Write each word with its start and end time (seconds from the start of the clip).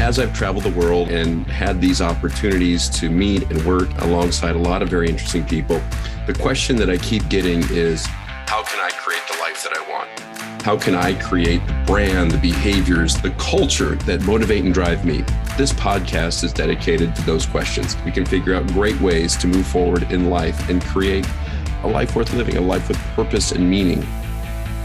as 0.00 0.18
I've 0.18 0.32
traveled 0.32 0.64
the 0.64 0.70
world 0.70 1.10
and 1.10 1.46
had 1.46 1.78
these 1.78 2.00
opportunities 2.00 2.88
to 2.88 3.10
meet 3.10 3.42
and 3.50 3.62
work 3.66 3.90
alongside 3.98 4.56
a 4.56 4.58
lot 4.58 4.80
of 4.80 4.88
very 4.88 5.10
interesting 5.10 5.44
people, 5.44 5.78
the 6.26 6.32
question 6.32 6.76
that 6.76 6.88
I 6.88 6.96
keep 6.96 7.28
getting 7.28 7.62
is 7.70 8.06
how 8.06 8.62
can 8.62 8.80
I 8.80 8.88
create 8.94 9.20
the 9.30 9.38
life 9.40 9.62
that 9.62 9.76
I 9.76 9.90
want? 9.90 10.62
How 10.62 10.78
can 10.78 10.94
I 10.94 11.12
create 11.20 11.64
the 11.66 11.84
brand, 11.86 12.30
the 12.30 12.38
behaviors, 12.38 13.14
the 13.20 13.30
culture 13.32 13.94
that 14.06 14.22
motivate 14.22 14.64
and 14.64 14.72
drive 14.72 15.04
me? 15.04 15.22
This 15.58 15.74
podcast 15.74 16.44
is 16.44 16.54
dedicated 16.54 17.14
to 17.16 17.22
those 17.22 17.44
questions. 17.44 17.94
We 18.02 18.10
can 18.10 18.24
figure 18.24 18.54
out 18.54 18.66
great 18.68 18.98
ways 19.02 19.36
to 19.36 19.46
move 19.46 19.66
forward 19.66 20.10
in 20.10 20.30
life 20.30 20.70
and 20.70 20.82
create 20.82 21.28
a 21.82 21.88
life 21.88 22.16
worth 22.16 22.32
living, 22.32 22.56
a 22.56 22.60
life 22.62 22.88
with 22.88 22.96
purpose 23.14 23.52
and 23.52 23.68
meaning. 23.68 24.06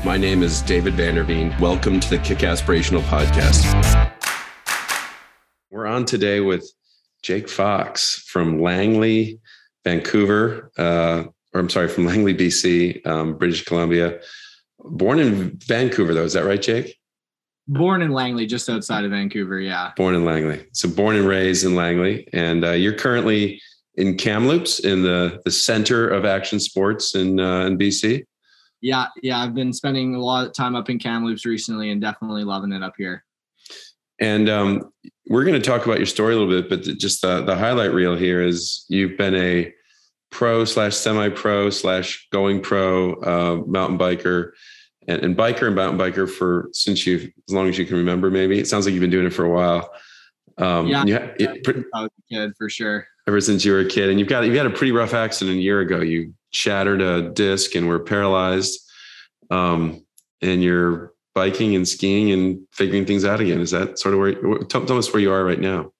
My 0.04 0.18
name 0.18 0.44
is 0.44 0.62
David 0.62 0.96
Vanderveen. 0.96 1.58
Welcome 1.62 2.02
to 2.02 2.10
the 2.10 2.18
Kick 2.18 2.40
Aspirational 2.40 3.02
Podcast. 3.04 4.05
We're 5.86 5.92
on 5.92 6.06
today 6.06 6.40
with 6.40 6.68
Jake 7.22 7.48
Fox 7.48 8.16
from 8.28 8.60
Langley, 8.60 9.40
Vancouver, 9.84 10.72
uh, 10.80 11.26
or 11.54 11.62
I'm 11.62 11.70
sorry, 11.70 11.90
from 11.90 12.08
Langley, 12.08 12.34
BC, 12.34 13.06
um, 13.06 13.38
British 13.38 13.66
Columbia. 13.66 14.20
Born 14.80 15.20
in 15.20 15.60
Vancouver, 15.68 16.16
though, 16.16 16.24
is 16.24 16.34
that 16.34 16.44
right, 16.44 16.60
Jake? 16.60 16.98
Born 17.68 18.02
in 18.02 18.10
Langley, 18.10 18.48
just 18.48 18.68
outside 18.68 19.06
of 19.06 19.12
Vancouver. 19.12 19.60
Yeah. 19.60 19.92
Born 19.96 20.16
in 20.16 20.26
Langley. 20.26 20.66
So 20.72 20.90
born 20.90 21.18
and 21.18 21.28
raised 21.28 21.64
in 21.64 21.76
Langley, 21.76 22.28
and 22.34 22.66
uh, 22.66 22.72
you're 22.72 22.98
currently 22.98 23.62
in 23.94 24.18
Kamloops, 24.18 24.80
in 24.80 25.04
the 25.04 25.40
the 25.46 25.52
center 25.52 26.10
of 26.10 26.26
action 26.26 26.60
sports 26.60 27.14
in 27.14 27.40
uh, 27.40 27.68
in 27.68 27.78
BC. 27.78 28.24
Yeah, 28.82 29.06
yeah. 29.22 29.38
I've 29.38 29.54
been 29.54 29.72
spending 29.72 30.16
a 30.16 30.20
lot 30.20 30.48
of 30.48 30.54
time 30.54 30.76
up 30.76 30.90
in 30.90 30.98
Kamloops 30.98 31.46
recently, 31.46 31.92
and 31.92 32.02
definitely 32.02 32.44
loving 32.44 32.72
it 32.72 32.82
up 32.82 32.94
here. 32.98 33.24
And 34.20 34.50
um, 34.50 34.92
we're 35.28 35.44
going 35.44 35.60
to 35.60 35.68
talk 35.68 35.86
about 35.86 35.98
your 35.98 36.06
story 36.06 36.36
a 36.36 36.38
little 36.38 36.62
bit, 36.62 36.70
but 36.70 36.84
just 36.98 37.22
the, 37.22 37.42
the 37.42 37.56
highlight 37.56 37.94
reel 37.94 38.16
here 38.16 38.42
is 38.42 38.86
you've 38.90 39.18
been 39.18 39.36
a 39.36 39.74
pro 40.32 40.66
slash 40.66 40.96
semi 40.96 41.30
pro 41.30 41.70
slash 41.70 42.28
going 42.32 42.62
pro 42.62 43.14
uh, 43.22 43.64
mountain 43.68 43.98
biker 43.98 44.52
and, 45.08 45.24
and, 45.24 45.38
biker 45.38 45.68
and 45.68 45.76
mountain 45.76 46.00
biker 46.00 46.30
for 46.30 46.70
since 46.74 47.08
you 47.08 47.32
as 47.48 47.54
long 47.54 47.68
as 47.68 47.78
you 47.78 47.86
can 47.86 47.98
remember. 47.98 48.30
Maybe 48.30 48.60
it 48.60 48.68
sounds 48.68 48.86
like 48.86 48.94
you've 48.94 49.02
been 49.02 49.10
doing 49.10 49.26
it 49.26 49.34
for 49.34 49.46
a 49.46 49.50
while. 49.50 49.90
Um, 50.58 50.88
yeah, 50.88 51.06
you, 51.06 51.16
it, 51.40 51.86
I 51.94 52.02
was 52.02 52.12
a 52.20 52.34
kid 52.34 52.52
for 52.58 52.70
sure. 52.70 53.08
Ever 53.28 53.42
since 53.42 53.66
you 53.66 53.72
were 53.72 53.80
a 53.80 53.90
kid, 53.90 54.10
and 54.10 54.20
you've 54.20 54.30
got 54.30 54.46
you've 54.46 54.56
had 54.56 54.68
a 54.68 54.72
pretty 54.72 54.92
rough 54.92 55.14
accident 55.14 55.58
a 55.58 55.62
year 55.62 55.80
ago. 55.80 56.02
You 56.02 56.34
shattered 56.52 57.02
a 57.02 57.30
disc 57.32 57.76
and 57.76 57.88
were 57.88 58.00
paralyzed. 58.00 58.80
Um, 59.50 60.06
and 60.42 60.64
you're 60.64 61.15
biking 61.36 61.76
and 61.76 61.88
skiing 61.88 62.32
and 62.32 62.60
figuring 62.72 63.06
things 63.06 63.26
out 63.26 63.42
again. 63.42 63.60
Is 63.60 63.72
that 63.72 64.00
sort 64.00 64.14
of 64.14 64.20
where? 64.20 64.34
Tell, 64.64 64.86
tell 64.86 64.98
us 64.98 65.14
where 65.14 65.22
you 65.22 65.32
are 65.32 65.44
right 65.44 65.60
now. 65.60 65.92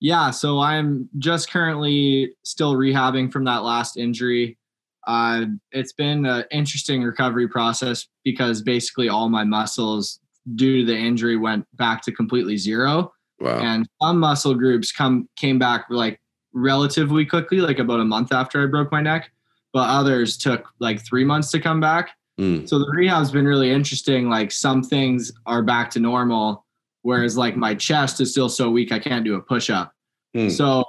Yeah, 0.00 0.30
so 0.30 0.60
I'm 0.60 1.08
just 1.18 1.50
currently 1.50 2.34
still 2.42 2.74
rehabbing 2.74 3.32
from 3.32 3.44
that 3.44 3.62
last 3.62 3.96
injury. 3.96 4.58
Uh, 5.06 5.46
it's 5.70 5.92
been 5.92 6.26
an 6.26 6.44
interesting 6.50 7.02
recovery 7.02 7.48
process 7.48 8.08
because 8.24 8.60
basically 8.60 9.08
all 9.08 9.28
my 9.28 9.44
muscles, 9.44 10.18
due 10.54 10.80
to 10.80 10.92
the 10.92 10.98
injury, 10.98 11.36
went 11.36 11.66
back 11.74 12.02
to 12.02 12.12
completely 12.12 12.56
zero. 12.56 13.12
Wow. 13.40 13.60
And 13.60 13.88
some 14.02 14.18
muscle 14.18 14.54
groups 14.54 14.90
come 14.90 15.28
came 15.36 15.58
back 15.58 15.86
like 15.90 16.20
relatively 16.52 17.24
quickly, 17.24 17.58
like 17.58 17.78
about 17.78 18.00
a 18.00 18.04
month 18.04 18.32
after 18.32 18.62
I 18.62 18.66
broke 18.66 18.90
my 18.90 19.00
neck, 19.00 19.30
but 19.72 19.88
others 19.88 20.36
took 20.36 20.68
like 20.78 21.04
three 21.04 21.24
months 21.24 21.50
to 21.52 21.60
come 21.60 21.80
back. 21.80 22.10
Mm. 22.40 22.68
So 22.68 22.78
the 22.78 22.90
rehab's 22.90 23.30
been 23.30 23.46
really 23.46 23.70
interesting. 23.70 24.28
Like 24.28 24.52
some 24.52 24.82
things 24.82 25.32
are 25.46 25.62
back 25.62 25.90
to 25.90 26.00
normal, 26.00 26.66
whereas 27.02 27.36
like 27.36 27.56
my 27.56 27.74
chest 27.74 28.20
is 28.20 28.30
still 28.30 28.48
so 28.48 28.70
weak 28.70 28.92
I 28.92 28.98
can't 28.98 29.24
do 29.24 29.36
a 29.36 29.40
push 29.40 29.70
up. 29.70 29.92
Mm. 30.36 30.50
So 30.50 30.84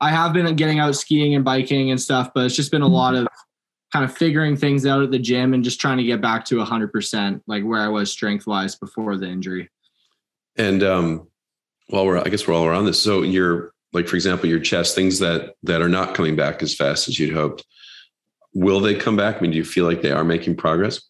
I 0.00 0.10
have 0.10 0.32
been 0.32 0.54
getting 0.56 0.80
out 0.80 0.96
skiing 0.96 1.34
and 1.34 1.44
biking 1.44 1.90
and 1.90 2.00
stuff, 2.00 2.30
but 2.34 2.44
it's 2.44 2.56
just 2.56 2.72
been 2.72 2.82
a 2.82 2.88
lot 2.88 3.14
of 3.14 3.28
kind 3.92 4.04
of 4.04 4.16
figuring 4.16 4.56
things 4.56 4.86
out 4.86 5.02
at 5.02 5.10
the 5.10 5.18
gym 5.18 5.54
and 5.54 5.62
just 5.62 5.80
trying 5.80 5.98
to 5.98 6.04
get 6.04 6.20
back 6.20 6.44
to 6.46 6.56
100% 6.56 7.42
like 7.46 7.62
where 7.62 7.80
I 7.80 7.88
was 7.88 8.10
strength 8.10 8.46
wise 8.46 8.74
before 8.74 9.16
the 9.16 9.28
injury. 9.28 9.70
And 10.56 10.82
um 10.82 11.28
well 11.88 12.06
we're 12.06 12.18
I 12.18 12.24
guess 12.24 12.46
we're 12.48 12.54
all 12.54 12.64
around 12.64 12.86
this. 12.86 13.00
So 13.00 13.22
you're 13.22 13.72
like 13.92 14.08
for 14.08 14.16
example 14.16 14.48
your 14.48 14.60
chest 14.60 14.94
things 14.94 15.18
that 15.20 15.54
that 15.62 15.80
are 15.80 15.88
not 15.88 16.14
coming 16.14 16.34
back 16.34 16.62
as 16.62 16.74
fast 16.74 17.06
as 17.06 17.18
you'd 17.18 17.34
hoped 17.34 17.64
will 18.54 18.80
they 18.80 18.94
come 18.94 19.16
back? 19.16 19.36
I 19.36 19.40
mean, 19.40 19.50
do 19.50 19.56
you 19.56 19.64
feel 19.64 19.86
like 19.86 20.02
they 20.02 20.12
are 20.12 20.24
making 20.24 20.56
progress? 20.56 21.00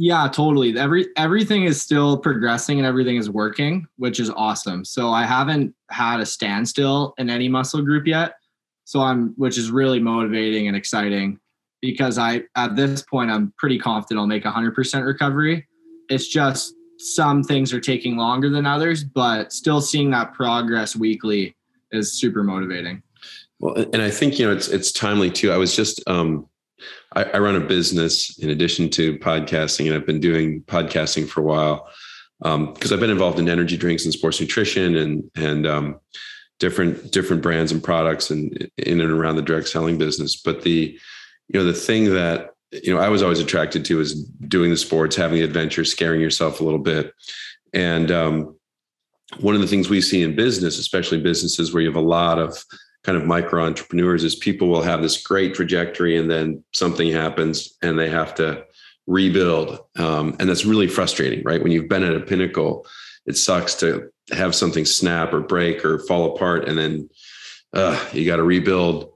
Yeah, 0.00 0.28
totally. 0.28 0.78
Every 0.78 1.08
everything 1.16 1.64
is 1.64 1.82
still 1.82 2.16
progressing 2.16 2.78
and 2.78 2.86
everything 2.86 3.16
is 3.16 3.28
working, 3.28 3.86
which 3.96 4.20
is 4.20 4.30
awesome. 4.30 4.84
So 4.84 5.10
I 5.10 5.24
haven't 5.24 5.74
had 5.90 6.20
a 6.20 6.26
standstill 6.26 7.14
in 7.18 7.28
any 7.28 7.48
muscle 7.48 7.82
group 7.82 8.06
yet. 8.06 8.34
So 8.84 9.00
I'm 9.00 9.34
which 9.36 9.58
is 9.58 9.72
really 9.72 9.98
motivating 9.98 10.68
and 10.68 10.76
exciting 10.76 11.40
because 11.82 12.16
I 12.16 12.44
at 12.54 12.76
this 12.76 13.02
point 13.02 13.30
I'm 13.30 13.52
pretty 13.58 13.78
confident 13.78 14.20
I'll 14.20 14.26
make 14.28 14.44
100% 14.44 15.04
recovery. 15.04 15.66
It's 16.08 16.28
just 16.28 16.74
some 16.98 17.42
things 17.42 17.72
are 17.72 17.80
taking 17.80 18.16
longer 18.16 18.50
than 18.50 18.66
others, 18.66 19.02
but 19.02 19.52
still 19.52 19.80
seeing 19.80 20.10
that 20.10 20.32
progress 20.32 20.94
weekly 20.94 21.56
is 21.90 22.12
super 22.12 22.44
motivating. 22.44 23.02
Well, 23.60 23.74
and 23.92 24.00
I 24.00 24.10
think 24.10 24.38
you 24.38 24.46
know 24.46 24.52
it's 24.52 24.68
it's 24.68 24.92
timely 24.92 25.32
too. 25.32 25.50
I 25.50 25.56
was 25.56 25.74
just 25.74 26.00
um 26.06 26.48
I, 27.14 27.24
I, 27.24 27.38
run 27.38 27.56
a 27.56 27.60
business 27.60 28.38
in 28.38 28.50
addition 28.50 28.90
to 28.90 29.18
podcasting, 29.18 29.86
and 29.86 29.94
I've 29.94 30.06
been 30.06 30.20
doing 30.20 30.62
podcasting 30.62 31.28
for 31.28 31.40
a 31.40 31.44
while 31.44 31.88
because 32.40 32.92
um, 32.92 32.94
I've 32.94 33.00
been 33.00 33.10
involved 33.10 33.38
in 33.38 33.48
energy 33.48 33.76
drinks 33.76 34.04
and 34.04 34.14
sports 34.14 34.40
nutrition 34.40 34.96
and 34.96 35.30
and 35.34 35.66
um, 35.66 36.00
different 36.58 37.12
different 37.12 37.42
brands 37.42 37.72
and 37.72 37.82
products 37.82 38.30
and 38.30 38.70
in 38.76 39.00
and 39.00 39.10
around 39.10 39.36
the 39.36 39.42
direct 39.42 39.68
selling 39.68 39.98
business. 39.98 40.36
But 40.36 40.62
the 40.62 40.98
you 41.48 41.58
know 41.58 41.64
the 41.64 41.72
thing 41.72 42.12
that 42.14 42.50
you 42.70 42.94
know 42.94 43.00
I 43.00 43.08
was 43.08 43.22
always 43.22 43.40
attracted 43.40 43.84
to 43.86 44.00
is 44.00 44.22
doing 44.24 44.70
the 44.70 44.76
sports, 44.76 45.16
having 45.16 45.38
the 45.38 45.44
adventure, 45.44 45.84
scaring 45.84 46.20
yourself 46.20 46.60
a 46.60 46.64
little 46.64 46.78
bit, 46.78 47.12
and 47.72 48.10
um, 48.10 48.56
one 49.40 49.54
of 49.54 49.60
the 49.60 49.66
things 49.66 49.88
we 49.88 50.00
see 50.00 50.22
in 50.22 50.34
business, 50.34 50.78
especially 50.78 51.20
businesses 51.20 51.72
where 51.72 51.82
you 51.82 51.88
have 51.88 51.96
a 51.96 52.00
lot 52.00 52.38
of 52.38 52.64
kind 53.08 53.16
of 53.16 53.26
micro 53.26 53.64
entrepreneurs 53.64 54.22
is 54.22 54.34
people 54.34 54.68
will 54.68 54.82
have 54.82 55.00
this 55.00 55.22
great 55.22 55.54
trajectory 55.54 56.18
and 56.18 56.30
then 56.30 56.62
something 56.74 57.10
happens 57.10 57.74
and 57.80 57.98
they 57.98 58.10
have 58.10 58.34
to 58.34 58.62
rebuild. 59.06 59.78
Um, 59.96 60.36
and 60.38 60.46
that's 60.46 60.66
really 60.66 60.88
frustrating 60.88 61.42
right? 61.42 61.62
When 61.62 61.72
you've 61.72 61.88
been 61.88 62.02
at 62.02 62.14
a 62.14 62.20
pinnacle 62.20 62.86
it 63.24 63.38
sucks 63.38 63.74
to 63.76 64.10
have 64.32 64.54
something 64.54 64.84
snap 64.84 65.32
or 65.32 65.40
break 65.40 65.86
or 65.86 66.00
fall 66.00 66.36
apart 66.36 66.68
and 66.68 66.76
then 66.76 67.08
uh, 67.72 67.98
you 68.12 68.26
got 68.26 68.36
to 68.36 68.42
rebuild. 68.42 69.10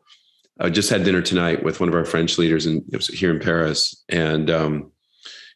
I 0.58 0.70
just 0.70 0.88
had 0.88 1.04
dinner 1.04 1.20
tonight 1.20 1.62
with 1.62 1.78
one 1.78 1.90
of 1.90 1.94
our 1.94 2.06
french 2.06 2.38
leaders 2.38 2.64
in, 2.64 2.82
here 3.12 3.30
in 3.30 3.40
paris 3.40 4.02
and 4.08 4.48
um, 4.48 4.90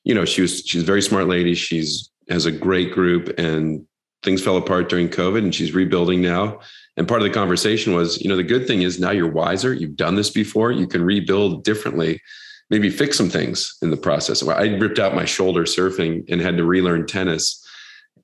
you 0.05 0.15
know 0.15 0.27
she 0.27 0.43
was 0.43 0.63
she's 0.67 0.83
a 0.83 0.93
very 0.93 1.01
smart 1.01 1.27
lady. 1.27 1.55
She's 1.55 2.11
has 2.29 2.45
a 2.45 2.53
great 2.53 2.93
group 2.93 3.39
and 3.39 3.87
things 4.27 4.45
fell 4.45 4.59
apart 4.59 4.91
during 4.91 5.09
covid 5.09 5.39
and 5.39 5.55
she's 5.55 5.73
rebuilding 5.73 6.21
now 6.21 6.61
and 6.97 7.07
part 7.07 7.21
of 7.21 7.29
the 7.29 7.35
conversation 7.35 7.95
was, 7.95 8.21
you 8.23 8.29
know, 8.29 8.37
the 8.37 8.43
good 8.43 8.67
thing 8.67 8.83
is 8.83 8.99
now 8.99 9.11
you're 9.11 9.31
wiser. 9.31 9.73
You've 9.73 9.97
done 9.97 10.15
this 10.15 10.31
before. 10.31 10.73
You 10.73 10.87
can 10.87 11.03
rebuild 11.03 11.63
differently, 11.63 12.23
maybe 12.71 12.89
fix 12.89 13.19
some 13.19 13.29
things 13.29 13.77
in 13.83 13.91
the 13.91 13.97
process. 13.97 14.47
I 14.47 14.65
ripped 14.77 14.99
out 14.99 15.15
my 15.15 15.27
shoulder 15.27 15.65
surfing 15.65 16.25
and 16.31 16.41
had 16.41 16.57
to 16.57 16.65
relearn 16.65 17.07
tennis. 17.07 17.63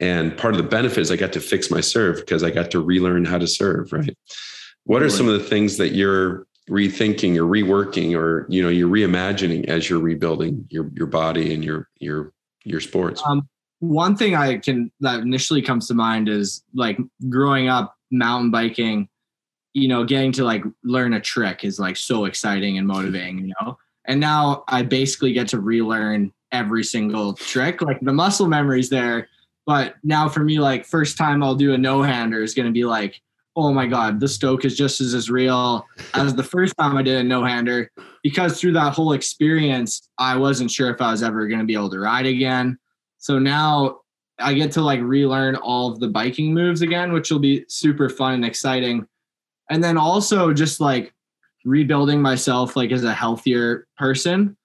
And 0.01 0.37
part 0.37 0.55
of 0.55 0.63
the 0.63 0.69
benefit 0.69 0.99
is 0.99 1.11
I 1.11 1.17
got 1.17 1.35
to 1.35 1.41
fix 1.41 1.71
my 1.71 1.83
serve 1.83 2.17
because 2.17 2.43
I 2.43 2.51
got 2.51 2.71
to 2.71 2.81
relearn 2.81 3.27
how 3.27 3.39
to 3.39 3.47
serve. 3.47 3.93
Right. 3.93 4.17
What 4.85 5.03
are 5.03 5.11
some 5.11 5.29
of 5.29 5.35
the 5.35 5.47
things 5.47 5.77
that 5.77 5.91
you're 5.91 6.47
rethinking 6.71 7.37
or 7.37 7.43
reworking 7.43 8.17
or 8.17 8.47
you 8.49 8.63
know 8.63 8.69
you're 8.69 8.89
reimagining 8.89 9.67
as 9.67 9.91
you're 9.91 10.01
rebuilding 10.01 10.67
your 10.71 10.91
your 10.95 11.07
body 11.07 11.55
and 11.55 11.63
your 11.63 11.89
your 12.01 12.33
your 12.65 12.81
sports? 12.81 13.23
Um, 13.25 13.49
one 13.83 14.17
thing 14.17 14.37
I 14.37 14.59
can 14.59 14.93
that 15.01 15.21
initially 15.21 15.61
comes 15.61 15.89
to 15.89 15.95
mind 15.95 16.29
is 16.29 16.63
like 16.73 16.99
growing 17.29 17.67
up 17.67 17.97
mountain 18.13 18.53
biking, 18.53 19.09
you 19.73 19.89
know, 19.89 20.05
getting 20.05 20.31
to 20.33 20.45
like 20.45 20.63
learn 20.85 21.15
a 21.15 21.21
trick 21.21 21.65
is 21.65 21.81
like 21.81 21.97
so 21.97 22.27
exciting 22.27 22.79
and 22.79 22.87
motivating, 22.87 23.41
you 23.41 23.53
know. 23.61 23.77
And 24.05 24.21
now 24.21 24.63
I 24.69 24.83
basically 24.83 25.33
get 25.33 25.49
to 25.49 25.61
relearn 25.61 26.33
every 26.53 26.85
single 26.85 27.33
trick. 27.33 27.83
Like 27.83 27.99
the 28.01 28.13
muscle 28.13 28.47
memory's 28.47 28.89
there, 28.89 29.29
but 29.67 29.97
now 30.05 30.29
for 30.29 30.45
me, 30.45 30.61
like 30.61 30.87
first 30.87 31.19
time 31.19 31.43
I'll 31.43 31.57
do 31.57 31.75
a 31.75 31.79
no 31.79 32.05
hander 32.05 32.41
is 32.41 32.55
to 32.55 32.71
be 32.71 32.85
like, 32.85 33.21
oh 33.57 33.73
my 33.73 33.89
god, 33.89 34.21
the 34.21 34.29
stoke 34.29 34.65
is 34.65 34.77
just 34.77 35.01
as, 35.01 35.13
as 35.13 35.29
real 35.29 35.85
as 36.15 36.37
the 36.37 36.45
first 36.45 36.73
time 36.79 36.97
I 36.97 37.03
did 37.03 37.19
a 37.19 37.25
no 37.25 37.45
hander 37.45 37.91
because 38.23 38.61
through 38.61 38.75
that 38.75 38.93
whole 38.93 39.13
experience, 39.13 40.09
I 40.19 40.37
wasn't 40.37 40.71
sure 40.71 40.89
if 40.91 41.01
I 41.01 41.11
was 41.11 41.25
ever 41.25 41.49
to 41.59 41.67
be 41.67 41.75
able 41.75 41.91
to 41.91 41.99
ride 41.99 42.27
again. 42.27 42.79
So 43.23 43.39
now 43.39 44.01
I 44.41 44.53
get 44.53 44.73
to 44.73 44.81
like 44.83 45.01
relearn 45.01 45.55
all 45.55 45.93
of 45.93 46.01
the 46.01 46.09
biking 46.09 46.53
moves 46.53 46.83
again, 46.83 47.13
which 47.13 47.31
will 47.31 47.39
be 47.39 47.65
super 47.69 48.09
fun 48.09 48.35
and 48.35 48.45
exciting. 48.45 49.07
And 49.71 49.83
then 49.83 49.97
also 49.97 50.53
just 50.53 50.81
like 50.81 51.15
rebuilding 51.65 52.21
myself 52.21 52.75
like 52.75 52.91
as 52.91 53.05
a 53.05 53.15
healthier 53.15 53.87
person. 53.97 54.57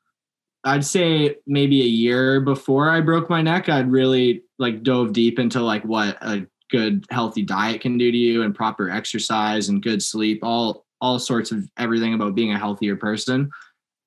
I'd 0.64 0.84
say 0.84 1.36
maybe 1.46 1.84
a 1.84 1.86
year 1.86 2.42
before 2.42 2.90
I 2.90 3.00
broke 3.00 3.30
my 3.30 3.44
neck, 3.44 3.70
I'd 3.70 3.92
really 3.92 4.42
like 4.58 4.82
dove 4.82 5.14
deep 5.14 5.38
into 5.38 5.62
like 5.62 5.84
what 5.84 6.18
a 6.22 6.48
good 6.72 7.06
healthy 7.12 7.44
diet 7.44 7.82
can 7.82 8.00
do 8.00 8.12
to 8.12 8.18
you 8.18 8.42
and 8.42 8.56
proper 8.56 8.90
exercise 8.90 9.70
and 9.70 9.84
good 9.84 10.02
sleep 10.02 10.40
all 10.44 10.84
all 11.00 11.20
sorts 11.20 11.52
of 11.52 11.64
everything 11.78 12.16
about 12.16 12.36
being 12.36 12.52
a 12.52 12.60
healthier 12.60 12.98
person 12.98 13.50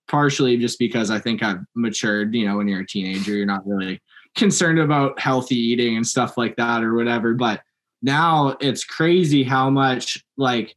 partially 0.09 0.59
just 0.59 0.79
because 0.79 1.11
i 1.11 1.19
think 1.19 1.43
i've 1.43 1.61
matured 1.75 2.35
you 2.35 2.47
know 2.47 2.59
when 2.59 2.69
you're 2.69 2.81
a 2.81 2.87
teenager 2.87 3.33
you're 3.33 3.47
not 3.47 3.67
really 3.67 3.99
concerned 4.37 4.79
about 4.79 5.19
healthy 5.19 5.57
eating 5.57 5.97
and 5.97 6.07
stuff 6.07 6.37
like 6.37 6.57
that 6.57 6.83
or 6.85 6.95
whatever 6.95 7.35
but 7.35 7.63
now 8.03 8.57
it's 8.61 8.85
crazy 8.85 9.43
how 9.43 9.69
much 9.69 10.25
like 10.37 10.75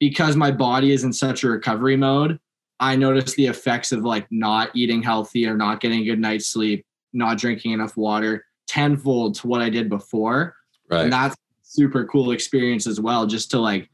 because 0.00 0.36
my 0.36 0.50
body 0.50 0.92
is 0.92 1.04
in 1.04 1.12
such 1.12 1.44
a 1.44 1.48
recovery 1.48 1.96
mode 1.96 2.38
i 2.80 2.96
notice 2.96 3.34
the 3.34 3.46
effects 3.46 3.92
of 3.92 4.04
like 4.04 4.26
not 4.30 4.70
eating 4.74 5.02
healthy 5.02 5.46
or 5.46 5.56
not 5.56 5.80
getting 5.80 6.00
a 6.00 6.04
good 6.04 6.18
night's 6.18 6.48
sleep 6.48 6.84
not 7.12 7.38
drinking 7.38 7.72
enough 7.72 7.96
water 7.96 8.44
tenfold 8.66 9.34
to 9.36 9.46
what 9.46 9.62
i 9.62 9.70
did 9.70 9.88
before 9.88 10.54
Right. 10.90 11.04
and 11.04 11.12
that's 11.12 11.36
super 11.62 12.06
cool 12.06 12.32
experience 12.32 12.86
as 12.86 12.98
well 13.00 13.26
just 13.26 13.50
to 13.52 13.58
like 13.60 13.88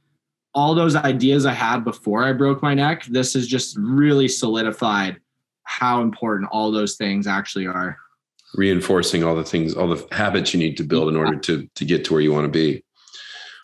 all 0.55 0.75
those 0.75 0.95
ideas 0.97 1.45
i 1.45 1.53
had 1.53 1.85
before 1.85 2.25
i 2.25 2.33
broke 2.33 2.63
my 2.63 2.73
neck 2.73 3.05
this 3.07 3.35
has 3.35 3.47
just 3.47 3.77
really 3.77 4.29
solidified 4.29 5.21
how 5.65 6.01
important 6.03 6.49
all 6.53 6.71
those 6.71 6.97
things 6.97 7.27
actually 7.27 7.67
are 7.67 7.99
Reinforcing 8.55 9.25
all 9.25 9.35
the 9.35 9.45
things, 9.45 9.75
all 9.75 9.89
the 9.89 10.07
habits 10.13 10.55
you 10.55 10.61
need 10.61 10.77
to 10.77 10.85
build 10.85 11.09
in 11.09 11.17
order 11.17 11.39
to 11.41 11.69
to 11.75 11.85
get 11.85 12.05
to 12.07 12.13
where 12.13 12.23
you 12.23 12.33
want 12.33 12.45
to 12.45 12.51
be. 12.51 12.85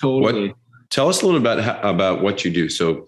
totally 0.00 0.54
Tell 0.90 1.08
us 1.08 1.22
a 1.22 1.26
little 1.26 1.40
about 1.40 1.58
about 1.84 2.20
what 2.20 2.44
you 2.44 2.50
do. 2.50 2.69
So, 2.69 3.06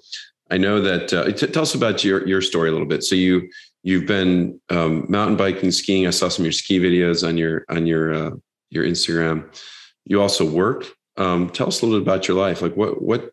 I 0.52 0.58
know 0.58 0.80
that. 0.82 1.12
Uh, 1.12 1.32
t- 1.32 1.46
tell 1.46 1.62
us 1.62 1.74
about 1.74 2.04
your 2.04 2.26
your 2.28 2.42
story 2.42 2.68
a 2.68 2.72
little 2.72 2.86
bit. 2.86 3.02
So 3.02 3.14
you 3.14 3.48
you've 3.82 4.06
been 4.06 4.60
um, 4.70 5.06
mountain 5.08 5.36
biking, 5.36 5.70
skiing. 5.70 6.06
I 6.06 6.10
saw 6.10 6.28
some 6.28 6.42
of 6.42 6.46
your 6.46 6.52
ski 6.52 6.78
videos 6.78 7.26
on 7.26 7.36
your 7.36 7.64
on 7.68 7.86
your 7.86 8.12
uh, 8.12 8.30
your 8.70 8.84
Instagram. 8.84 9.52
You 10.04 10.20
also 10.20 10.44
work. 10.44 10.86
Um, 11.16 11.50
tell 11.50 11.68
us 11.68 11.82
a 11.82 11.86
little 11.86 12.00
bit 12.00 12.06
about 12.06 12.28
your 12.28 12.36
life. 12.36 12.62
Like 12.62 12.76
what 12.76 13.02
what 13.02 13.30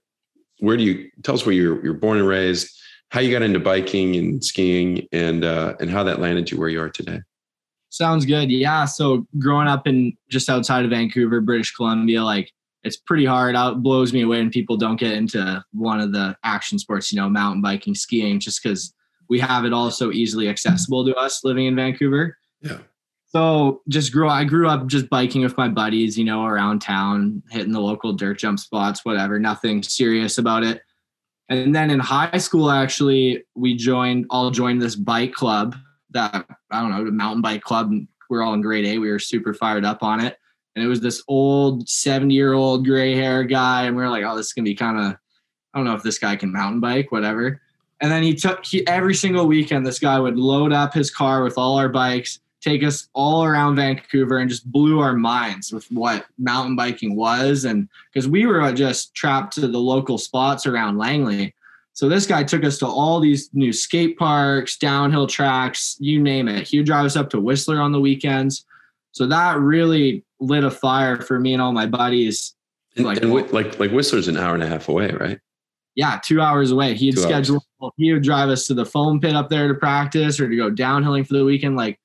where 0.59 0.77
do 0.77 0.83
you 0.83 1.09
tell 1.23 1.35
us 1.35 1.45
where 1.45 1.53
you're 1.53 1.83
you're 1.83 1.93
born 1.93 2.17
and 2.17 2.27
raised, 2.27 2.69
how 3.09 3.19
you 3.19 3.31
got 3.31 3.41
into 3.41 3.59
biking 3.59 4.15
and 4.15 4.43
skiing, 4.43 5.07
and 5.11 5.43
uh, 5.43 5.75
and 5.79 5.89
how 5.89 6.03
that 6.03 6.19
landed 6.19 6.51
you 6.51 6.59
where 6.59 6.69
you 6.69 6.81
are 6.81 6.89
today. 6.89 7.19
Sounds 7.89 8.25
good. 8.25 8.51
Yeah. 8.51 8.85
So 8.85 9.27
growing 9.39 9.67
up 9.67 9.87
in 9.87 10.15
just 10.29 10.49
outside 10.49 10.85
of 10.85 10.91
Vancouver, 10.91 11.41
British 11.41 11.73
Columbia, 11.73 12.23
like 12.23 12.51
it's 12.83 12.97
pretty 12.97 13.25
hard. 13.25 13.55
Out 13.55 13.81
blows 13.81 14.13
me 14.13 14.21
away 14.21 14.37
when 14.37 14.51
people 14.51 14.77
don't 14.77 14.99
get 14.99 15.13
into 15.13 15.63
one 15.73 15.99
of 15.99 16.13
the 16.13 16.37
action 16.43 16.79
sports, 16.79 17.11
you 17.11 17.19
know, 17.19 17.29
mountain 17.29 17.61
biking, 17.61 17.95
skiing, 17.95 18.39
just 18.39 18.61
because 18.61 18.93
we 19.27 19.39
have 19.39 19.65
it 19.65 19.73
all 19.73 19.91
so 19.91 20.11
easily 20.11 20.47
accessible 20.47 21.05
to 21.05 21.15
us 21.15 21.43
living 21.43 21.65
in 21.65 21.75
Vancouver. 21.75 22.37
Yeah. 22.61 22.79
So 23.25 23.81
just 23.87 24.11
grew 24.11 24.27
I 24.27 24.43
grew 24.43 24.67
up 24.67 24.87
just 24.87 25.09
biking 25.09 25.41
with 25.41 25.57
my 25.57 25.67
buddies, 25.67 26.17
you 26.17 26.25
know, 26.25 26.45
around 26.45 26.79
town, 26.79 27.43
hitting 27.51 27.73
the 27.73 27.81
local 27.81 28.13
dirt 28.13 28.39
jump 28.39 28.59
spots, 28.59 29.05
whatever, 29.05 29.39
nothing 29.39 29.83
serious 29.83 30.37
about 30.37 30.63
it. 30.63 30.81
And 31.47 31.75
then 31.75 31.89
in 31.89 31.99
high 31.99 32.37
school, 32.37 32.69
actually, 32.69 33.43
we 33.55 33.75
joined 33.75 34.25
all 34.29 34.51
joined 34.51 34.81
this 34.81 34.95
bike 34.95 35.33
club 35.33 35.75
that 36.11 36.45
I 36.71 36.81
don't 36.81 36.91
know, 36.91 37.05
the 37.05 37.11
mountain 37.11 37.41
bike 37.41 37.61
club. 37.61 37.91
We're 38.29 38.43
all 38.43 38.53
in 38.53 38.61
grade 38.61 38.85
A. 38.85 38.97
We 38.97 39.09
were 39.09 39.19
super 39.19 39.53
fired 39.53 39.85
up 39.85 40.03
on 40.03 40.19
it. 40.19 40.37
And 40.75 40.85
it 40.85 40.87
was 40.87 41.01
this 41.01 41.23
old 41.27 41.89
70 41.89 42.33
year 42.33 42.53
old 42.53 42.85
gray 42.85 43.15
hair 43.15 43.43
guy. 43.43 43.83
And 43.83 43.95
we 43.95 44.01
were 44.01 44.09
like, 44.09 44.23
oh, 44.23 44.35
this 44.35 44.47
is 44.47 44.53
gonna 44.53 44.65
be 44.65 44.75
kind 44.75 44.97
of, 44.97 45.17
I 45.73 45.77
don't 45.77 45.85
know 45.85 45.95
if 45.95 46.03
this 46.03 46.19
guy 46.19 46.35
can 46.35 46.51
mountain 46.51 46.79
bike, 46.79 47.11
whatever. 47.11 47.61
And 48.01 48.11
then 48.11 48.23
he 48.23 48.33
took 48.33 48.65
he 48.65 48.87
every 48.87 49.15
single 49.15 49.45
weekend, 49.45 49.85
this 49.85 49.99
guy 49.99 50.19
would 50.19 50.37
load 50.37 50.71
up 50.71 50.93
his 50.93 51.11
car 51.11 51.43
with 51.43 51.57
all 51.57 51.77
our 51.77 51.89
bikes, 51.89 52.39
take 52.61 52.83
us 52.83 53.09
all 53.13 53.43
around 53.43 53.75
Vancouver 53.75 54.37
and 54.37 54.49
just 54.49 54.69
blew 54.71 54.99
our 54.99 55.13
minds 55.13 55.71
with 55.71 55.85
what 55.91 56.25
mountain 56.37 56.75
biking 56.75 57.15
was. 57.15 57.65
And 57.65 57.89
because 58.13 58.27
we 58.27 58.45
were 58.45 58.71
just 58.71 59.13
trapped 59.15 59.53
to 59.55 59.67
the 59.67 59.77
local 59.77 60.17
spots 60.17 60.65
around 60.65 60.97
Langley. 60.97 61.53
So 61.99 62.07
this 62.07 62.25
guy 62.25 62.45
took 62.45 62.63
us 62.63 62.77
to 62.77 62.87
all 62.87 63.19
these 63.19 63.49
new 63.51 63.73
skate 63.73 64.17
parks, 64.17 64.77
downhill 64.77 65.27
tracks, 65.27 65.97
you 65.99 66.23
name 66.23 66.47
it. 66.47 66.65
He 66.65 66.77
would 66.77 66.85
drive 66.85 67.03
us 67.03 67.17
up 67.17 67.29
to 67.31 67.41
Whistler 67.41 67.81
on 67.81 67.91
the 67.91 67.99
weekends. 67.99 68.65
So 69.11 69.27
that 69.27 69.59
really 69.59 70.23
lit 70.39 70.63
a 70.63 70.71
fire 70.71 71.19
for 71.19 71.41
me 71.41 71.51
and 71.51 71.61
all 71.61 71.73
my 71.73 71.87
buddies. 71.87 72.55
And, 72.95 73.05
Like- 73.05 73.21
and 73.21 73.33
like 73.51 73.77
like 73.81 73.91
Whistler's 73.91 74.29
an 74.29 74.37
hour 74.37 74.53
and 74.53 74.63
a 74.63 74.67
half 74.67 74.87
away, 74.87 75.09
right? 75.09 75.39
Yeah, 75.93 76.21
two 76.23 76.39
hours 76.39 76.71
away. 76.71 76.93
He'd 76.93 77.15
Two 77.17 77.23
hours. 77.23 77.47
schedule, 77.47 77.65
he 77.97 78.13
would 78.13 78.23
drive 78.23 78.47
us 78.47 78.65
to 78.67 78.73
the 78.73 78.85
foam 78.85 79.19
pit 79.19 79.35
up 79.35 79.49
there 79.49 79.67
to 79.67 79.73
practice 79.73 80.39
or 80.39 80.47
to 80.47 80.55
go 80.55 80.71
downhilling 80.71 81.27
for 81.27 81.33
the 81.33 81.43
weekend. 81.43 81.75
Like 81.75 81.99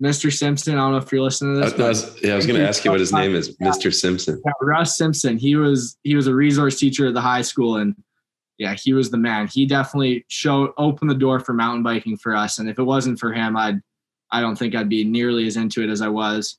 Mr. 0.00 0.32
Simpson, 0.32 0.74
I 0.74 0.76
don't 0.76 0.92
know 0.92 0.98
if 0.98 1.10
you're 1.10 1.22
listening 1.22 1.54
to 1.56 1.60
this. 1.62 1.74
I 1.74 1.76
but- 1.76 1.88
was, 1.88 2.22
yeah, 2.22 2.34
I 2.34 2.36
was 2.36 2.46
going 2.46 2.60
to 2.60 2.68
ask 2.68 2.84
you 2.84 2.92
what 2.92 3.00
his 3.00 3.12
name 3.12 3.34
is, 3.34 3.56
Mr. 3.56 3.92
Simpson. 3.92 4.40
Yeah, 4.46 4.52
Russ 4.62 4.96
Simpson. 4.96 5.38
He 5.38 5.56
was 5.56 5.96
he 6.04 6.14
was 6.14 6.28
a 6.28 6.34
resource 6.36 6.78
teacher 6.78 7.08
at 7.08 7.14
the 7.14 7.20
high 7.20 7.42
school, 7.42 7.78
and 7.78 7.96
yeah, 8.60 8.74
he 8.74 8.92
was 8.92 9.10
the 9.10 9.16
man. 9.16 9.48
He 9.48 9.64
definitely 9.64 10.26
showed 10.28 10.72
opened 10.76 11.10
the 11.10 11.14
door 11.14 11.40
for 11.40 11.54
mountain 11.54 11.82
biking 11.82 12.18
for 12.18 12.36
us. 12.36 12.58
And 12.58 12.68
if 12.68 12.78
it 12.78 12.82
wasn't 12.82 13.18
for 13.18 13.32
him, 13.32 13.56
I'd 13.56 13.80
I 14.30 14.42
don't 14.42 14.54
think 14.54 14.74
I'd 14.74 14.88
be 14.88 15.02
nearly 15.02 15.46
as 15.46 15.56
into 15.56 15.82
it 15.82 15.88
as 15.88 16.02
I 16.02 16.08
was. 16.08 16.58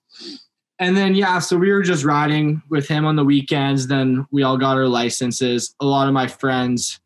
And 0.80 0.98
then 0.98 1.14
yeah, 1.14 1.38
so 1.38 1.56
we 1.58 1.72
were 1.72 1.84
just 1.84 2.04
riding 2.04 2.64
with 2.70 2.88
him 2.88 3.06
on 3.06 3.16
the 3.16 3.24
weekends. 3.24 3.86
Then 3.86 4.26
we 4.32 4.42
all 4.42 4.58
got 4.58 4.78
our 4.78 4.88
licenses. 4.88 5.76
A 5.80 5.86
lot 5.86 6.08
of 6.08 6.14
my 6.16 6.28
friends 6.28 7.00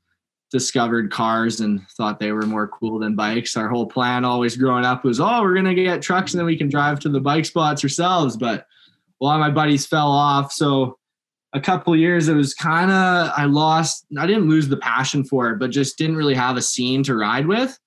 discovered 0.50 1.12
cars 1.12 1.60
and 1.60 1.86
thought 1.90 2.18
they 2.18 2.32
were 2.32 2.44
more 2.44 2.70
cool 2.70 2.98
than 2.98 3.18
bikes. 3.18 3.58
Our 3.58 3.68
whole 3.68 3.88
plan 3.88 4.24
always 4.24 4.56
growing 4.56 4.86
up 4.86 5.04
was, 5.04 5.20
oh, 5.20 5.42
we're 5.42 5.56
gonna 5.56 5.76
get 5.76 6.02
trucks 6.02 6.34
and 6.34 6.40
then 6.40 6.46
we 6.46 6.58
can 6.58 6.70
drive 6.70 7.02
to 7.02 7.10
the 7.10 7.20
bike 7.20 7.44
spots 7.44 7.84
ourselves. 7.84 8.38
But 8.38 8.66
a 9.20 9.26
lot 9.26 9.36
of 9.36 9.42
my 9.42 9.52
buddies 9.52 9.86
fell 9.86 10.10
off. 10.10 10.54
So 10.54 10.98
a 11.56 11.60
couple 11.62 11.94
of 11.94 12.00
years, 12.00 12.28
it 12.28 12.36
was 12.36 12.54
kind 12.54 12.92
of 12.92 13.32
I 13.36 13.46
lost. 13.46 14.06
I 14.20 14.28
didn't 14.28 14.50
lose 14.50 14.68
the 14.68 14.78
passion 14.78 15.24
for 15.24 15.50
it, 15.50 15.58
but 15.58 15.72
just 15.72 15.98
didn't 15.98 16.18
really 16.18 16.36
have 16.36 16.58
a 16.58 16.62
scene 16.62 17.02
to 17.04 17.16
ride 17.16 17.48
with. 17.48 17.80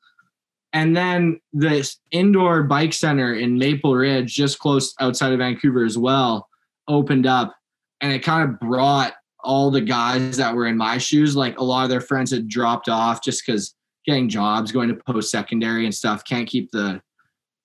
And 0.72 0.96
then 0.96 1.38
this 1.52 1.98
indoor 2.10 2.62
bike 2.62 2.94
center 2.94 3.34
in 3.34 3.58
Maple 3.58 3.94
Ridge, 3.94 4.34
just 4.34 4.58
close 4.58 4.94
outside 5.00 5.32
of 5.32 5.38
Vancouver 5.38 5.84
as 5.84 5.98
well, 5.98 6.48
opened 6.88 7.26
up, 7.26 7.54
and 8.00 8.10
it 8.10 8.20
kind 8.20 8.48
of 8.48 8.58
brought 8.58 9.12
all 9.44 9.70
the 9.70 9.82
guys 9.82 10.38
that 10.38 10.54
were 10.54 10.66
in 10.66 10.76
my 10.76 10.96
shoes. 10.96 11.36
Like 11.36 11.58
a 11.58 11.64
lot 11.64 11.84
of 11.84 11.90
their 11.90 12.00
friends 12.00 12.30
had 12.30 12.48
dropped 12.48 12.88
off 12.88 13.22
just 13.22 13.44
because 13.44 13.74
getting 14.06 14.30
jobs, 14.30 14.72
going 14.72 14.88
to 14.88 14.94
post 14.94 15.30
secondary 15.30 15.84
and 15.84 15.94
stuff, 15.94 16.24
can't 16.24 16.48
keep 16.48 16.70
the 16.70 17.02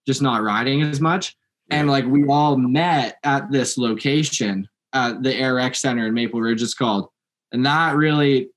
just 0.06 0.22
not 0.22 0.44
riding 0.44 0.82
as 0.82 1.00
much. 1.00 1.38
And 1.70 1.90
like 1.90 2.06
we 2.06 2.26
all 2.28 2.58
met 2.58 3.20
at 3.24 3.50
this 3.52 3.78
location 3.78 4.68
at 4.94 5.24
the 5.24 5.34
AirX 5.34 5.78
Center 5.78 6.08
in 6.08 6.14
Maple 6.14 6.42
Ridge, 6.42 6.62
is 6.62 6.74
called. 6.74 7.10
And 7.52 7.66
that 7.66 7.96
really, 7.96 8.50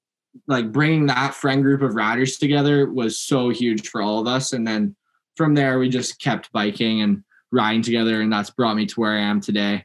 like 0.46 0.70
bringing 0.72 1.06
that 1.06 1.34
friend 1.34 1.62
group 1.62 1.82
of 1.82 1.94
riders 1.94 2.36
together 2.36 2.90
was 2.90 3.18
so 3.18 3.48
huge 3.48 3.88
for 3.88 4.02
all 4.02 4.20
of 4.20 4.26
us. 4.26 4.52
And 4.52 4.66
then 4.66 4.94
from 5.36 5.54
there, 5.54 5.78
we 5.78 5.88
just 5.88 6.20
kept 6.20 6.52
biking 6.52 7.00
and 7.00 7.24
riding 7.52 7.82
together. 7.82 8.20
And 8.20 8.32
that's 8.32 8.50
brought 8.50 8.76
me 8.76 8.86
to 8.86 9.00
where 9.00 9.12
I 9.12 9.22
am 9.22 9.40
today. 9.40 9.84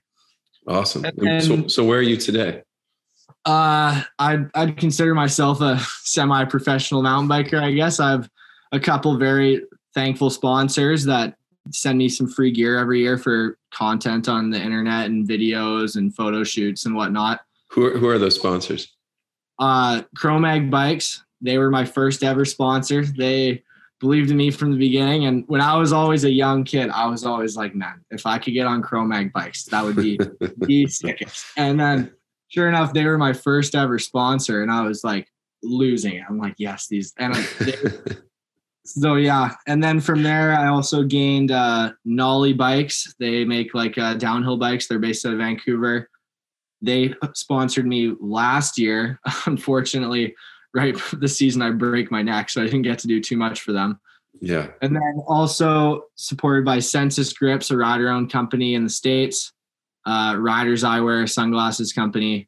Awesome. 0.67 1.05
And- 1.05 1.43
so, 1.43 1.67
so 1.67 1.86
where 1.86 2.00
are 2.00 2.03
you 2.03 2.17
today? 2.17 2.63
Uh, 3.43 4.03
I'd, 4.20 4.50
I'd 4.53 4.77
consider 4.77 5.15
myself 5.15 5.62
a 5.62 5.79
semi 6.03 6.46
professional 6.46 7.01
mountain 7.01 7.29
biker, 7.29 7.62
I 7.62 7.72
guess. 7.72 8.00
I 8.00 8.12
have 8.12 8.29
a 8.72 8.79
couple 8.79 9.17
very 9.17 9.63
thankful 9.96 10.29
sponsors 10.29 11.05
that 11.05 11.36
send 11.72 11.98
me 11.98 12.10
some 12.10 12.28
free 12.28 12.51
gear 12.51 12.78
every 12.78 13.01
year 13.01 13.18
for 13.18 13.58
content 13.74 14.28
on 14.30 14.50
the 14.50 14.62
internet 14.62 15.08
and 15.08 15.28
videos 15.28 15.96
and 15.96 16.16
photo 16.16 16.44
shoots 16.44 16.86
and 16.86 16.96
whatnot. 16.96 17.42
Who 17.72 17.86
are, 17.86 17.98
who 17.98 18.08
are 18.08 18.18
those 18.18 18.36
sponsors? 18.36 18.94
Uh, 19.60 20.01
Chromag 20.18 20.70
Bikes, 20.70 21.24
they 21.42 21.58
were 21.58 21.70
my 21.70 21.86
first 21.86 22.24
ever 22.24 22.46
sponsor. 22.46 23.06
They 23.06 23.63
believed 24.00 24.32
in 24.32 24.38
me 24.38 24.51
from 24.51 24.72
the 24.72 24.78
beginning. 24.78 25.25
And 25.25 25.44
when 25.48 25.62
I 25.62 25.75
was 25.78 25.94
always 25.94 26.24
a 26.24 26.32
young 26.32 26.63
kid, 26.63 26.90
I 26.90 27.06
was 27.08 27.24
always 27.24 27.56
like, 27.56 27.75
man, 27.75 28.04
if 28.10 28.25
I 28.25 28.40
could 28.40 28.54
get 28.54 28.66
on 28.66 28.82
Chromag 28.82 29.32
Bikes, 29.32 29.66
that 29.66 29.86
would 29.86 29.96
be 29.96 30.18
the 30.58 30.88
sickest. 30.88 31.46
And 31.56 31.80
then 31.80 32.12
sure 32.48 32.68
enough, 32.68 32.94
they 32.94 33.06
were 33.06 33.18
my 33.18 33.34
first 33.34 33.75
ever 33.75 34.00
sponsor. 34.00 34.63
And 34.63 34.72
I 34.72 34.82
was 34.82 35.04
like 35.04 35.28
losing 35.63 36.16
it. 36.16 36.24
I'm 36.28 36.40
like, 36.40 36.56
yes, 36.58 36.88
these. 36.88 37.13
And 37.18 37.34
I, 37.36 37.42
they, 37.60 37.75
so 38.85 39.15
yeah. 39.15 39.53
And 39.67 39.83
then 39.83 40.00
from 40.00 40.23
there, 40.23 40.53
I 40.53 40.67
also 40.67 41.03
gained 41.03 41.51
uh, 41.51 41.91
Knolly 42.03 42.53
Bikes. 42.53 43.13
They 43.19 43.45
make 43.45 43.73
like 43.73 43.97
uh, 43.97 44.15
downhill 44.15 44.57
bikes. 44.57 44.88
They're 44.88 45.00
based 45.00 45.25
out 45.25 45.33
of 45.33 45.39
Vancouver. 45.39 46.09
They 46.81 47.13
sponsored 47.33 47.85
me 47.85 48.15
last 48.19 48.77
year. 48.79 49.19
Unfortunately, 49.45 50.35
right 50.73 50.95
the 51.13 51.27
season 51.27 51.61
I 51.61 51.71
break 51.71 52.11
my 52.11 52.21
neck, 52.21 52.50
so 52.50 52.61
I 52.61 52.65
didn't 52.65 52.81
get 52.81 53.00
to 53.00 53.07
do 53.07 53.21
too 53.21 53.38
much 53.38 53.61
for 53.61 53.71
them. 53.71 54.00
yeah. 54.39 54.67
And 54.81 54.95
then 54.95 55.21
also 55.27 56.05
supported 56.15 56.65
by 56.65 56.79
Sensus 56.79 57.33
Grips, 57.33 57.69
a 57.69 57.77
rider-owned 57.77 58.31
company 58.31 58.73
in 58.73 58.83
the 58.83 58.89
states, 58.89 59.53
uh, 60.05 60.35
Ryders 60.39 60.83
Eyewear 60.83 61.29
sunglasses 61.29 61.93
company, 61.93 62.47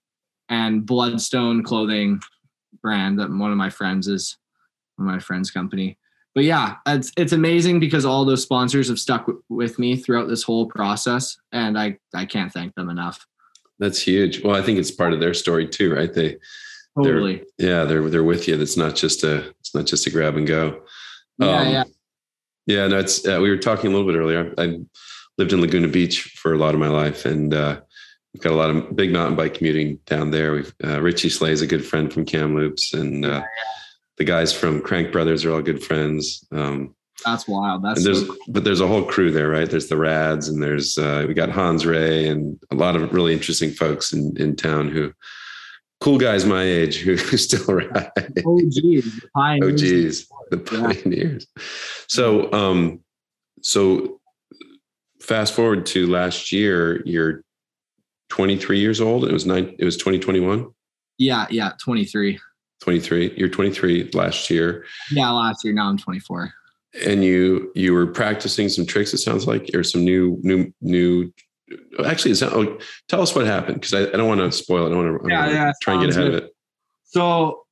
and 0.50 0.86
Bloodstone 0.86 1.64
clothing 1.64 2.22
brand 2.82 3.20
that 3.20 3.30
one 3.30 3.52
of 3.52 3.58
my 3.58 3.70
friends 3.70 4.08
is 4.08 4.38
one 4.96 5.08
of 5.08 5.14
my 5.14 5.20
friends' 5.20 5.52
company. 5.52 5.98
But 6.36 6.46
yeah, 6.46 6.78
it's 6.88 7.12
it's 7.16 7.32
amazing 7.32 7.80
because 7.80 8.06
all 8.06 8.26
those 8.26 8.42
sponsors 8.42 8.88
have 8.90 8.98
stuck 9.00 9.28
w- 9.28 9.44
with 9.50 9.78
me 9.78 9.96
throughout 9.96 10.28
this 10.28 10.42
whole 10.44 10.66
process, 10.66 11.38
and 11.52 11.78
I 11.78 11.98
I 12.14 12.26
can't 12.26 12.52
thank 12.52 12.74
them 12.76 12.90
enough. 12.90 13.26
That's 13.80 14.02
huge. 14.02 14.44
Well, 14.44 14.56
I 14.56 14.62
think 14.62 14.80
it's 14.80 14.92
part 14.92 15.14
of 15.14 15.20
their 15.20 15.34
story 15.34 15.68
too, 15.68 15.94
right? 15.94 16.12
They 16.14 16.38
Totally. 16.98 17.44
yeah, 17.58 17.84
they're 17.86 18.08
they're 18.10 18.24
with 18.24 18.48
you. 18.48 18.58
That's 18.58 18.78
not 18.78 18.96
just 18.96 19.24
a 19.24 19.50
it's 19.60 19.76
not 19.76 19.86
just 19.86 20.08
a 20.08 20.10
grab 20.10 20.36
and 20.38 20.48
go. 20.48 20.82
Yeah, 21.40 21.60
Um, 21.60 21.68
yeah. 21.70 21.84
Yeah, 22.66 22.88
no, 22.88 23.00
it's 23.00 23.28
uh, 23.28 23.40
we 23.42 23.50
were 23.50 23.58
talking 23.58 23.92
a 23.92 23.96
little 23.96 24.10
bit 24.12 24.18
earlier. 24.18 24.54
I 24.58 24.80
lived 25.38 25.54
in 25.54 25.60
Laguna 25.62 25.88
Beach 25.88 26.22
for 26.38 26.54
a 26.54 26.58
lot 26.58 26.74
of 26.74 26.80
my 26.80 26.88
life, 26.88 27.26
and 27.26 27.54
uh, 27.54 27.82
we've 28.34 28.42
got 28.42 28.54
a 28.54 28.56
lot 28.56 28.70
of 28.70 28.96
big 28.96 29.12
mountain 29.12 29.36
bike 29.36 29.54
commuting 29.56 30.00
down 30.06 30.32
there. 30.32 30.54
We've 30.54 30.74
uh, 30.84 31.02
Richie 31.02 31.30
Schley 31.30 31.52
is 31.52 31.62
a 31.62 31.68
good 31.68 31.86
friend 31.86 32.12
from 32.14 32.26
Kamloops, 32.26 32.94
and 32.94 33.26
uh, 33.26 33.44
the 34.18 34.24
guys 34.24 34.54
from 34.54 34.82
Crank 34.82 35.12
Brothers 35.12 35.44
are 35.46 35.54
all 35.54 35.62
good 35.62 35.84
friends. 35.84 36.46
Um, 36.52 36.96
That's 37.26 37.48
wild. 37.48 37.84
That's 37.84 38.04
there's 38.04 38.26
so- 38.28 38.36
but 38.50 38.64
there's 38.64 38.82
a 38.82 38.88
whole 38.88 39.04
crew 39.04 39.32
there, 39.32 39.50
right? 39.50 39.70
There's 39.70 39.88
the 39.88 39.98
Rads, 39.98 40.50
and 40.50 40.62
there's 40.62 40.98
uh, 40.98 41.26
we 41.28 41.34
got 41.34 41.50
Hans 41.50 41.86
Rey, 41.86 42.28
and 42.28 42.60
a 42.72 42.76
lot 42.76 42.96
of 42.96 43.14
really 43.14 43.34
interesting 43.34 43.72
folks 43.72 44.14
in 44.14 44.36
in 44.38 44.56
town 44.56 44.90
who 44.90 45.14
cool 46.02 46.18
guys 46.18 46.46
my 46.46 46.64
age 46.64 46.98
who, 46.98 47.16
still 47.38 47.66
ride. 47.76 48.12
oh 48.46 48.60
geez. 48.70 49.06
the 49.16 49.22
Oh 49.26 49.30
pioneers. 49.36 49.82
geez, 49.82 50.28
the 50.52 50.58
Yeah. 50.72 50.94
pioneers. 50.94 51.48
So 52.08 52.52
um 52.52 53.00
so 53.62 54.20
fast 55.22 55.54
forward 55.54 55.86
to 55.88 56.06
last 56.08 56.52
year, 56.52 57.02
you're 57.06 57.44
23 58.30 58.80
years 58.80 59.00
old. 59.00 59.24
It 59.26 59.32
was 59.32 59.46
nine, 59.46 59.74
it 59.80 59.86
was 59.86 59.96
2021, 59.96 60.68
Yeah, 61.18 61.46
yeah. 61.50 61.72
23. 61.82 62.38
23. 62.84 63.34
You're 63.38 63.50
23 63.50 64.12
last 64.14 64.50
year. 64.50 64.86
Yeah, 65.12 65.30
last 65.30 65.64
year. 65.64 65.74
Now 65.74 65.88
I'm 65.90 65.98
24. 65.98 66.54
And 67.06 67.24
you 67.24 67.72
you 67.76 67.94
were 67.94 68.06
practicing 68.06 68.70
some 68.70 68.86
tricks, 68.86 69.14
it 69.14 69.18
sounds 69.20 69.48
like, 69.48 69.70
or 69.74 69.84
some 69.84 70.04
new, 70.04 70.38
new, 70.44 70.72
new 70.82 71.34
actually 72.06 72.32
it's 72.32 72.42
not, 72.42 72.54
oh, 72.54 72.78
tell 73.08 73.22
us 73.22 73.34
what 73.34 73.46
happened 73.46 73.76
because 73.82 73.94
I, 73.94 74.02
I 74.02 74.18
don't 74.18 74.28
want 74.28 74.42
to 74.42 74.52
spoil 74.52 74.84
it. 74.84 74.88
I 74.88 74.90
don't 74.94 75.12
want 75.14 75.24
to 75.24 75.30
Yeah, 75.30 75.50
yeah, 75.50 75.72
try 75.82 75.94
and 75.96 76.04
get 76.04 76.12
ahead 76.16 76.32
good. 76.32 76.38
of 76.44 76.44
it. 76.44 76.56
So 77.06 77.64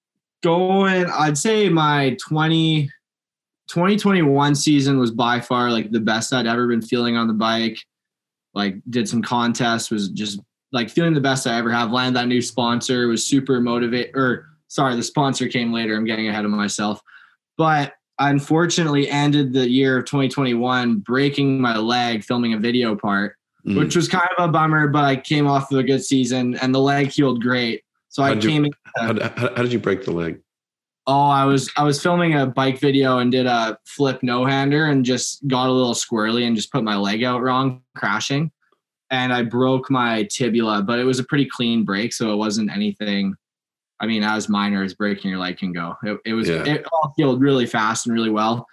going, 0.42 1.06
I'd 1.06 1.38
say 1.38 1.70
my 1.70 2.18
20, 2.26 2.86
2021 3.68 4.56
season 4.56 4.98
was 4.98 5.12
by 5.12 5.40
far 5.40 5.70
like 5.72 5.92
the 5.92 6.00
best 6.00 6.34
I'd 6.34 6.48
ever 6.48 6.68
been 6.68 6.82
feeling 6.82 7.16
on 7.18 7.28
the 7.28 7.34
bike. 7.34 7.78
Like 8.54 8.76
did 8.90 9.08
some 9.08 9.22
contests, 9.22 9.92
was 9.92 10.10
just 10.10 10.40
like 10.72 10.90
feeling 10.90 11.14
the 11.14 11.22
best 11.22 11.46
I 11.48 11.58
ever 11.58 11.72
have. 11.72 11.92
Landed 11.92 12.18
that 12.20 12.28
new 12.28 12.42
sponsor, 12.42 13.08
was 13.08 13.26
super 13.26 13.62
motivated. 13.62 14.16
Or 14.16 14.48
sorry, 14.72 14.96
the 14.96 15.04
sponsor 15.04 15.48
came 15.50 15.74
later. 15.74 15.96
I'm 15.96 16.06
getting 16.06 16.30
ahead 16.30 16.46
of 16.46 16.52
myself. 16.52 17.02
But 17.58 17.94
I 18.18 18.30
unfortunately 18.30 19.10
ended 19.10 19.52
the 19.52 19.70
year 19.70 19.98
of 19.98 20.06
2021 20.06 21.00
breaking 21.00 21.60
my 21.60 21.76
leg 21.78 22.24
filming 22.24 22.54
a 22.54 22.58
video 22.58 22.96
part 22.96 23.36
Mm. 23.68 23.78
which 23.78 23.96
was 23.96 24.08
kind 24.08 24.28
of 24.40 24.50
a 24.50 24.52
bummer, 24.52 24.88
but 24.88 25.04
I 25.04 25.16
came 25.16 25.46
off 25.46 25.72
of 25.72 25.78
a 25.78 25.84
good 25.84 26.04
season 26.04 26.56
and 26.64 26.74
the 26.74 26.80
leg 26.80 27.10
healed 27.12 27.44
great. 27.44 27.84
So 28.10 28.24
I 28.24 28.30
How'd 28.30 28.44
you- 28.44 28.50
came 28.50 28.66
in. 28.66 28.72
how, 28.98 29.14
how, 29.22 29.56
how 29.56 29.62
did 29.62 29.72
you 29.72 29.78
break 29.78 30.04
the 30.04 30.10
leg? 30.12 30.40
Oh, 31.06 31.28
I 31.30 31.46
was 31.46 31.70
I 31.78 31.84
was 31.84 32.02
filming 32.02 32.34
a 32.34 32.48
bike 32.48 32.80
video 32.80 33.20
and 33.20 33.32
did 33.32 33.46
a 33.46 33.78
flip 33.86 34.24
no 34.24 34.46
hander 34.46 34.86
and 34.86 35.06
just 35.06 35.48
got 35.48 35.68
a 35.70 35.72
little 35.72 35.94
squirrely 35.94 36.48
and 36.48 36.56
just 36.56 36.72
put 36.72 36.84
my 36.84 36.96
leg 36.96 37.24
out 37.24 37.44
wrong, 37.44 37.84
crashing. 37.96 38.52
And 39.12 39.32
I 39.32 39.44
broke 39.44 39.92
my 39.92 40.24
tibia, 40.32 40.82
but 40.82 40.98
it 40.98 41.04
was 41.04 41.20
a 41.20 41.24
pretty 41.24 41.46
clean 41.46 41.84
break, 41.86 42.14
so 42.14 42.34
it 42.34 42.38
wasn't 42.38 42.72
anything. 42.72 43.36
I 44.02 44.08
mean, 44.08 44.24
as 44.24 44.50
minor 44.50 44.84
as 44.84 44.94
breaking 44.96 45.30
your 45.30 45.40
leg 45.40 45.58
can 45.60 45.72
go. 45.72 45.96
It, 46.04 46.20
it 46.26 46.34
was 46.34 46.50
Yeah. 46.50 46.64
it 46.66 46.86
all 46.92 47.14
healed 47.16 47.40
really 47.40 47.66
fast 47.68 48.08
and 48.08 48.14
really 48.14 48.32
well. 48.32 48.68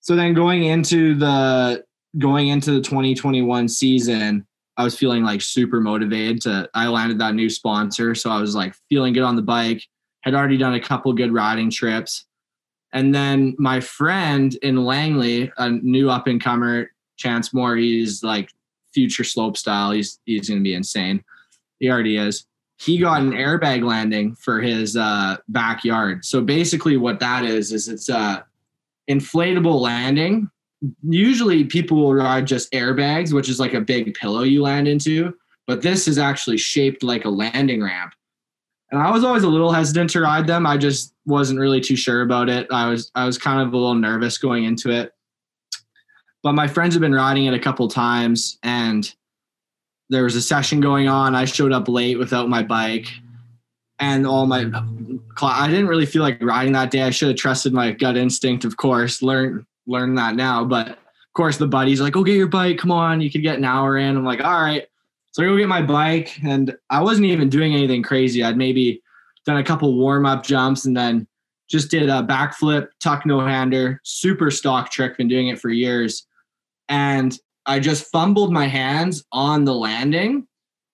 So 0.00 0.14
then 0.14 0.34
going 0.34 0.64
into 0.64 1.14
the 1.14 1.82
going 2.18 2.48
into 2.48 2.72
the 2.72 2.80
2021 2.80 3.68
season, 3.68 4.46
I 4.76 4.84
was 4.84 4.96
feeling 4.96 5.24
like 5.24 5.40
super 5.40 5.80
motivated 5.80 6.42
to 6.42 6.68
I 6.74 6.88
landed 6.88 7.18
that 7.20 7.34
new 7.34 7.48
sponsor. 7.48 8.14
So 8.14 8.30
I 8.30 8.40
was 8.40 8.54
like 8.54 8.74
feeling 8.88 9.14
good 9.14 9.22
on 9.22 9.34
the 9.34 9.42
bike, 9.42 9.82
had 10.20 10.34
already 10.34 10.58
done 10.58 10.74
a 10.74 10.80
couple 10.80 11.12
good 11.14 11.32
riding 11.32 11.70
trips. 11.70 12.26
And 12.92 13.14
then 13.14 13.56
my 13.58 13.80
friend 13.80 14.54
in 14.62 14.84
Langley, 14.84 15.50
a 15.56 15.70
new 15.70 16.10
up 16.10 16.26
and 16.26 16.40
comer, 16.42 16.90
Chance 17.16 17.52
Moore, 17.52 17.76
he's 17.76 18.22
like 18.22 18.50
future 18.92 19.24
slope 19.24 19.56
style. 19.56 19.90
He's 19.90 20.20
he's 20.26 20.48
gonna 20.48 20.60
be 20.60 20.74
insane. 20.74 21.24
He 21.80 21.90
already 21.90 22.16
is. 22.16 22.46
He 22.78 22.98
got 22.98 23.22
an 23.22 23.32
airbag 23.32 23.84
landing 23.84 24.34
for 24.34 24.60
his 24.60 24.96
uh, 24.96 25.36
backyard. 25.48 26.24
So 26.24 26.42
basically, 26.42 26.96
what 26.96 27.20
that 27.20 27.44
is 27.44 27.72
is 27.72 27.88
it's 27.88 28.08
a 28.08 28.44
inflatable 29.08 29.80
landing 29.80 30.50
usually 31.02 31.64
people 31.64 31.96
will 31.98 32.14
ride 32.14 32.46
just 32.46 32.70
airbags, 32.72 33.32
which 33.32 33.48
is 33.48 33.60
like 33.60 33.74
a 33.74 33.80
big 33.80 34.14
pillow 34.14 34.42
you 34.42 34.62
land 34.62 34.88
into, 34.88 35.34
but 35.66 35.82
this 35.82 36.06
is 36.06 36.18
actually 36.18 36.58
shaped 36.58 37.02
like 37.02 37.24
a 37.24 37.30
landing 37.30 37.82
ramp. 37.82 38.12
And 38.90 39.00
I 39.00 39.10
was 39.10 39.24
always 39.24 39.42
a 39.42 39.48
little 39.48 39.72
hesitant 39.72 40.10
to 40.10 40.20
ride 40.20 40.46
them. 40.46 40.66
I 40.66 40.76
just 40.76 41.12
wasn't 41.24 41.58
really 41.58 41.80
too 41.80 41.96
sure 41.96 42.22
about 42.22 42.48
it. 42.48 42.68
I 42.70 42.88
was 42.88 43.10
I 43.14 43.26
was 43.26 43.36
kind 43.36 43.60
of 43.60 43.72
a 43.72 43.76
little 43.76 43.94
nervous 43.94 44.38
going 44.38 44.64
into 44.64 44.90
it. 44.90 45.12
But 46.42 46.52
my 46.52 46.68
friends 46.68 46.94
have 46.94 47.00
been 47.00 47.14
riding 47.14 47.46
it 47.46 47.54
a 47.54 47.58
couple 47.58 47.88
times 47.88 48.58
and 48.62 49.12
there 50.08 50.24
was 50.24 50.36
a 50.36 50.42
session 50.42 50.80
going 50.80 51.08
on. 51.08 51.34
I 51.34 51.44
showed 51.44 51.72
up 51.72 51.88
late 51.88 52.18
without 52.18 52.48
my 52.48 52.62
bike 52.62 53.08
and 53.98 54.26
all 54.26 54.46
my 54.46 54.70
I 55.42 55.68
didn't 55.68 55.88
really 55.88 56.06
feel 56.06 56.22
like 56.22 56.42
riding 56.42 56.72
that 56.72 56.90
day. 56.90 57.02
I 57.02 57.10
should 57.10 57.28
have 57.28 57.36
trusted 57.36 57.72
my 57.72 57.92
gut 57.92 58.16
instinct, 58.16 58.64
of 58.64 58.76
course, 58.76 59.22
learn 59.22 59.66
learn 59.86 60.14
that 60.16 60.34
now. 60.34 60.64
But 60.64 60.88
of 60.88 61.32
course, 61.34 61.56
the 61.56 61.66
buddy's 61.66 62.00
like, 62.00 62.12
"Go 62.12 62.24
get 62.24 62.36
your 62.36 62.46
bike. 62.46 62.78
Come 62.78 62.90
on, 62.90 63.20
you 63.20 63.30
could 63.30 63.42
get 63.42 63.58
an 63.58 63.64
hour 63.64 63.96
in." 63.96 64.16
I'm 64.16 64.24
like, 64.24 64.42
"All 64.42 64.60
right." 64.60 64.86
So 65.32 65.42
I 65.42 65.46
go 65.46 65.56
get 65.56 65.68
my 65.68 65.82
bike, 65.82 66.38
and 66.42 66.74
I 66.88 67.02
wasn't 67.02 67.26
even 67.26 67.50
doing 67.50 67.74
anything 67.74 68.02
crazy. 68.02 68.42
I'd 68.42 68.56
maybe 68.56 69.02
done 69.44 69.58
a 69.58 69.64
couple 69.64 69.94
warm 69.96 70.26
up 70.26 70.42
jumps, 70.42 70.86
and 70.86 70.96
then 70.96 71.26
just 71.68 71.90
did 71.90 72.08
a 72.08 72.22
backflip, 72.22 72.88
tuck 73.00 73.26
no 73.26 73.40
hander, 73.40 74.00
super 74.04 74.50
stock 74.50 74.90
trick. 74.90 75.16
Been 75.18 75.28
doing 75.28 75.48
it 75.48 75.60
for 75.60 75.68
years, 75.68 76.26
and 76.88 77.38
I 77.66 77.80
just 77.80 78.10
fumbled 78.10 78.52
my 78.52 78.66
hands 78.66 79.24
on 79.32 79.64
the 79.64 79.74
landing. 79.74 80.46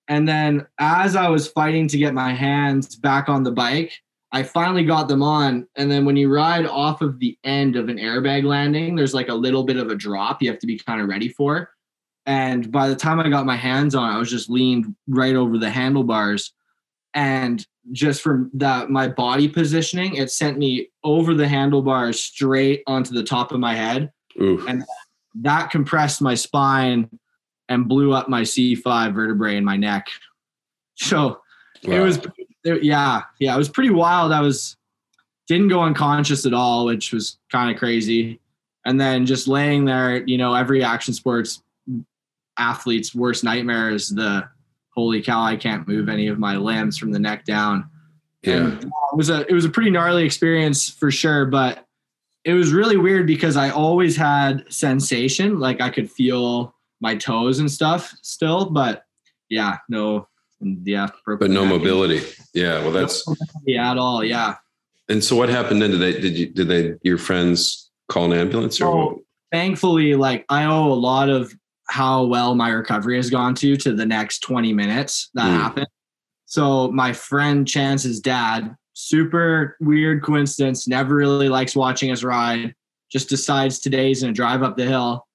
And 0.09 0.26
then 0.26 0.67
as 0.79 1.17
I 1.17 1.29
was 1.29 1.49
fighting 1.49 1.88
to 1.88 1.99
get 1.99 2.14
my 2.14 2.33
hands 2.33 2.97
back 2.97 3.29
on 3.29 3.45
the 3.45 3.52
bike, 3.52 3.93
I 4.33 4.43
finally 4.43 4.85
got 4.85 5.09
them 5.09 5.23
on. 5.23 5.69
And 5.76 5.91
then 5.91 6.05
when 6.05 6.17
you 6.17 6.33
ride 6.33 6.67
off 6.67 7.02
of 7.02 7.19
the 7.19 7.37
end 7.45 7.76
of 7.76 7.88
an 7.88 7.99
airbag 7.99 8.45
landing, 8.45 8.97
there's 8.97 9.14
like 9.14 9.29
a 9.29 9.35
little 9.35 9.64
bit 9.64 9.76
of 9.76 9.91
a 9.91 9.95
drop 9.95 10.43
you 10.43 10.50
have 10.50 10.59
to 10.61 10.67
be 10.67 10.79
kind 10.79 11.00
of 11.00 11.09
ready 11.09 11.29
for. 11.29 11.71
And 12.25 12.73
by 12.73 12.88
the 12.88 12.97
time 12.97 13.21
I 13.21 13.29
got 13.29 13.47
my 13.47 13.57
hands 13.57 13.95
on, 13.95 14.09
I 14.09 14.19
was 14.19 14.31
just 14.31 14.49
leaned 14.49 14.95
right 15.07 15.35
over 15.35 15.59
the 15.59 15.71
handlebars. 15.71 16.52
And 17.14 17.64
just 17.91 18.23
from 18.23 18.50
that, 18.55 18.91
my 18.91 19.09
body 19.09 19.49
positioning, 19.49 20.14
it 20.14 20.31
sent 20.31 20.57
me 20.57 20.88
over 21.05 21.35
the 21.35 21.49
handlebars 21.49 22.21
straight 22.21 22.83
onto 22.87 23.12
the 23.12 23.25
top 23.25 23.52
of 23.52 23.61
my 23.61 23.75
head. 23.75 24.12
Ooh. 24.41 24.64
And 24.67 24.85
that 25.37 25.71
compressed 25.71 26.21
my 26.21 26.35
spine 26.35 27.09
and 27.69 27.89
blew 27.89 28.12
up 28.12 28.29
my 28.29 28.43
C5 28.43 29.15
vertebrae 29.15 29.57
in 29.57 29.65
my 29.65 29.77
neck. 29.77 30.09
So 30.95 31.43
it 31.83 32.01
was 32.01 32.19
it- 32.65 32.83
yeah 32.83 33.23
yeah 33.39 33.55
it 33.55 33.59
was 33.59 33.69
pretty 33.69 33.91
wild 33.91 34.33
i 34.33 34.41
was 34.41 34.77
didn't 35.49 35.69
go 35.69 35.83
unconscious 35.83 36.47
at 36.47 36.55
all 36.55 36.87
which 36.87 37.12
was 37.12 37.39
kind 37.51 37.71
of 37.71 37.77
crazy 37.77 38.41
and 38.87 39.01
then 39.01 39.27
just 39.27 39.49
laying 39.49 39.85
there 39.85 40.25
you 40.27 40.39
know 40.39 40.55
every 40.55 40.83
action 40.83 41.12
sports 41.12 41.62
athlete's 42.59 43.15
worst 43.15 43.43
nightmare 43.43 43.91
is 43.91 44.09
the 44.11 44.47
holy 44.95 45.23
cow 45.23 45.43
i 45.43 45.57
can't 45.57 45.89
move 45.89 46.09
any 46.09 46.29
of 46.29 46.39
my 46.39 46.57
limbs 46.57 46.97
from 46.99 47.11
the 47.11 47.19
neck 47.19 47.45
down 47.45 47.89
yeah. 48.43 48.57
and 48.57 48.85
it 48.85 49.17
was 49.17 49.31
a 49.31 49.47
it 49.49 49.53
was 49.53 49.65
a 49.65 49.71
pretty 49.71 49.91
gnarly 49.91 50.25
experience 50.25 50.89
for 50.89 51.11
sure 51.11 51.47
but 51.47 51.87
it 52.44 52.54
was 52.54 52.72
really 52.72 52.96
weird 52.96 53.26
because 53.26 53.56
i 53.56 53.70
always 53.70 54.16
had 54.16 54.64
sensation 54.72 55.58
like 55.61 55.80
i 55.80 55.88
could 55.90 56.11
feel 56.11 56.75
my 57.00 57.14
toes 57.16 57.58
and 57.58 57.70
stuff 57.70 58.14
still 58.22 58.64
but 58.70 59.04
yeah 59.49 59.78
no 59.88 60.26
yeah 60.84 61.08
But 61.26 61.50
no 61.50 61.64
mobility. 61.66 62.20
Yeah. 62.54 62.78
Well, 62.82 62.92
that's 62.92 63.26
Yeah, 63.66 63.90
at 63.90 63.99
all. 63.99 64.22
Yeah. 64.22 64.54
and 65.08 65.22
so 65.25 65.34
what 65.34 65.49
happened 65.49 65.82
then? 65.82 65.90
Did 65.90 66.00
they 66.00 66.12
did 66.20 66.38
you 66.38 66.46
did 66.46 66.68
they 66.68 66.94
your 67.02 67.18
friends 67.18 67.90
call 68.08 68.30
an 68.30 68.38
ambulance 68.38 68.80
or 68.80 68.87
Oh. 68.87 69.22
Thankfully, 69.50 70.14
like 70.14 70.44
I 70.49 70.64
owe 70.66 70.92
a 70.92 70.94
lot 70.94 71.28
of 71.28 71.52
how 71.88 72.25
well 72.26 72.54
my 72.54 72.68
recovery 72.70 73.16
has 73.16 73.28
gone 73.28 73.56
to 73.56 73.76
to 73.78 73.92
the 73.92 74.06
next 74.06 74.38
20 74.40 74.72
minutes 74.72 75.30
that 75.34 75.50
Mm. 75.50 75.61
happened. 75.62 75.88
So 76.46 76.92
my 76.92 77.12
friend 77.12 77.66
Chance's 77.66 78.20
dad, 78.20 78.76
super 78.94 79.76
weird 79.80 80.22
coincidence, 80.22 80.87
never 80.87 81.14
really 81.14 81.49
likes 81.49 81.75
watching 81.75 82.11
us 82.11 82.22
ride, 82.22 82.75
just 83.11 83.28
decides 83.28 83.78
today 83.80 84.08
he's 84.08 84.20
gonna 84.22 84.32
drive 84.32 84.62
up 84.62 84.76
the 84.76 84.84
hill. 84.87 85.26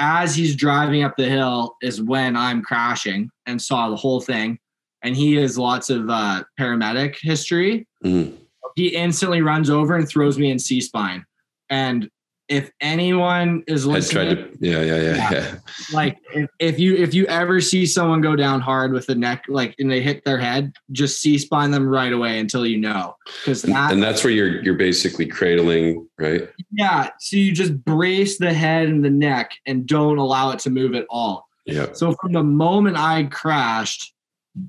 As 0.00 0.34
he's 0.34 0.54
driving 0.54 1.02
up 1.02 1.16
the 1.16 1.28
hill 1.28 1.76
is 1.82 2.00
when 2.00 2.36
I'm 2.36 2.62
crashing 2.62 3.30
and 3.46 3.60
saw 3.60 3.90
the 3.90 3.96
whole 3.96 4.20
thing. 4.20 4.58
And 5.02 5.16
he 5.16 5.34
has 5.36 5.58
lots 5.58 5.90
of 5.90 6.08
uh, 6.10 6.44
paramedic 6.58 7.16
history. 7.20 7.86
Mhm. 8.04 8.34
he 8.76 8.94
instantly 8.94 9.42
runs 9.42 9.70
over 9.70 9.96
and 9.96 10.08
throws 10.08 10.38
me 10.38 10.52
in 10.52 10.58
C 10.58 10.80
spine. 10.80 11.24
And 11.68 12.08
if 12.48 12.70
anyone 12.80 13.62
is 13.66 13.84
listening, 13.86 14.34
tried 14.36 14.52
to. 14.52 14.56
Yeah, 14.60 14.80
yeah, 14.82 14.96
yeah, 14.96 15.14
Yeah. 15.16 15.30
yeah. 15.32 15.54
like 15.92 16.18
if, 16.34 16.50
if 16.58 16.78
you 16.80 16.96
if 16.96 17.12
you 17.12 17.26
ever 17.26 17.60
see 17.60 17.84
someone 17.84 18.20
go 18.20 18.34
down 18.36 18.60
hard 18.60 18.92
with 18.92 19.06
the 19.06 19.14
neck, 19.14 19.44
like 19.48 19.74
and 19.78 19.90
they 19.90 20.00
hit 20.00 20.24
their 20.24 20.38
head, 20.38 20.72
just 20.92 21.20
C 21.20 21.36
spine 21.38 21.70
them 21.70 21.86
right 21.86 22.12
away 22.12 22.38
until 22.38 22.66
you 22.66 22.78
know, 22.78 23.16
because 23.44 23.64
And, 23.64 23.74
that 23.74 23.92
and 23.92 24.02
that's 24.02 24.24
where 24.24 24.32
you're 24.32 24.62
you're 24.62 24.74
basically 24.74 25.26
cradling, 25.26 26.08
right? 26.18 26.48
yeah. 26.72 27.10
So 27.20 27.36
you 27.36 27.52
just 27.52 27.84
brace 27.84 28.38
the 28.38 28.52
head 28.52 28.88
and 28.88 29.04
the 29.04 29.10
neck 29.10 29.52
and 29.66 29.86
don't 29.86 30.18
allow 30.18 30.50
it 30.50 30.58
to 30.60 30.70
move 30.70 30.94
at 30.94 31.06
all. 31.10 31.46
Yeah. 31.66 31.92
So 31.92 32.14
from 32.20 32.32
the 32.32 32.42
moment 32.42 32.96
I 32.96 33.24
crashed 33.24 34.14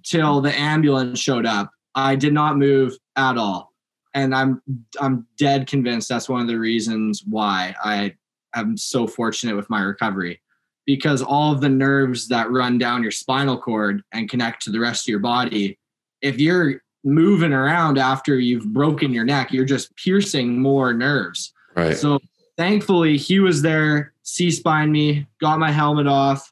till 0.04 0.42
the 0.42 0.54
ambulance 0.60 1.20
showed 1.20 1.46
up, 1.46 1.72
I 1.96 2.16
did 2.16 2.34
not 2.34 2.58
move 2.58 2.94
at 3.16 3.38
all. 3.38 3.69
And 4.14 4.34
I'm 4.34 4.62
I'm 5.00 5.28
dead 5.38 5.68
convinced 5.68 6.10
that's 6.10 6.30
one 6.30 6.42
of 6.42 6.48
the 6.48 6.58
reasons 6.58 7.24
why 7.28 7.76
I 7.84 8.16
am 8.56 8.78
so 8.78 9.08
fortunate 9.08 9.56
with 9.56 9.70
my 9.70 9.82
recovery. 9.82 10.42
Because 10.86 11.22
all 11.22 11.54
of 11.54 11.62
the 11.62 11.70
nerves 11.70 12.28
that 12.30 12.50
run 12.50 12.80
down 12.80 13.04
your 13.04 13.12
spinal 13.12 13.60
cord 13.60 14.02
and 14.12 14.30
connect 14.30 14.64
to 14.64 14.72
the 14.72 14.80
rest 14.80 15.04
of 15.04 15.12
your 15.12 15.20
body, 15.20 15.78
if 16.22 16.40
you're 16.40 16.82
moving 17.04 17.54
around 17.54 17.98
after 17.98 18.40
you've 18.40 18.74
broken 18.74 19.14
your 19.14 19.24
neck, 19.24 19.54
you're 19.54 19.66
just 19.66 19.96
piercing 19.96 20.60
more 20.60 20.94
nerves. 20.94 21.54
Right. 21.76 21.96
So 21.96 22.20
thankfully, 22.58 23.18
he 23.18 23.40
was 23.40 23.62
there, 23.62 24.14
C 24.24 24.50
spine 24.50 24.92
me, 24.92 25.28
got 25.40 25.60
my 25.60 25.72
helmet 25.72 26.08
off, 26.08 26.52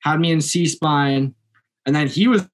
had 0.00 0.20
me 0.20 0.32
in 0.32 0.40
C 0.40 0.66
spine, 0.66 1.34
and 1.86 1.96
then 1.96 2.08
he 2.08 2.28
was 2.28 2.46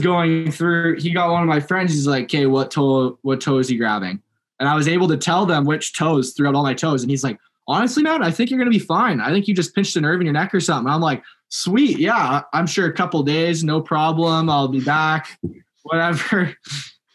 going 0.00 0.50
through. 0.50 1.00
He 1.00 1.12
got 1.12 1.30
one 1.30 1.42
of 1.42 1.48
my 1.48 1.60
friends. 1.60 1.92
He's 1.92 2.06
like, 2.06 2.24
"Okay, 2.24 2.46
what 2.46 2.70
toe? 2.70 3.18
What 3.22 3.40
toe 3.40 3.58
is 3.58 3.68
he 3.68 3.76
grabbing?" 3.76 4.22
And 4.60 4.68
I 4.68 4.74
was 4.74 4.88
able 4.88 5.08
to 5.08 5.16
tell 5.16 5.46
them 5.46 5.64
which 5.64 5.96
toes 5.96 6.32
throughout 6.32 6.54
all 6.54 6.62
my 6.62 6.74
toes. 6.74 7.02
And 7.02 7.10
he's 7.10 7.24
like, 7.24 7.38
"Honestly, 7.68 8.02
man, 8.02 8.22
I 8.22 8.30
think 8.30 8.50
you're 8.50 8.58
gonna 8.58 8.70
be 8.70 8.78
fine. 8.78 9.20
I 9.20 9.30
think 9.30 9.48
you 9.48 9.54
just 9.54 9.74
pinched 9.74 9.96
a 9.96 10.00
nerve 10.00 10.20
in 10.20 10.26
your 10.26 10.32
neck 10.32 10.54
or 10.54 10.60
something." 10.60 10.86
And 10.86 10.94
I'm 10.94 11.00
like, 11.00 11.22
"Sweet, 11.48 11.98
yeah, 11.98 12.42
I'm 12.52 12.66
sure 12.66 12.86
a 12.86 12.92
couple 12.92 13.22
days, 13.22 13.64
no 13.64 13.80
problem. 13.80 14.48
I'll 14.48 14.68
be 14.68 14.80
back, 14.80 15.38
whatever." 15.82 16.56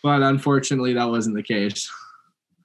But 0.03 0.21
unfortunately, 0.21 0.93
that 0.93 1.09
wasn't 1.09 1.35
the 1.35 1.43
case. 1.43 1.91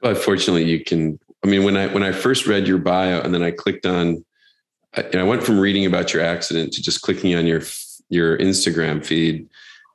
But 0.00 0.18
fortunately, 0.18 0.64
you 0.64 0.84
can. 0.84 1.18
I 1.42 1.48
mean, 1.48 1.64
when 1.64 1.76
I 1.76 1.86
when 1.86 2.02
I 2.02 2.12
first 2.12 2.46
read 2.46 2.68
your 2.68 2.78
bio 2.78 3.20
and 3.20 3.32
then 3.34 3.42
I 3.42 3.50
clicked 3.50 3.86
on, 3.86 4.24
and 4.94 5.16
I 5.16 5.22
went 5.22 5.42
from 5.42 5.58
reading 5.58 5.86
about 5.86 6.12
your 6.12 6.22
accident 6.22 6.72
to 6.74 6.82
just 6.82 7.02
clicking 7.02 7.34
on 7.34 7.46
your 7.46 7.62
your 8.10 8.36
Instagram 8.38 9.04
feed, 9.04 9.48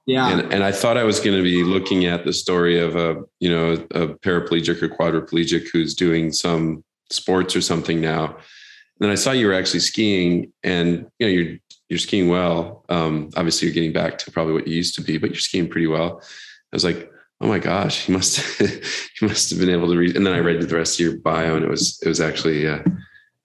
Yeah. 0.08 0.30
and 0.30 0.54
and 0.54 0.64
I 0.64 0.72
thought 0.72 0.98
I 0.98 1.04
was 1.04 1.20
going 1.20 1.36
to 1.36 1.44
be 1.44 1.64
looking 1.64 2.06
at 2.06 2.24
the 2.24 2.34
story 2.34 2.80
of 2.80 2.96
a 2.96 3.22
you 3.40 3.50
know 3.50 3.74
a 3.74 4.08
paraplegic 4.08 4.82
or 4.82 4.90
quadriplegic 4.90 5.68
who's 5.72 5.94
doing 5.94 6.32
some 6.32 6.84
sports 7.12 7.56
or 7.56 7.62
something 7.62 8.02
now. 8.02 8.26
And 8.26 9.02
then 9.02 9.10
I 9.12 9.16
saw 9.16 9.32
you 9.32 9.48
were 9.48 9.54
actually 9.54 9.82
skiing, 9.82 10.52
and 10.64 11.06
you 11.20 11.28
know 11.28 11.32
you're 11.32 11.58
you're 11.90 12.00
skiing 12.00 12.30
well. 12.30 12.86
Um, 12.90 13.30
obviously, 13.36 13.68
you're 13.68 13.76
getting 13.76 13.94
back 13.94 14.18
to 14.20 14.32
probably 14.32 14.54
what 14.54 14.68
you 14.68 14.76
used 14.76 14.96
to 14.96 15.02
be, 15.02 15.18
but 15.18 15.30
you're 15.30 15.40
skiing 15.40 15.70
pretty 15.70 15.88
well. 15.88 16.22
I 16.22 16.76
was 16.76 16.84
like, 16.84 17.12
oh 17.42 17.48
my 17.48 17.60
gosh, 17.60 18.06
he 18.06 18.14
must 18.14 18.40
he 19.20 19.26
must 19.26 19.50
have 19.50 19.60
been 19.60 19.70
able 19.70 19.92
to 19.92 19.98
read. 19.98 20.16
And 20.16 20.26
then 20.26 20.34
I 20.34 20.40
read 20.40 20.62
the 20.62 20.76
rest 20.76 21.00
of 21.00 21.06
your 21.06 21.18
bio, 21.18 21.56
and 21.56 21.66
it 21.66 21.70
was 21.70 22.00
it 22.02 22.08
was 22.08 22.22
actually 22.22 22.66
uh, 22.66 22.80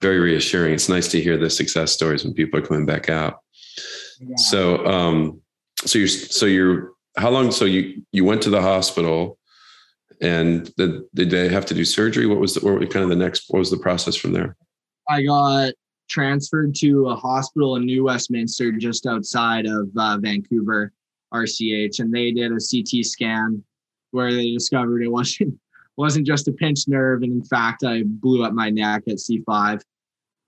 very 0.01 0.19
reassuring. 0.19 0.73
It's 0.73 0.89
nice 0.89 1.09
to 1.09 1.21
hear 1.21 1.37
the 1.37 1.49
success 1.49 1.91
stories 1.91 2.23
when 2.23 2.33
people 2.33 2.59
are 2.59 2.65
coming 2.65 2.85
back 2.85 3.09
out. 3.09 3.41
Yeah. 4.19 4.35
So, 4.37 4.85
um, 4.85 5.41
so 5.85 5.99
you're, 5.99 6.07
so 6.07 6.45
you're, 6.45 6.91
how 7.17 7.29
long? 7.29 7.51
So 7.51 7.65
you, 7.65 8.03
you 8.11 8.25
went 8.25 8.41
to 8.43 8.49
the 8.49 8.61
hospital 8.61 9.37
and 10.21 10.73
did, 10.75 11.03
did 11.13 11.29
they 11.29 11.49
have 11.49 11.65
to 11.67 11.73
do 11.73 11.85
surgery? 11.85 12.25
What 12.25 12.39
was 12.39 12.55
the, 12.55 12.65
what 12.65 12.89
kind 12.91 13.03
of 13.03 13.09
the 13.09 13.15
next, 13.15 13.45
what 13.49 13.59
was 13.59 13.69
the 13.69 13.77
process 13.77 14.15
from 14.15 14.33
there? 14.33 14.55
I 15.09 15.23
got 15.23 15.73
transferred 16.09 16.75
to 16.75 17.09
a 17.09 17.15
hospital 17.15 17.75
in 17.75 17.85
New 17.85 18.05
Westminster, 18.05 18.71
just 18.71 19.05
outside 19.05 19.65
of 19.65 19.89
uh, 19.97 20.17
Vancouver, 20.19 20.91
RCH, 21.33 21.99
and 21.99 22.13
they 22.13 22.31
did 22.31 22.51
a 22.51 22.59
CT 22.59 23.05
scan 23.05 23.63
where 24.11 24.31
they 24.31 24.51
discovered 24.51 25.01
it 25.01 25.11
wasn't 25.11 25.59
wasn't 25.97 26.25
just 26.25 26.47
a 26.47 26.51
pinched 26.51 26.87
nerve, 26.87 27.21
and 27.21 27.33
in 27.33 27.43
fact, 27.43 27.83
I 27.83 28.03
blew 28.03 28.43
up 28.43 28.53
my 28.53 28.71
neck 28.71 29.03
at 29.07 29.17
C5. 29.17 29.81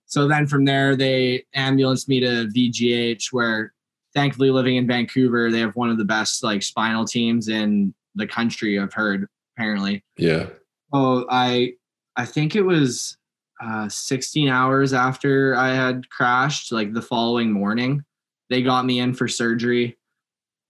So 0.08 0.28
then 0.28 0.48
from 0.48 0.66
there, 0.66 0.96
they 0.96 1.44
ambulanced 1.54 2.10
me 2.10 2.20
to 2.20 2.48
VGH, 2.56 3.26
where 3.32 3.74
thankfully 4.16 4.50
living 4.50 4.78
in 4.78 4.88
Vancouver, 4.88 5.52
they 5.52 5.60
have 5.60 5.76
one 5.76 5.90
of 5.90 5.98
the 5.98 6.06
best 6.06 6.44
like 6.44 6.64
spinal 6.64 7.06
teams 7.06 7.50
in 7.50 7.94
the 8.16 8.26
country. 8.26 8.80
I've 8.80 8.94
heard 8.94 9.28
apparently. 9.56 10.04
Yeah. 10.18 10.48
Oh, 10.94 11.26
I 11.30 11.74
I 12.16 12.26
think 12.26 12.56
it 12.56 12.62
was 12.62 13.18
uh, 13.62 13.90
16 13.90 14.48
hours 14.48 14.94
after 14.94 15.56
I 15.56 15.74
had 15.74 16.10
crashed, 16.10 16.72
like 16.72 16.94
the 16.94 17.02
following 17.02 17.52
morning, 17.52 18.04
they 18.50 18.62
got 18.62 18.86
me 18.86 19.00
in 19.00 19.14
for 19.14 19.28
surgery. 19.28 19.98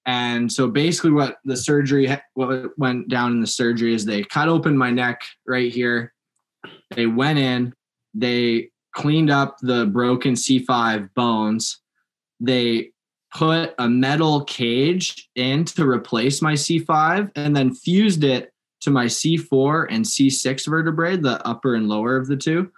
And 0.05 0.51
so 0.51 0.67
basically, 0.67 1.11
what 1.11 1.37
the 1.45 1.57
surgery, 1.57 2.15
what 2.35 2.77
went 2.77 3.09
down 3.09 3.31
in 3.31 3.41
the 3.41 3.47
surgery 3.47 3.93
is 3.93 4.05
they 4.05 4.23
cut 4.23 4.47
open 4.47 4.77
my 4.77 4.91
neck 4.91 5.21
right 5.47 5.71
here. 5.71 6.13
They 6.95 7.07
went 7.07 7.39
in, 7.39 7.73
they 8.13 8.69
cleaned 8.93 9.31
up 9.31 9.57
the 9.61 9.87
broken 9.87 10.33
C5 10.33 11.09
bones. 11.15 11.81
They 12.39 12.91
put 13.35 13.75
a 13.79 13.89
metal 13.89 14.45
cage 14.45 15.29
in 15.35 15.65
to 15.65 15.85
replace 15.85 16.41
my 16.41 16.53
C5 16.53 17.31
and 17.35 17.53
then 17.53 17.73
fused 17.73 18.23
it 18.23 18.53
to 18.79 18.89
my 18.89 19.07
C4 19.07 19.87
and 19.89 20.05
C6 20.05 20.65
vertebrae, 20.69 21.17
the 21.17 21.45
upper 21.45 21.75
and 21.75 21.89
lower 21.89 22.15
of 22.15 22.27
the 22.27 22.37
two. 22.37 22.71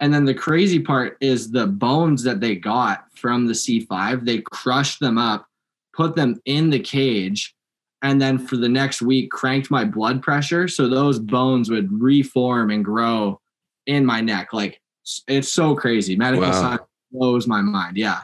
And 0.00 0.14
then 0.14 0.24
the 0.24 0.32
crazy 0.32 0.78
part 0.78 1.18
is 1.20 1.50
the 1.50 1.66
bones 1.66 2.22
that 2.22 2.40
they 2.40 2.56
got 2.56 3.04
from 3.16 3.46
the 3.46 3.52
C5, 3.52 4.24
they 4.24 4.40
crushed 4.40 4.98
them 4.98 5.18
up, 5.18 5.46
put 5.92 6.16
them 6.16 6.40
in 6.46 6.70
the 6.70 6.80
cage, 6.80 7.54
and 8.00 8.18
then 8.18 8.38
for 8.38 8.56
the 8.56 8.68
next 8.68 9.02
week 9.02 9.30
cranked 9.30 9.70
my 9.70 9.84
blood 9.84 10.22
pressure 10.22 10.68
so 10.68 10.88
those 10.88 11.18
bones 11.18 11.68
would 11.68 11.92
reform 11.92 12.70
and 12.70 12.82
grow 12.82 13.38
in 13.86 14.06
my 14.06 14.22
neck. 14.22 14.54
Like 14.54 14.80
it's 15.26 15.52
so 15.52 15.74
crazy. 15.74 16.16
Medical 16.16 16.48
Wow. 16.48 16.62
science 16.62 16.82
blows 17.10 17.46
my 17.46 17.60
mind. 17.60 17.98
Yeah. 17.98 18.20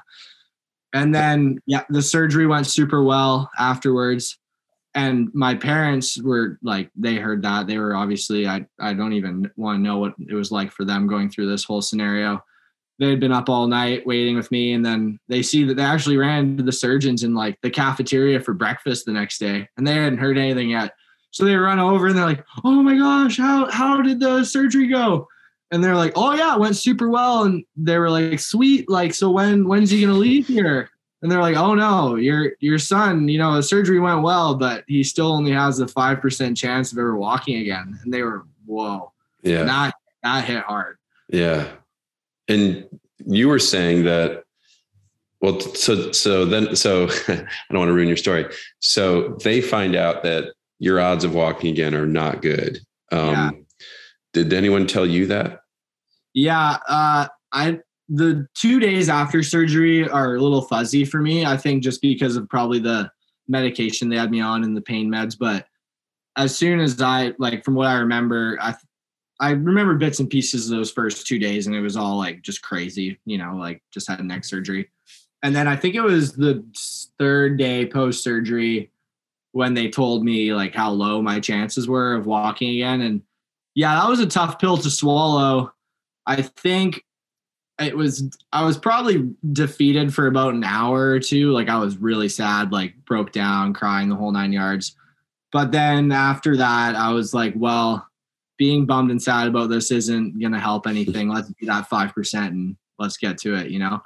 And 0.94 1.12
then 1.12 1.58
yeah, 1.66 1.82
the 1.90 2.00
surgery 2.00 2.46
went 2.46 2.68
super 2.68 3.02
well 3.02 3.50
afterwards. 3.58 4.38
And 4.94 5.28
my 5.34 5.56
parents 5.56 6.22
were 6.22 6.58
like 6.62 6.88
they 6.94 7.16
heard 7.16 7.42
that. 7.42 7.66
They 7.66 7.78
were 7.78 7.96
obviously 7.96 8.46
i 8.46 8.64
i 8.80 8.94
don't 8.94 9.12
even 9.12 9.50
want 9.56 9.78
to 9.78 9.82
know 9.82 9.98
what 9.98 10.14
it 10.18 10.34
was 10.34 10.52
like 10.52 10.70
for 10.70 10.84
them 10.84 11.08
going 11.08 11.28
through 11.28 11.50
this 11.50 11.64
whole 11.64 11.82
scenario. 11.82 12.42
They 13.00 13.10
had 13.10 13.18
been 13.18 13.32
up 13.32 13.48
all 13.48 13.66
night 13.66 14.06
waiting 14.06 14.36
with 14.36 14.52
me 14.52 14.72
and 14.72 14.86
then 14.86 15.18
they 15.28 15.42
see 15.42 15.64
that 15.64 15.74
they 15.74 15.82
actually 15.82 16.16
ran 16.16 16.56
to 16.58 16.62
the 16.62 16.70
surgeons 16.70 17.24
in 17.24 17.34
like 17.34 17.60
the 17.60 17.70
cafeteria 17.70 18.38
for 18.38 18.54
breakfast 18.54 19.04
the 19.04 19.12
next 19.12 19.38
day 19.38 19.68
and 19.76 19.84
they 19.84 19.94
hadn't 19.94 20.18
heard 20.18 20.38
anything 20.38 20.70
yet. 20.70 20.94
So 21.32 21.44
they 21.44 21.56
run 21.56 21.80
over 21.80 22.06
and 22.06 22.16
they're 22.16 22.24
like 22.24 22.44
oh 22.62 22.82
my 22.84 22.96
gosh 22.96 23.36
how 23.36 23.68
how 23.68 24.00
did 24.00 24.20
the 24.20 24.44
surgery 24.44 24.86
go 24.86 25.26
and 25.70 25.82
they're 25.82 25.96
like 25.96 26.12
oh 26.16 26.34
yeah 26.34 26.54
it 26.54 26.60
went 26.60 26.76
super 26.76 27.08
well 27.08 27.44
and 27.44 27.64
they 27.76 27.98
were 27.98 28.10
like 28.10 28.38
sweet 28.38 28.88
like 28.88 29.14
so 29.14 29.30
when 29.30 29.66
when's 29.66 29.90
he 29.90 30.00
gonna 30.00 30.12
leave 30.12 30.46
here 30.46 30.90
and 31.24 31.32
they're 31.32 31.40
like, 31.40 31.56
"Oh 31.56 31.72
no, 31.74 32.16
your 32.16 32.52
your 32.60 32.78
son, 32.78 33.28
you 33.28 33.38
know, 33.38 33.54
the 33.54 33.62
surgery 33.62 33.98
went 33.98 34.20
well, 34.20 34.56
but 34.56 34.84
he 34.86 35.02
still 35.02 35.32
only 35.32 35.52
has 35.52 35.80
a 35.80 35.88
five 35.88 36.20
percent 36.20 36.54
chance 36.54 36.92
of 36.92 36.98
ever 36.98 37.16
walking 37.16 37.60
again." 37.60 37.98
And 38.04 38.12
they 38.12 38.20
were, 38.22 38.44
"Whoa, 38.66 39.10
Yeah. 39.42 39.64
that 39.64 39.94
that 40.22 40.44
hit 40.44 40.64
hard." 40.64 40.98
Yeah. 41.30 41.66
And 42.46 42.84
you 43.24 43.48
were 43.48 43.58
saying 43.58 44.04
that, 44.04 44.44
well, 45.40 45.58
so, 45.60 46.12
so 46.12 46.44
then, 46.44 46.76
so 46.76 47.04
I 47.28 47.46
don't 47.70 47.78
want 47.78 47.88
to 47.88 47.94
ruin 47.94 48.08
your 48.08 48.18
story. 48.18 48.44
So 48.80 49.38
they 49.42 49.62
find 49.62 49.96
out 49.96 50.24
that 50.24 50.52
your 50.78 51.00
odds 51.00 51.24
of 51.24 51.34
walking 51.34 51.70
again 51.70 51.94
are 51.94 52.06
not 52.06 52.42
good. 52.42 52.80
Um, 53.12 53.28
Yeah. 53.30 53.50
Did 54.34 54.52
anyone 54.52 54.86
tell 54.86 55.06
you 55.06 55.26
that? 55.28 55.60
Yeah, 56.34 56.78
uh, 56.88 57.28
I 57.52 57.78
the 58.08 58.46
two 58.54 58.80
days 58.80 59.08
after 59.08 59.42
surgery 59.42 60.06
are 60.08 60.34
a 60.34 60.40
little 60.40 60.62
fuzzy 60.62 61.04
for 61.04 61.22
me. 61.22 61.46
I 61.46 61.56
think 61.56 61.82
just 61.82 62.02
because 62.02 62.36
of 62.36 62.48
probably 62.48 62.80
the 62.80 63.10
medication 63.48 64.08
they 64.08 64.16
had 64.16 64.30
me 64.30 64.40
on 64.40 64.64
and 64.64 64.76
the 64.76 64.82
pain 64.82 65.08
meds. 65.08 65.36
But 65.38 65.66
as 66.36 66.54
soon 66.56 66.80
as 66.80 67.00
I 67.00 67.32
like, 67.38 67.64
from 67.64 67.74
what 67.74 67.86
I 67.86 67.94
remember, 67.94 68.58
I 68.60 68.74
I 69.40 69.50
remember 69.50 69.94
bits 69.94 70.20
and 70.20 70.30
pieces 70.30 70.70
of 70.70 70.76
those 70.76 70.90
first 70.90 71.26
two 71.26 71.38
days, 71.38 71.66
and 71.66 71.74
it 71.74 71.80
was 71.80 71.96
all 71.96 72.18
like 72.18 72.42
just 72.42 72.62
crazy. 72.62 73.18
You 73.24 73.38
know, 73.38 73.54
like 73.56 73.82
just 73.92 74.08
had 74.08 74.22
neck 74.24 74.44
surgery, 74.44 74.90
and 75.42 75.54
then 75.54 75.68
I 75.68 75.76
think 75.76 75.94
it 75.94 76.02
was 76.02 76.32
the 76.32 76.64
third 77.18 77.56
day 77.56 77.86
post 77.86 78.22
surgery 78.22 78.90
when 79.52 79.74
they 79.74 79.88
told 79.88 80.24
me 80.24 80.52
like 80.52 80.74
how 80.74 80.90
low 80.90 81.22
my 81.22 81.38
chances 81.38 81.86
were 81.86 82.14
of 82.14 82.26
walking 82.26 82.70
again, 82.70 83.00
and 83.02 83.22
yeah, 83.74 83.94
that 84.00 84.08
was 84.08 84.20
a 84.20 84.26
tough 84.26 84.58
pill 84.58 84.76
to 84.78 84.90
swallow. 84.90 85.72
I 86.26 86.42
think 86.42 87.04
it 87.80 87.96
was 87.96 88.30
I 88.52 88.64
was 88.64 88.78
probably 88.78 89.30
defeated 89.52 90.14
for 90.14 90.26
about 90.26 90.54
an 90.54 90.64
hour 90.64 91.10
or 91.10 91.20
two. 91.20 91.50
Like 91.50 91.68
I 91.68 91.78
was 91.78 91.96
really 91.96 92.28
sad, 92.28 92.72
like 92.72 92.94
broke 93.04 93.32
down, 93.32 93.72
crying 93.74 94.08
the 94.08 94.14
whole 94.16 94.32
nine 94.32 94.52
yards. 94.52 94.96
But 95.52 95.70
then 95.72 96.10
after 96.12 96.56
that, 96.56 96.96
I 96.96 97.12
was 97.12 97.32
like, 97.34 97.52
well, 97.56 98.06
being 98.58 98.86
bummed 98.86 99.10
and 99.10 99.22
sad 99.22 99.46
about 99.48 99.70
this 99.70 99.90
isn't 99.90 100.38
going 100.40 100.52
to 100.52 100.58
help 100.58 100.86
anything. 100.86 101.28
Let's 101.28 101.50
be 101.52 101.66
that 101.66 101.88
5% 101.88 102.34
and 102.48 102.76
let's 102.98 103.16
get 103.16 103.38
to 103.38 103.54
it, 103.54 103.70
you 103.70 103.78
know? 103.78 104.02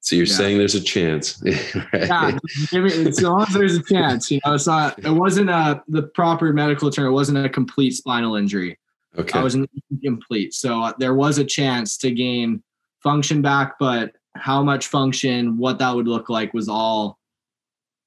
So 0.00 0.16
you're 0.16 0.26
Yeah. 0.26 0.34
saying 0.34 0.58
there's 0.58 0.74
a 0.74 0.80
chance. 0.80 1.40
Yeah, 1.92 2.36
as 2.72 3.22
long 3.22 3.42
as 3.42 3.54
there's 3.54 3.76
a 3.76 3.82
chance, 3.82 4.30
you 4.30 4.40
know, 4.44 4.54
it's 4.54 4.66
not, 4.66 4.98
it 5.04 5.10
wasn't 5.10 5.50
a, 5.50 5.82
the 5.88 6.02
proper 6.02 6.52
medical 6.52 6.90
term. 6.90 7.06
It 7.06 7.12
wasn't 7.12 7.44
a 7.44 7.48
complete 7.48 7.92
spinal 7.92 8.34
injury. 8.36 8.78
Okay. 9.16 9.38
I 9.38 9.42
was 9.42 9.56
incomplete. 9.90 10.54
So 10.54 10.82
uh, 10.82 10.92
there 10.98 11.14
was 11.14 11.38
a 11.38 11.44
chance 11.44 11.96
to 11.98 12.10
gain 12.10 12.62
function 13.02 13.42
back, 13.42 13.78
but 13.78 14.12
how 14.36 14.62
much 14.62 14.86
function, 14.88 15.56
what 15.56 15.78
that 15.78 15.94
would 15.94 16.06
look 16.06 16.28
like 16.28 16.52
was 16.54 16.68
all 16.68 17.18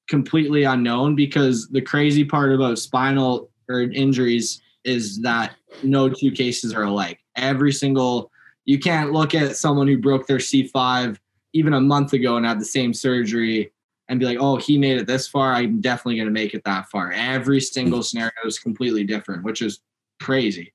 completely 0.08 0.64
unknown 0.64 1.14
because 1.14 1.68
the 1.68 1.80
crazy 1.80 2.24
part 2.24 2.52
about 2.52 2.78
spinal 2.78 3.50
or 3.68 3.80
injuries 3.80 4.60
is 4.84 5.20
that 5.22 5.54
no 5.82 6.08
two 6.08 6.30
cases 6.30 6.74
are 6.74 6.84
alike. 6.84 7.18
Every 7.36 7.72
single, 7.72 8.30
you 8.64 8.78
can't 8.78 9.12
look 9.12 9.34
at 9.34 9.56
someone 9.56 9.86
who 9.86 9.98
broke 9.98 10.26
their 10.26 10.38
C5 10.38 11.18
even 11.52 11.74
a 11.74 11.80
month 11.80 12.12
ago 12.12 12.36
and 12.36 12.46
had 12.46 12.60
the 12.60 12.64
same 12.64 12.92
surgery 12.94 13.72
and 14.08 14.18
be 14.18 14.26
like, 14.26 14.38
oh, 14.40 14.56
he 14.56 14.78
made 14.78 14.98
it 14.98 15.06
this 15.06 15.28
far. 15.28 15.52
I'm 15.52 15.80
definitely 15.80 16.16
going 16.16 16.28
to 16.28 16.32
make 16.32 16.54
it 16.54 16.64
that 16.64 16.88
far. 16.90 17.12
Every 17.12 17.60
single 17.60 18.02
scenario 18.02 18.32
is 18.44 18.58
completely 18.58 19.04
different, 19.04 19.44
which 19.44 19.62
is 19.62 19.80
crazy. 20.20 20.72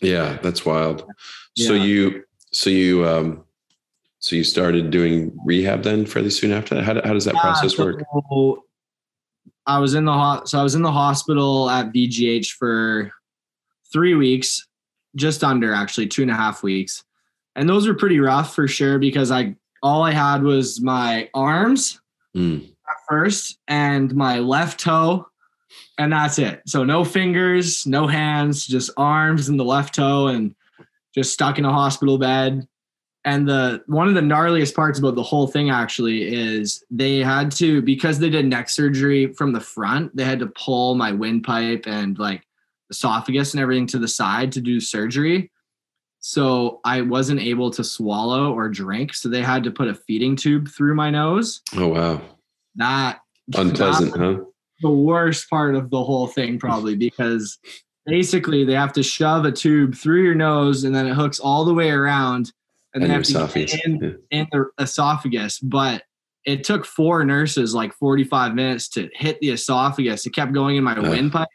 Yeah, 0.00 0.38
that's 0.42 0.64
wild. 0.64 1.04
So 1.56 1.74
you, 1.74 2.24
so 2.52 2.70
you, 2.70 3.06
um, 3.06 3.44
so 4.18 4.36
you 4.36 4.44
started 4.44 4.90
doing 4.90 5.36
rehab 5.44 5.82
then 5.82 6.06
fairly 6.06 6.30
soon 6.30 6.52
after 6.52 6.74
that. 6.74 6.84
How, 6.84 6.94
how 7.06 7.12
does 7.12 7.24
that 7.26 7.34
Yeah, 7.34 7.40
process 7.40 7.78
work? 7.78 8.02
so 8.30 8.64
I 9.66 9.78
was 9.78 9.94
in 9.94 10.04
the 10.04 10.12
ho- 10.12 10.42
so 10.44 10.58
I 10.58 10.62
was 10.62 10.74
in 10.74 10.82
the 10.82 10.92
hospital 10.92 11.68
at 11.70 11.92
VGH 11.92 12.52
for 12.52 13.10
three 13.92 14.14
weeks, 14.14 14.66
just 15.16 15.44
under 15.44 15.72
actually 15.72 16.06
two 16.06 16.22
and 16.22 16.30
a 16.30 16.34
half 16.34 16.62
weeks, 16.62 17.04
and 17.56 17.68
those 17.68 17.86
were 17.86 17.94
pretty 17.94 18.20
rough 18.20 18.54
for 18.54 18.66
sure 18.68 18.98
because 18.98 19.30
I 19.30 19.54
all 19.82 20.02
I 20.02 20.12
had 20.12 20.42
was 20.42 20.80
my 20.80 21.28
arms 21.34 22.00
Mm. 22.36 22.62
at 22.64 22.96
first 23.08 23.58
and 23.66 24.14
my 24.14 24.38
left 24.38 24.78
toe, 24.78 25.26
and 25.98 26.12
that's 26.12 26.38
it. 26.38 26.62
So 26.66 26.84
no 26.84 27.04
fingers, 27.04 27.86
no 27.86 28.06
hands, 28.06 28.66
just 28.66 28.90
arms 28.96 29.48
and 29.48 29.58
the 29.58 29.64
left 29.64 29.94
toe, 29.94 30.28
and 30.28 30.54
just 31.14 31.32
stuck 31.32 31.58
in 31.58 31.64
a 31.64 31.72
hospital 31.72 32.18
bed. 32.18 32.66
And 33.24 33.46
the 33.46 33.82
one 33.86 34.08
of 34.08 34.14
the 34.14 34.22
gnarliest 34.22 34.74
parts 34.74 34.98
about 34.98 35.14
the 35.14 35.22
whole 35.22 35.46
thing 35.46 35.68
actually 35.68 36.22
is 36.22 36.82
they 36.90 37.18
had 37.18 37.50
to 37.52 37.82
because 37.82 38.18
they 38.18 38.30
did 38.30 38.46
neck 38.46 38.70
surgery 38.70 39.34
from 39.34 39.52
the 39.52 39.60
front, 39.60 40.16
they 40.16 40.24
had 40.24 40.38
to 40.38 40.46
pull 40.46 40.94
my 40.94 41.12
windpipe 41.12 41.86
and 41.86 42.18
like 42.18 42.42
esophagus 42.90 43.52
and 43.52 43.60
everything 43.60 43.86
to 43.88 43.98
the 43.98 44.08
side 44.08 44.52
to 44.52 44.60
do 44.60 44.80
surgery. 44.80 45.50
So 46.20 46.80
I 46.84 47.00
wasn't 47.00 47.40
able 47.40 47.70
to 47.72 47.82
swallow 47.82 48.52
or 48.52 48.68
drink. 48.68 49.14
So 49.14 49.28
they 49.28 49.42
had 49.42 49.64
to 49.64 49.70
put 49.70 49.88
a 49.88 49.94
feeding 49.94 50.36
tube 50.36 50.68
through 50.68 50.94
my 50.94 51.10
nose. 51.10 51.62
Oh, 51.74 51.88
wow. 51.88 52.20
That 52.76 53.20
Unpleasant, 53.54 54.12
that 54.12 54.20
huh? 54.20 54.44
The 54.82 54.90
worst 54.90 55.48
part 55.50 55.74
of 55.74 55.90
the 55.90 56.02
whole 56.02 56.26
thing 56.26 56.58
probably 56.58 56.94
because 56.96 57.58
basically 58.06 58.64
they 58.64 58.74
have 58.74 58.92
to 58.94 59.02
shove 59.02 59.44
a 59.44 59.52
tube 59.52 59.94
through 59.94 60.22
your 60.22 60.34
nose 60.34 60.84
and 60.84 60.94
then 60.94 61.06
it 61.06 61.14
hooks 61.14 61.38
all 61.38 61.64
the 61.64 61.74
way 61.74 61.90
around 61.90 62.52
and, 62.94 63.02
And 63.02 63.10
they 63.10 63.14
have 63.14 63.22
to 63.24 63.30
esophagus. 63.30 63.72
get 63.76 63.84
in, 63.84 64.18
in 64.30 64.46
the 64.52 64.66
esophagus 64.78 65.58
but 65.60 66.02
it 66.46 66.64
took 66.64 66.86
four 66.86 67.24
nurses 67.24 67.74
like 67.74 67.92
45 67.94 68.54
minutes 68.54 68.88
to 68.90 69.08
hit 69.14 69.38
the 69.40 69.50
esophagus 69.50 70.24
it 70.26 70.30
kept 70.34 70.52
going 70.52 70.76
in 70.76 70.84
my 70.84 70.96
Ugh. 70.96 71.08
windpipe 71.08 71.48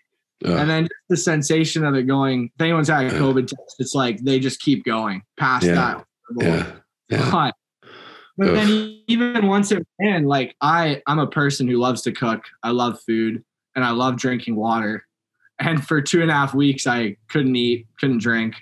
Ugh. 0.46 0.52
and 0.52 0.70
then 0.70 0.84
just 0.84 0.94
the 1.10 1.18
sensation 1.18 1.84
of 1.84 1.96
it 1.96 2.04
going 2.04 2.52
if 2.56 2.62
anyone's 2.62 2.88
had 2.90 3.06
a 3.08 3.12
covid 3.20 3.48
test 3.48 3.76
it's 3.80 3.96
like 3.96 4.20
they 4.24 4.40
just 4.40 4.60
keep 4.60 4.86
going 4.86 5.24
past 5.38 5.66
Yeah. 5.66 5.74
that 5.76 6.06
yeah. 6.40 6.72
Yeah. 7.10 7.32
but, 7.32 7.56
but 8.38 8.50
Ugh. 8.50 8.56
then 8.56 9.02
even 9.08 9.48
once 9.48 9.72
it 9.72 9.86
ran, 10.00 10.26
like 10.26 10.56
I, 10.62 11.02
I'm 11.08 11.20
a 11.20 11.28
person 11.28 11.68
who 11.68 11.78
loves 11.78 12.02
to 12.04 12.12
cook. 12.12 12.44
I 12.64 12.72
love 12.72 13.00
food 13.02 13.44
and 13.76 13.86
I 13.86 13.92
love 13.92 14.18
drinking 14.18 14.56
water. 14.56 15.06
And 15.60 15.86
for 15.86 16.02
two 16.02 16.22
and 16.22 16.30
a 16.30 16.34
half 16.34 16.54
weeks, 16.54 16.86
I 16.86 17.16
couldn't 17.30 17.56
eat, 17.56 17.88
couldn't 18.00 18.18
drink, 18.18 18.56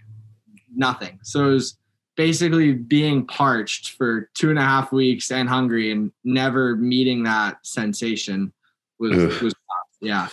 nothing. 0.76 1.20
So 1.24 1.50
it 1.50 1.54
was 1.54 1.78
basically 2.16 2.74
being 2.74 3.26
parched 3.26 3.92
for 3.94 4.30
two 4.36 4.52
and 4.52 4.60
a 4.60 4.64
half 4.64 4.92
weeks 4.92 5.32
and 5.32 5.50
hungry 5.50 5.92
and 5.92 6.12
never 6.24 6.76
meeting 6.76 7.24
that 7.24 7.58
sensation 7.64 8.54
was, 9.00 9.42
was 9.42 9.54
yeah. 10.02 10.28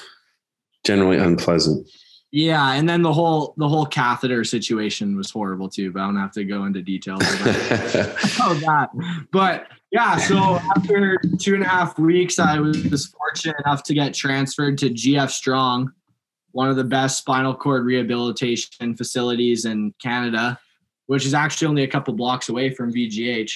Generally 0.85 1.19
unpleasant. 1.19 1.89
Yeah. 2.33 2.75
And 2.75 2.89
then 2.89 3.03
the 3.03 3.13
whole, 3.13 3.55
the 3.57 3.69
whole 3.69 3.87
catheter 3.87 4.45
situation 4.45 5.17
was 5.17 5.31
horrible 5.31 5.69
too, 5.69 5.91
but 5.91 6.01
I 6.01 6.07
don't 6.07 6.17
have 6.17 6.33
to 6.33 6.45
go 6.45 6.65
into 6.65 6.81
details. 6.81 7.23
About 7.23 7.45
that 8.61 8.91
but 9.33 9.67
yeah 9.91 10.17
so 10.17 10.61
after 10.77 11.19
two 11.39 11.55
and 11.55 11.63
a 11.63 11.69
half 11.69 11.99
weeks 11.99 12.39
i 12.39 12.59
was 12.59 13.07
fortunate 13.07 13.57
enough 13.65 13.83
to 13.83 13.95
get 13.95 14.15
transferred 14.15 14.79
to 14.79 14.91
gf 14.91 15.31
strong 15.31 15.93
one 16.53 16.69
of 16.69 16.77
the 16.77 16.85
best 16.85 17.19
spinal 17.19 17.55
cord 17.55 17.85
rehabilitation 17.85 18.95
facilities 18.97 19.65
in 19.65 19.93
canada 20.01 20.59
which 21.07 21.27
is 21.27 21.35
actually 21.35 21.67
only 21.69 21.83
a 21.83 21.89
couple 21.89 22.15
blocks 22.15 22.49
away 22.49 22.71
from 22.71 22.93
vgh 22.93 23.53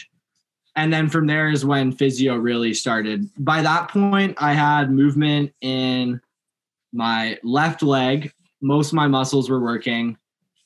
and 0.77 0.93
then 0.93 1.09
from 1.09 1.27
there 1.27 1.51
is 1.51 1.65
when 1.65 1.93
physio 1.93 2.37
really 2.37 2.75
started 2.75 3.29
by 3.39 3.63
that 3.63 3.89
point 3.89 4.37
i 4.41 4.53
had 4.53 4.91
movement 4.91 5.53
in 5.61 6.21
my 6.93 7.39
left 7.43 7.83
leg 7.83 8.33
most 8.65 8.89
of 8.89 8.95
my 8.95 9.07
muscles 9.07 9.49
were 9.51 9.61
working 9.61 10.17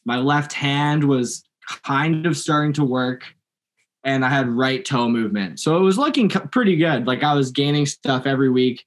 my 0.08 0.16
left 0.16 0.54
hand 0.54 1.04
was 1.04 1.44
kind 1.84 2.24
of 2.24 2.34
starting 2.34 2.72
to 2.72 2.82
work 2.82 3.24
and 4.04 4.24
I 4.24 4.30
had 4.30 4.48
right 4.48 4.82
toe 4.82 5.06
movement. 5.06 5.61
So 5.61 5.76
it 5.76 5.80
was 5.80 5.98
looking 5.98 6.30
pretty 6.30 6.76
good. 6.76 7.06
Like 7.06 7.22
I 7.22 7.34
was 7.34 7.50
gaining 7.50 7.84
stuff 7.84 8.24
every 8.24 8.48
week. 8.48 8.87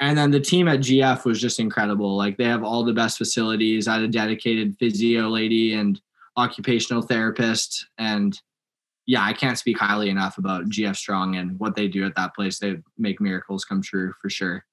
And 0.00 0.16
then 0.16 0.30
the 0.30 0.40
team 0.40 0.66
at 0.68 0.80
GF 0.80 1.26
was 1.26 1.38
just 1.38 1.60
incredible. 1.60 2.16
Like 2.16 2.38
they 2.38 2.44
have 2.44 2.64
all 2.64 2.82
the 2.82 2.94
best 2.94 3.18
facilities. 3.18 3.86
I 3.86 3.96
had 3.96 4.04
a 4.04 4.08
dedicated 4.08 4.74
physio 4.78 5.28
lady 5.28 5.74
and 5.74 6.00
occupational 6.38 7.02
therapist. 7.02 7.86
And 7.98 8.40
yeah, 9.04 9.22
I 9.22 9.34
can't 9.34 9.58
speak 9.58 9.78
highly 9.78 10.08
enough 10.08 10.38
about 10.38 10.70
GF 10.70 10.96
Strong 10.96 11.36
and 11.36 11.58
what 11.60 11.76
they 11.76 11.88
do 11.88 12.06
at 12.06 12.16
that 12.16 12.34
place. 12.34 12.58
They 12.58 12.78
make 12.96 13.20
miracles 13.20 13.66
come 13.66 13.82
true 13.82 14.14
for 14.22 14.30
sure. 14.30 14.64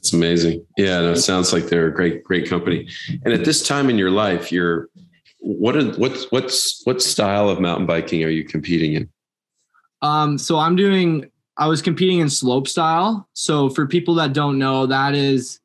It's 0.00 0.14
amazing. 0.14 0.64
Yeah, 0.78 1.02
no, 1.02 1.12
it 1.12 1.16
sounds 1.16 1.52
like 1.52 1.66
they're 1.66 1.88
a 1.88 1.94
great, 1.94 2.24
great 2.24 2.48
company. 2.48 2.88
And 3.22 3.34
at 3.34 3.44
this 3.44 3.62
time 3.62 3.90
in 3.90 3.98
your 3.98 4.10
life, 4.10 4.50
you're 4.50 4.88
what 5.40 5.76
are 5.76 5.90
what's 5.92 6.30
what's 6.32 6.80
what 6.86 7.02
style 7.02 7.50
of 7.50 7.60
mountain 7.60 7.84
biking 7.84 8.24
are 8.24 8.30
you 8.30 8.44
competing 8.44 8.94
in? 8.94 9.10
Um, 10.00 10.38
so 10.38 10.58
I'm 10.58 10.74
doing. 10.74 11.30
I 11.58 11.66
was 11.66 11.82
competing 11.82 12.20
in 12.20 12.30
slope 12.30 12.66
style. 12.66 13.28
So 13.34 13.68
for 13.68 13.86
people 13.86 14.14
that 14.14 14.32
don't 14.32 14.58
know, 14.58 14.86
that 14.86 15.14
is 15.14 15.60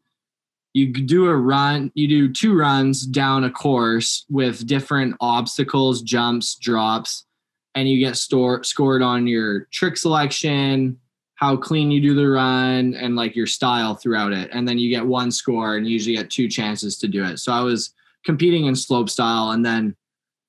you 0.74 0.92
do 0.92 1.28
a 1.28 1.36
run. 1.36 1.90
You 1.96 2.10
do 2.10 2.34
two 2.34 2.58
runs 2.58 3.06
down 3.06 3.46
a 3.46 3.50
course 3.50 4.26
with 4.30 4.68
different 4.68 5.16
obstacles, 5.22 6.02
jumps, 6.02 6.56
drops, 6.56 7.26
and 7.74 7.88
you 7.88 8.06
get 8.06 8.18
store, 8.18 8.66
scored 8.66 9.02
on 9.02 9.28
your 9.28 9.62
trick 9.72 9.96
selection, 9.96 11.00
how 11.36 11.58
clean 11.58 11.92
you 11.92 12.02
do 12.02 12.14
the 12.14 12.28
run, 12.28 12.94
and 12.96 13.16
like 13.16 13.36
your 13.36 13.48
style 13.48 13.96
throughout 13.96 14.32
it. 14.32 14.50
And 14.52 14.68
then 14.68 14.78
you 14.78 14.90
get 14.90 15.06
one 15.06 15.32
score, 15.32 15.78
and 15.78 15.86
you 15.86 15.94
usually 15.94 16.16
get 16.16 16.30
two 16.30 16.48
chances 16.48 16.98
to 17.00 17.08
do 17.08 17.24
it. 17.24 17.40
So 17.40 17.52
I 17.52 17.62
was 17.62 17.94
competing 18.26 18.66
in 18.66 18.76
slope 18.76 19.10
style, 19.10 19.52
and 19.52 19.66
then 19.66 19.96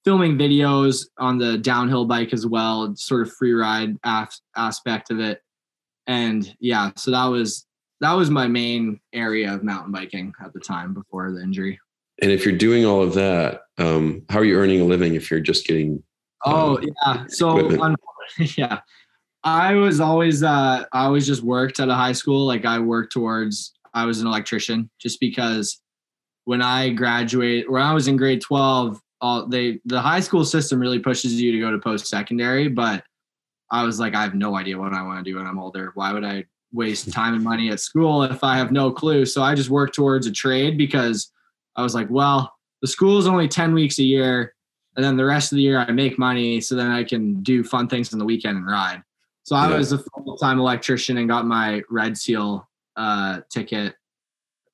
filming 0.04 0.38
videos 0.38 1.06
on 1.18 1.36
the 1.36 1.58
downhill 1.58 2.04
bike 2.04 2.32
as 2.32 2.46
well, 2.46 2.94
sort 2.94 3.26
of 3.26 3.32
free 3.34 3.52
ride 3.52 3.96
af- 4.04 4.38
aspect 4.56 5.10
of 5.10 5.18
it. 5.18 5.42
And 6.06 6.54
yeah, 6.60 6.92
so 6.96 7.10
that 7.10 7.26
was 7.26 7.66
that 8.00 8.12
was 8.12 8.30
my 8.30 8.46
main 8.46 9.00
area 9.12 9.52
of 9.52 9.64
mountain 9.64 9.90
biking 9.90 10.32
at 10.44 10.52
the 10.52 10.60
time 10.60 10.94
before 10.94 11.32
the 11.32 11.42
injury. 11.42 11.80
And 12.22 12.30
if 12.30 12.44
you're 12.44 12.56
doing 12.56 12.86
all 12.86 13.02
of 13.02 13.14
that, 13.14 13.62
um, 13.78 14.22
how 14.30 14.38
are 14.38 14.44
you 14.44 14.56
earning 14.56 14.80
a 14.80 14.84
living 14.84 15.14
if 15.14 15.30
you're 15.30 15.40
just 15.40 15.66
getting 15.66 16.02
Oh 16.44 16.76
um, 16.76 16.84
yeah, 16.84 17.24
so 17.28 17.56
yeah, 18.56 18.80
I 19.46 19.74
was 19.74 20.00
always 20.00 20.42
uh, 20.42 20.84
I 20.92 21.04
always 21.04 21.24
just 21.24 21.42
worked 21.42 21.78
at 21.78 21.88
a 21.88 21.94
high 21.94 22.12
school. 22.12 22.44
Like 22.44 22.64
I 22.64 22.80
worked 22.80 23.12
towards 23.12 23.72
I 23.94 24.04
was 24.04 24.20
an 24.20 24.26
electrician 24.26 24.90
just 24.98 25.20
because 25.20 25.80
when 26.46 26.60
I 26.60 26.90
graduated, 26.90 27.70
when 27.70 27.80
I 27.80 27.94
was 27.94 28.08
in 28.08 28.16
grade 28.16 28.40
twelve, 28.40 29.00
all 29.20 29.46
they 29.46 29.80
the 29.84 30.00
high 30.00 30.18
school 30.18 30.44
system 30.44 30.80
really 30.80 30.98
pushes 30.98 31.40
you 31.40 31.52
to 31.52 31.60
go 31.60 31.70
to 31.70 31.78
post 31.78 32.08
secondary, 32.08 32.66
but 32.66 33.04
I 33.70 33.84
was 33.84 34.00
like, 34.00 34.16
I 34.16 34.22
have 34.22 34.34
no 34.34 34.56
idea 34.56 34.78
what 34.78 34.92
I 34.92 35.02
want 35.02 35.24
to 35.24 35.30
do 35.30 35.36
when 35.36 35.46
I'm 35.46 35.60
older. 35.60 35.92
Why 35.94 36.12
would 36.12 36.24
I 36.24 36.44
waste 36.72 37.12
time 37.12 37.34
and 37.34 37.44
money 37.44 37.70
at 37.70 37.78
school 37.78 38.24
if 38.24 38.42
I 38.42 38.56
have 38.56 38.72
no 38.72 38.90
clue? 38.90 39.24
So 39.26 39.42
I 39.42 39.54
just 39.54 39.70
worked 39.70 39.94
towards 39.94 40.26
a 40.26 40.32
trade 40.32 40.76
because 40.76 41.30
I 41.76 41.82
was 41.82 41.94
like, 41.94 42.08
well, 42.10 42.52
the 42.82 42.88
school 42.88 43.18
is 43.18 43.26
only 43.26 43.48
10 43.48 43.74
weeks 43.74 43.98
a 43.98 44.04
year. 44.04 44.54
And 44.94 45.04
then 45.04 45.16
the 45.16 45.24
rest 45.24 45.50
of 45.50 45.56
the 45.56 45.62
year 45.62 45.78
I 45.78 45.90
make 45.90 46.16
money 46.16 46.60
so 46.60 46.76
then 46.76 46.90
I 46.90 47.02
can 47.02 47.42
do 47.42 47.64
fun 47.64 47.88
things 47.88 48.12
on 48.12 48.20
the 48.20 48.24
weekend 48.24 48.56
and 48.56 48.66
ride. 48.66 49.02
So 49.46 49.54
I 49.54 49.70
Yeah. 49.70 49.76
was 49.78 49.92
a 49.92 49.98
full 49.98 50.36
time 50.36 50.58
electrician 50.58 51.18
and 51.18 51.28
got 51.28 51.46
my 51.46 51.80
Red 51.88 52.18
Seal 52.18 52.68
uh, 52.96 53.42
ticket 53.48 53.94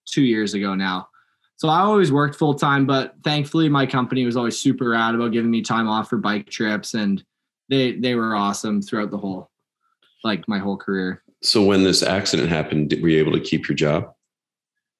two 0.07 0.23
years 0.23 0.55
ago 0.55 0.75
now. 0.75 1.09
So 1.57 1.69
I 1.69 1.81
always 1.81 2.11
worked 2.11 2.37
full 2.37 2.55
time, 2.55 2.87
but 2.87 3.15
thankfully 3.23 3.69
my 3.69 3.85
company 3.85 4.25
was 4.25 4.35
always 4.35 4.59
super 4.59 4.89
rad 4.89 5.15
about 5.15 5.33
giving 5.33 5.51
me 5.51 5.61
time 5.61 5.89
off 5.89 6.09
for 6.09 6.17
bike 6.17 6.49
trips 6.49 6.95
and 6.95 7.23
they 7.69 7.93
they 7.93 8.15
were 8.15 8.35
awesome 8.35 8.81
throughout 8.81 9.11
the 9.11 9.19
whole 9.19 9.51
like 10.25 10.49
my 10.49 10.59
whole 10.59 10.79
career. 10.79 11.23
So 11.43 11.63
when 11.63 11.85
this 11.85 12.03
accident 12.03 12.49
happened, 12.49 12.95
were 13.03 13.09
you 13.11 13.19
able 13.19 13.33
to 13.33 13.41
keep 13.41 13.69
your 13.69 13.77
job? 13.77 14.15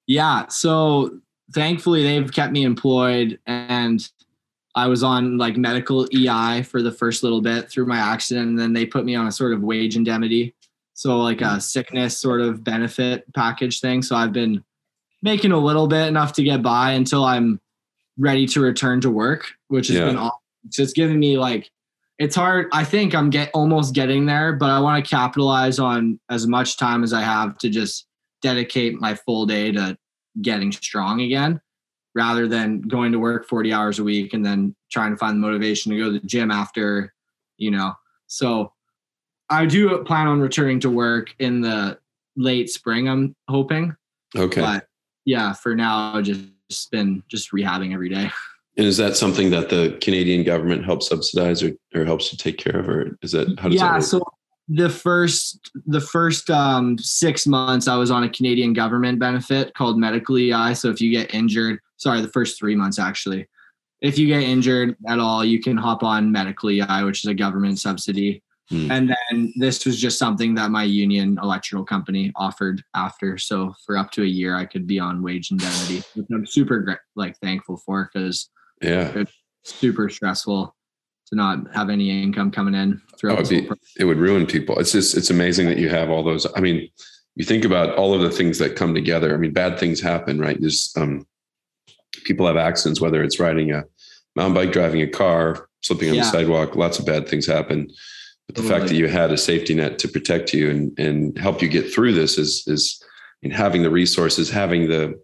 Yeah. 0.05 0.47
So 0.49 1.19
thankfully 1.51 2.03
they've 2.03 2.31
kept 2.31 2.53
me 2.53 2.63
employed 2.63 3.39
and 3.47 4.07
I 4.75 4.87
was 4.87 5.03
on 5.03 5.37
like 5.37 5.55
medical 5.55 6.07
EI 6.13 6.63
for 6.63 6.81
the 6.81 6.91
first 6.91 7.23
little 7.23 7.41
bit 7.41 7.69
through 7.69 7.85
my 7.85 7.97
accident. 7.97 8.49
And 8.49 8.59
then 8.59 8.73
they 8.73 8.85
put 8.85 9.05
me 9.05 9.15
on 9.15 9.27
a 9.27 9.31
sort 9.31 9.53
of 9.53 9.61
wage 9.61 9.95
indemnity. 9.95 10.55
So 10.93 11.17
like 11.19 11.41
a 11.41 11.45
mm. 11.45 11.61
sickness 11.61 12.17
sort 12.17 12.41
of 12.41 12.63
benefit 12.63 13.31
package 13.33 13.79
thing. 13.79 14.01
So 14.01 14.15
I've 14.15 14.33
been 14.33 14.63
making 15.21 15.51
a 15.51 15.57
little 15.57 15.87
bit 15.87 16.07
enough 16.07 16.33
to 16.33 16.43
get 16.43 16.61
by 16.61 16.91
until 16.91 17.23
I'm 17.23 17.59
ready 18.17 18.45
to 18.47 18.61
return 18.61 19.01
to 19.01 19.09
work, 19.09 19.51
which 19.67 19.87
has 19.87 19.97
yeah. 19.97 20.05
been 20.05 20.17
awesome. 20.17 20.39
So 20.69 20.83
it's 20.83 20.93
giving 20.93 21.19
me 21.19 21.37
like 21.37 21.69
it's 22.19 22.35
hard. 22.35 22.67
I 22.71 22.83
think 22.83 23.13
I'm 23.13 23.29
get 23.29 23.49
almost 23.53 23.93
getting 23.93 24.25
there, 24.25 24.53
but 24.53 24.69
I 24.69 24.79
want 24.79 25.03
to 25.03 25.09
capitalize 25.09 25.79
on 25.79 26.19
as 26.29 26.47
much 26.47 26.77
time 26.77 27.03
as 27.03 27.11
I 27.11 27.21
have 27.21 27.57
to 27.59 27.69
just 27.69 28.07
dedicate 28.41 28.99
my 28.99 29.15
full 29.15 29.45
day 29.45 29.71
to 29.71 29.97
getting 30.41 30.71
strong 30.71 31.21
again 31.21 31.59
rather 32.15 32.47
than 32.47 32.81
going 32.81 33.11
to 33.11 33.19
work 33.19 33.47
40 33.47 33.73
hours 33.73 33.99
a 33.99 34.03
week 34.03 34.33
and 34.33 34.45
then 34.45 34.75
trying 34.91 35.11
to 35.11 35.17
find 35.17 35.35
the 35.35 35.47
motivation 35.47 35.91
to 35.91 35.97
go 35.97 36.05
to 36.05 36.19
the 36.19 36.27
gym 36.27 36.51
after, 36.51 37.13
you 37.57 37.71
know. 37.71 37.93
So 38.27 38.73
I 39.49 39.65
do 39.65 40.03
plan 40.03 40.27
on 40.27 40.39
returning 40.39 40.79
to 40.81 40.89
work 40.89 41.33
in 41.39 41.61
the 41.61 41.97
late 42.35 42.69
spring, 42.69 43.07
I'm 43.07 43.35
hoping. 43.47 43.95
Okay. 44.35 44.61
But 44.61 44.87
yeah, 45.25 45.53
for 45.53 45.75
now, 45.75 46.15
I've 46.15 46.23
just 46.23 46.91
been 46.91 47.23
just 47.29 47.51
rehabbing 47.51 47.93
every 47.93 48.09
day. 48.09 48.31
And 48.75 48.87
is 48.87 48.97
that 48.97 49.15
something 49.15 49.51
that 49.51 49.69
the 49.69 49.95
Canadian 50.01 50.43
government 50.43 50.83
helps 50.83 51.09
subsidize 51.09 51.61
or, 51.61 51.73
or 51.93 52.05
helps 52.05 52.31
to 52.31 52.37
take 52.37 52.57
care 52.57 52.79
of, 52.79 52.89
or 52.89 53.15
is 53.21 53.33
that 53.33 53.59
how 53.59 53.69
does 53.69 53.79
yeah, 53.79 53.83
that 53.83 53.93
work? 53.93 54.01
Yeah. 54.01 54.07
So 54.07 54.23
the 54.67 54.89
first 54.89 55.71
the 55.85 56.01
first 56.01 56.49
um, 56.49 56.97
six 56.97 57.45
months 57.45 57.87
I 57.87 57.95
was 57.97 58.09
on 58.09 58.23
a 58.23 58.29
Canadian 58.29 58.73
government 58.73 59.19
benefit 59.19 59.75
called 59.75 59.99
medical 59.99 60.37
EI. 60.37 60.73
So 60.73 60.89
if 60.89 61.01
you 61.01 61.11
get 61.11 61.35
injured, 61.35 61.79
sorry, 61.97 62.21
the 62.21 62.29
first 62.29 62.57
three 62.57 62.75
months 62.75 62.99
actually, 62.99 63.47
if 64.01 64.17
you 64.17 64.27
get 64.27 64.43
injured 64.43 64.95
at 65.07 65.19
all, 65.19 65.43
you 65.45 65.61
can 65.61 65.77
hop 65.77 66.03
on 66.03 66.31
medical 66.31 66.69
EI, 66.69 67.03
which 67.03 67.23
is 67.23 67.29
a 67.29 67.33
government 67.33 67.79
subsidy. 67.79 68.43
Hmm. 68.69 68.91
And 68.91 69.15
then 69.31 69.53
this 69.55 69.85
was 69.85 69.99
just 69.99 70.19
something 70.19 70.55
that 70.55 70.71
my 70.71 70.83
union 70.83 71.39
electrical 71.41 71.85
company 71.85 72.31
offered 72.35 72.83
after. 72.95 73.37
So 73.37 73.73
for 73.85 73.97
up 73.97 74.11
to 74.11 74.23
a 74.23 74.27
year, 74.27 74.55
I 74.55 74.65
could 74.65 74.87
be 74.87 74.99
on 74.99 75.21
wage 75.21 75.51
indemnity, 75.51 76.03
which 76.15 76.27
I'm 76.33 76.45
super 76.45 76.99
like 77.15 77.37
thankful 77.39 77.77
for 77.77 78.09
because 78.13 78.49
yeah, 78.81 79.11
it's 79.15 79.33
super 79.63 80.09
stressful 80.09 80.75
to 81.27 81.35
not 81.35 81.73
have 81.73 81.89
any 81.89 82.23
income 82.23 82.51
coming 82.51 82.73
in 82.73 83.01
throughout. 83.17 83.39
Oh, 83.39 83.49
be, 83.49 83.69
it 83.97 84.05
would 84.05 84.17
ruin 84.17 84.45
people. 84.45 84.79
It's 84.79 84.91
just 84.91 85.15
it's 85.15 85.29
amazing 85.29 85.67
that 85.67 85.77
you 85.77 85.89
have 85.89 86.09
all 86.09 86.23
those. 86.23 86.45
I 86.55 86.59
mean, 86.59 86.89
you 87.35 87.45
think 87.45 87.65
about 87.65 87.95
all 87.95 88.13
of 88.13 88.21
the 88.21 88.31
things 88.31 88.59
that 88.59 88.75
come 88.75 88.93
together. 88.93 89.33
I 89.33 89.37
mean, 89.37 89.53
bad 89.53 89.79
things 89.79 89.99
happen, 90.01 90.39
right? 90.39 90.57
There's 90.59 90.93
um, 90.97 91.25
people 92.23 92.47
have 92.47 92.57
accidents, 92.57 93.01
whether 93.01 93.23
it's 93.23 93.39
riding 93.39 93.71
a 93.71 93.83
mountain 94.35 94.53
bike, 94.53 94.71
driving 94.71 95.01
a 95.01 95.07
car, 95.07 95.67
slipping 95.81 96.09
on 96.09 96.15
yeah. 96.15 96.23
the 96.23 96.29
sidewalk. 96.29 96.75
Lots 96.75 96.99
of 96.99 97.05
bad 97.05 97.27
things 97.27 97.45
happen. 97.45 97.87
But 98.47 98.55
the 98.55 98.61
totally. 98.61 98.79
fact 98.79 98.89
that 98.89 98.95
you 98.95 99.07
had 99.07 99.31
a 99.31 99.37
safety 99.37 99.73
net 99.73 99.99
to 99.99 100.07
protect 100.07 100.53
you 100.53 100.69
and 100.69 100.99
and 100.99 101.37
help 101.37 101.61
you 101.61 101.69
get 101.69 101.93
through 101.93 102.13
this 102.13 102.37
is 102.37 102.63
is 102.67 103.01
I 103.03 103.47
mean, 103.47 103.55
having 103.55 103.83
the 103.83 103.89
resources, 103.89 104.49
having 104.49 104.87
the 104.87 105.19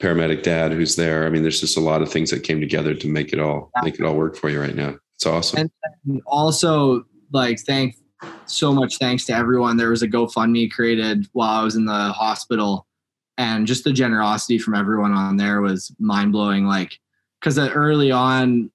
paramedic 0.00 0.42
dad 0.42 0.72
who's 0.72 0.96
there. 0.96 1.26
I 1.26 1.30
mean, 1.30 1.42
there's 1.42 1.60
just 1.60 1.76
a 1.76 1.80
lot 1.80 2.02
of 2.02 2.10
things 2.10 2.30
that 2.30 2.42
came 2.42 2.60
together 2.60 2.94
to 2.94 3.08
make 3.08 3.32
it 3.32 3.40
all 3.40 3.70
make 3.82 3.98
it 3.98 4.04
all 4.04 4.16
work 4.16 4.36
for 4.36 4.48
you 4.48 4.60
right 4.60 4.74
now. 4.74 4.96
It's 5.16 5.26
awesome. 5.26 5.70
And 6.04 6.22
also, 6.26 7.04
like, 7.32 7.58
thank 7.60 7.96
so 8.46 8.72
much 8.72 8.98
thanks 8.98 9.24
to 9.26 9.34
everyone. 9.34 9.76
There 9.76 9.90
was 9.90 10.02
a 10.02 10.08
GoFundMe 10.08 10.70
created 10.70 11.26
while 11.32 11.60
I 11.60 11.64
was 11.64 11.76
in 11.76 11.86
the 11.86 12.12
hospital, 12.12 12.86
and 13.38 13.66
just 13.66 13.84
the 13.84 13.92
generosity 13.92 14.58
from 14.58 14.74
everyone 14.74 15.12
on 15.12 15.36
there 15.36 15.60
was 15.60 15.92
mind 15.98 16.32
blowing. 16.32 16.66
Like, 16.66 16.98
because 17.40 17.58
early 17.58 18.10
on, 18.10 18.70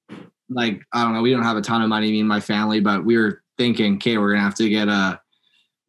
like, 0.50 0.82
I 0.93 1.04
don't 1.04 1.13
know, 1.13 1.21
we 1.21 1.32
don't 1.32 1.43
have 1.43 1.58
a 1.58 1.62
ton 1.62 1.82
of 1.82 1.89
money, 1.89 2.12
me 2.12 2.19
and 2.19 2.30
my 2.30 2.39
family, 2.39 2.80
but 2.80 3.04
we 3.04 3.17
were 3.17 3.41
thinking, 3.58 3.95
okay, 3.95 4.17
we're 4.17 4.32
gonna 4.32 4.43
have 4.43 4.56
to 4.56 4.69
get 4.69 4.88
a 4.88 5.19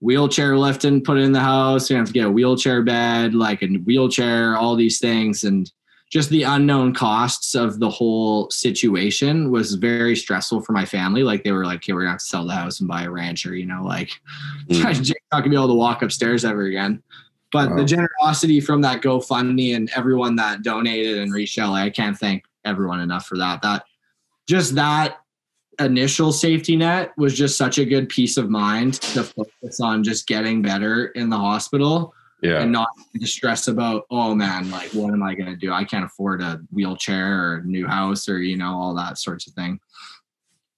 wheelchair 0.00 0.58
lift 0.58 0.84
and 0.84 1.04
put 1.04 1.18
it 1.18 1.22
in 1.22 1.32
the 1.32 1.40
house. 1.40 1.88
We 1.88 1.96
have 1.96 2.06
to 2.06 2.12
get 2.12 2.26
a 2.26 2.30
wheelchair 2.30 2.82
bed, 2.82 3.34
like 3.34 3.62
a 3.62 3.68
wheelchair, 3.68 4.56
all 4.56 4.74
these 4.74 4.98
things. 4.98 5.44
And 5.44 5.70
just 6.10 6.28
the 6.28 6.42
unknown 6.42 6.92
costs 6.92 7.54
of 7.54 7.78
the 7.78 7.88
whole 7.88 8.50
situation 8.50 9.50
was 9.50 9.74
very 9.74 10.14
stressful 10.14 10.60
for 10.62 10.72
my 10.72 10.84
family. 10.84 11.22
Like 11.22 11.44
they 11.44 11.52
were 11.52 11.64
like, 11.64 11.78
okay, 11.78 11.92
we're 11.92 12.00
gonna 12.00 12.10
have 12.10 12.20
to 12.20 12.26
sell 12.26 12.46
the 12.46 12.52
house 12.52 12.80
and 12.80 12.88
buy 12.88 13.04
a 13.04 13.10
rancher, 13.10 13.54
you 13.54 13.64
know, 13.64 13.82
like 13.82 14.10
mm. 14.68 14.82
not 15.32 15.38
gonna 15.38 15.48
be 15.48 15.56
able 15.56 15.68
to 15.68 15.74
walk 15.74 16.02
upstairs 16.02 16.44
ever 16.44 16.64
again. 16.64 17.02
But 17.52 17.70
wow. 17.70 17.76
the 17.76 17.82
oh. 17.82 17.86
generosity 17.86 18.60
from 18.60 18.80
that 18.82 19.02
GoFundMe 19.02 19.76
and 19.76 19.90
everyone 19.94 20.36
that 20.36 20.62
donated 20.62 21.18
and 21.18 21.32
reached 21.32 21.58
out, 21.58 21.72
like, 21.72 21.84
I 21.84 21.90
can't 21.90 22.18
thank 22.18 22.44
everyone 22.64 23.00
enough 23.00 23.26
for 23.26 23.36
that. 23.38 23.62
That 23.62 23.84
just 24.48 24.74
that 24.74 25.18
initial 25.78 26.32
safety 26.32 26.76
net 26.76 27.12
was 27.16 27.34
just 27.36 27.56
such 27.56 27.78
a 27.78 27.84
good 27.84 28.08
peace 28.08 28.36
of 28.36 28.50
mind 28.50 28.94
to 28.94 29.22
focus 29.22 29.80
on 29.80 30.02
just 30.02 30.26
getting 30.26 30.62
better 30.62 31.06
in 31.06 31.30
the 31.30 31.36
hospital 31.36 32.14
yeah. 32.42 32.60
and 32.60 32.72
not 32.72 32.88
to 33.18 33.26
stress 33.26 33.68
about 33.68 34.04
oh 34.10 34.34
man 34.34 34.70
like 34.70 34.90
what 34.92 35.12
am 35.12 35.22
i 35.22 35.34
going 35.34 35.48
to 35.48 35.56
do 35.56 35.72
i 35.72 35.82
can't 35.82 36.04
afford 36.04 36.42
a 36.42 36.60
wheelchair 36.70 37.40
or 37.40 37.56
a 37.56 37.64
new 37.64 37.86
house 37.86 38.28
or 38.28 38.42
you 38.42 38.56
know 38.56 38.74
all 38.74 38.94
that 38.94 39.16
sorts 39.16 39.46
of 39.46 39.54
thing 39.54 39.80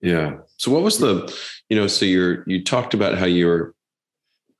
yeah 0.01 0.37
so 0.59 0.71
what 0.71 0.83
was 0.83 0.99
the 0.99 1.35
you 1.69 1.77
know 1.77 1.87
so 1.87 2.05
you're 2.05 2.45
you 2.47 2.63
talked 2.63 2.95
about 2.95 3.19
how 3.19 3.27
you're 3.27 3.75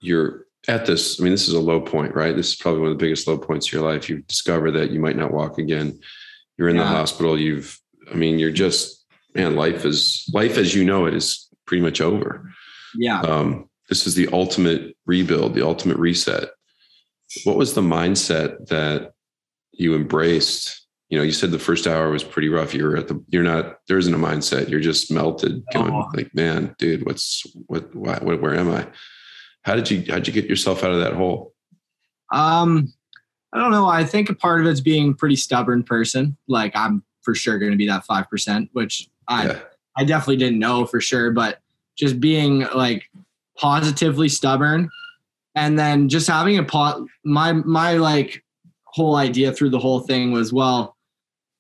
you're 0.01 0.44
at 0.69 0.87
this 0.87 1.21
i 1.21 1.23
mean 1.25 1.33
this 1.33 1.49
is 1.49 1.55
a 1.55 1.61
low 1.61 1.81
point 1.81 2.15
right 2.15 2.37
this 2.37 2.49
is 2.49 2.57
probably 2.57 2.81
one 2.81 2.91
of 2.91 2.99
the 2.99 3.05
biggest 3.05 3.27
low 3.27 3.39
points 3.39 3.69
of 3.69 3.73
your 3.73 3.83
life 3.83 4.09
you've 4.09 4.27
discovered 4.27 4.73
that 4.73 4.91
you 4.91 4.99
might 4.99 5.17
not 5.17 5.33
walk 5.33 5.59
again 5.59 5.99
you're 6.57 6.69
in 6.69 6.77
yeah. 6.77 6.83
the 6.83 6.89
hospital 6.89 7.39
you've 7.39 7.79
i 8.11 8.15
mean 8.15 8.39
you're 8.39 8.51
just 8.51 9.05
man, 9.35 9.57
life 9.57 9.85
is 9.85 10.29
life 10.33 10.57
as 10.57 10.75
you 10.75 10.85
know 10.85 11.07
it 11.07 11.15
is 11.15 11.49
pretty 11.67 11.83
much 11.83 12.01
over. 12.01 12.51
Yeah. 12.97 13.21
Um, 13.21 13.69
this 13.89 14.07
is 14.07 14.15
the 14.15 14.29
ultimate 14.33 14.97
rebuild, 15.07 15.55
the 15.55 15.67
ultimate 15.67 15.99
reset. 15.99 16.51
What 17.45 17.57
was 17.57 17.75
the 17.75 17.81
mindset 17.81 18.67
that 18.69 19.13
you 19.73 19.95
embraced? 19.95 20.87
You 21.09 21.19
know, 21.19 21.25
you 21.25 21.33
said 21.33 21.51
the 21.51 21.59
first 21.59 21.87
hour 21.87 22.11
was 22.11 22.25
pretty 22.25 22.49
rough. 22.49 22.75
You're 22.75 22.97
at 22.97 23.09
the, 23.09 23.23
you're 23.29 23.43
not, 23.43 23.79
there 23.89 23.99
isn't 23.99 24.15
a 24.15 24.19
mindset. 24.19 24.69
You're 24.69 24.81
just 24.81 25.11
melted, 25.11 25.63
going 25.73 25.93
oh. 25.93 26.09
like, 26.15 26.35
man, 26.35 26.75
dude, 26.79 27.05
what's, 27.05 27.45
what, 27.67 27.95
what, 27.95 28.23
where 28.23 28.55
am 28.55 28.71
I? 28.71 28.87
How 29.65 29.75
did 29.75 29.91
you, 29.91 30.05
how'd 30.09 30.27
you 30.27 30.33
get 30.33 30.47
yourself 30.47 30.85
out 30.85 30.93
of 30.93 31.01
that 31.01 31.15
hole? 31.15 31.55
Um, 32.33 32.93
I 33.53 33.59
don't 33.59 33.71
know. 33.71 33.87
I 33.87 34.05
think 34.05 34.31
a 34.31 34.35
part 34.35 34.61
of 34.61 34.67
it's 34.67 34.81
being 34.81 35.11
a 35.11 35.15
pretty 35.15 35.37
stubborn 35.37 35.83
person. 35.83 36.37
Like 36.49 36.73
I'm 36.75 37.03
for 37.23 37.35
sure 37.35 37.59
going 37.59 37.73
to 37.73 37.79
be 37.79 37.87
that 37.87 38.07
5%, 38.07 38.69
which 38.73 39.09
I 39.29 39.47
yeah. 39.47 39.59
I 39.97 40.05
definitely 40.05 40.37
didn't 40.37 40.59
know 40.59 40.87
for 40.87 41.01
sure, 41.01 41.31
but 41.31 41.61
just 41.97 42.19
being 42.19 42.67
like 42.75 43.09
positively 43.57 44.29
stubborn 44.29 44.91
and 45.55 45.79
then 45.79 46.09
just 46.09 46.27
having 46.27 46.59
a 46.59 46.65
pot 46.65 47.01
my 47.25 47.53
my 47.53 47.95
like 47.95 48.45
whole 48.85 49.15
idea 49.15 49.53
through 49.53 49.71
the 49.71 49.79
whole 49.79 50.01
thing 50.01 50.33
was 50.33 50.53
well 50.53 50.97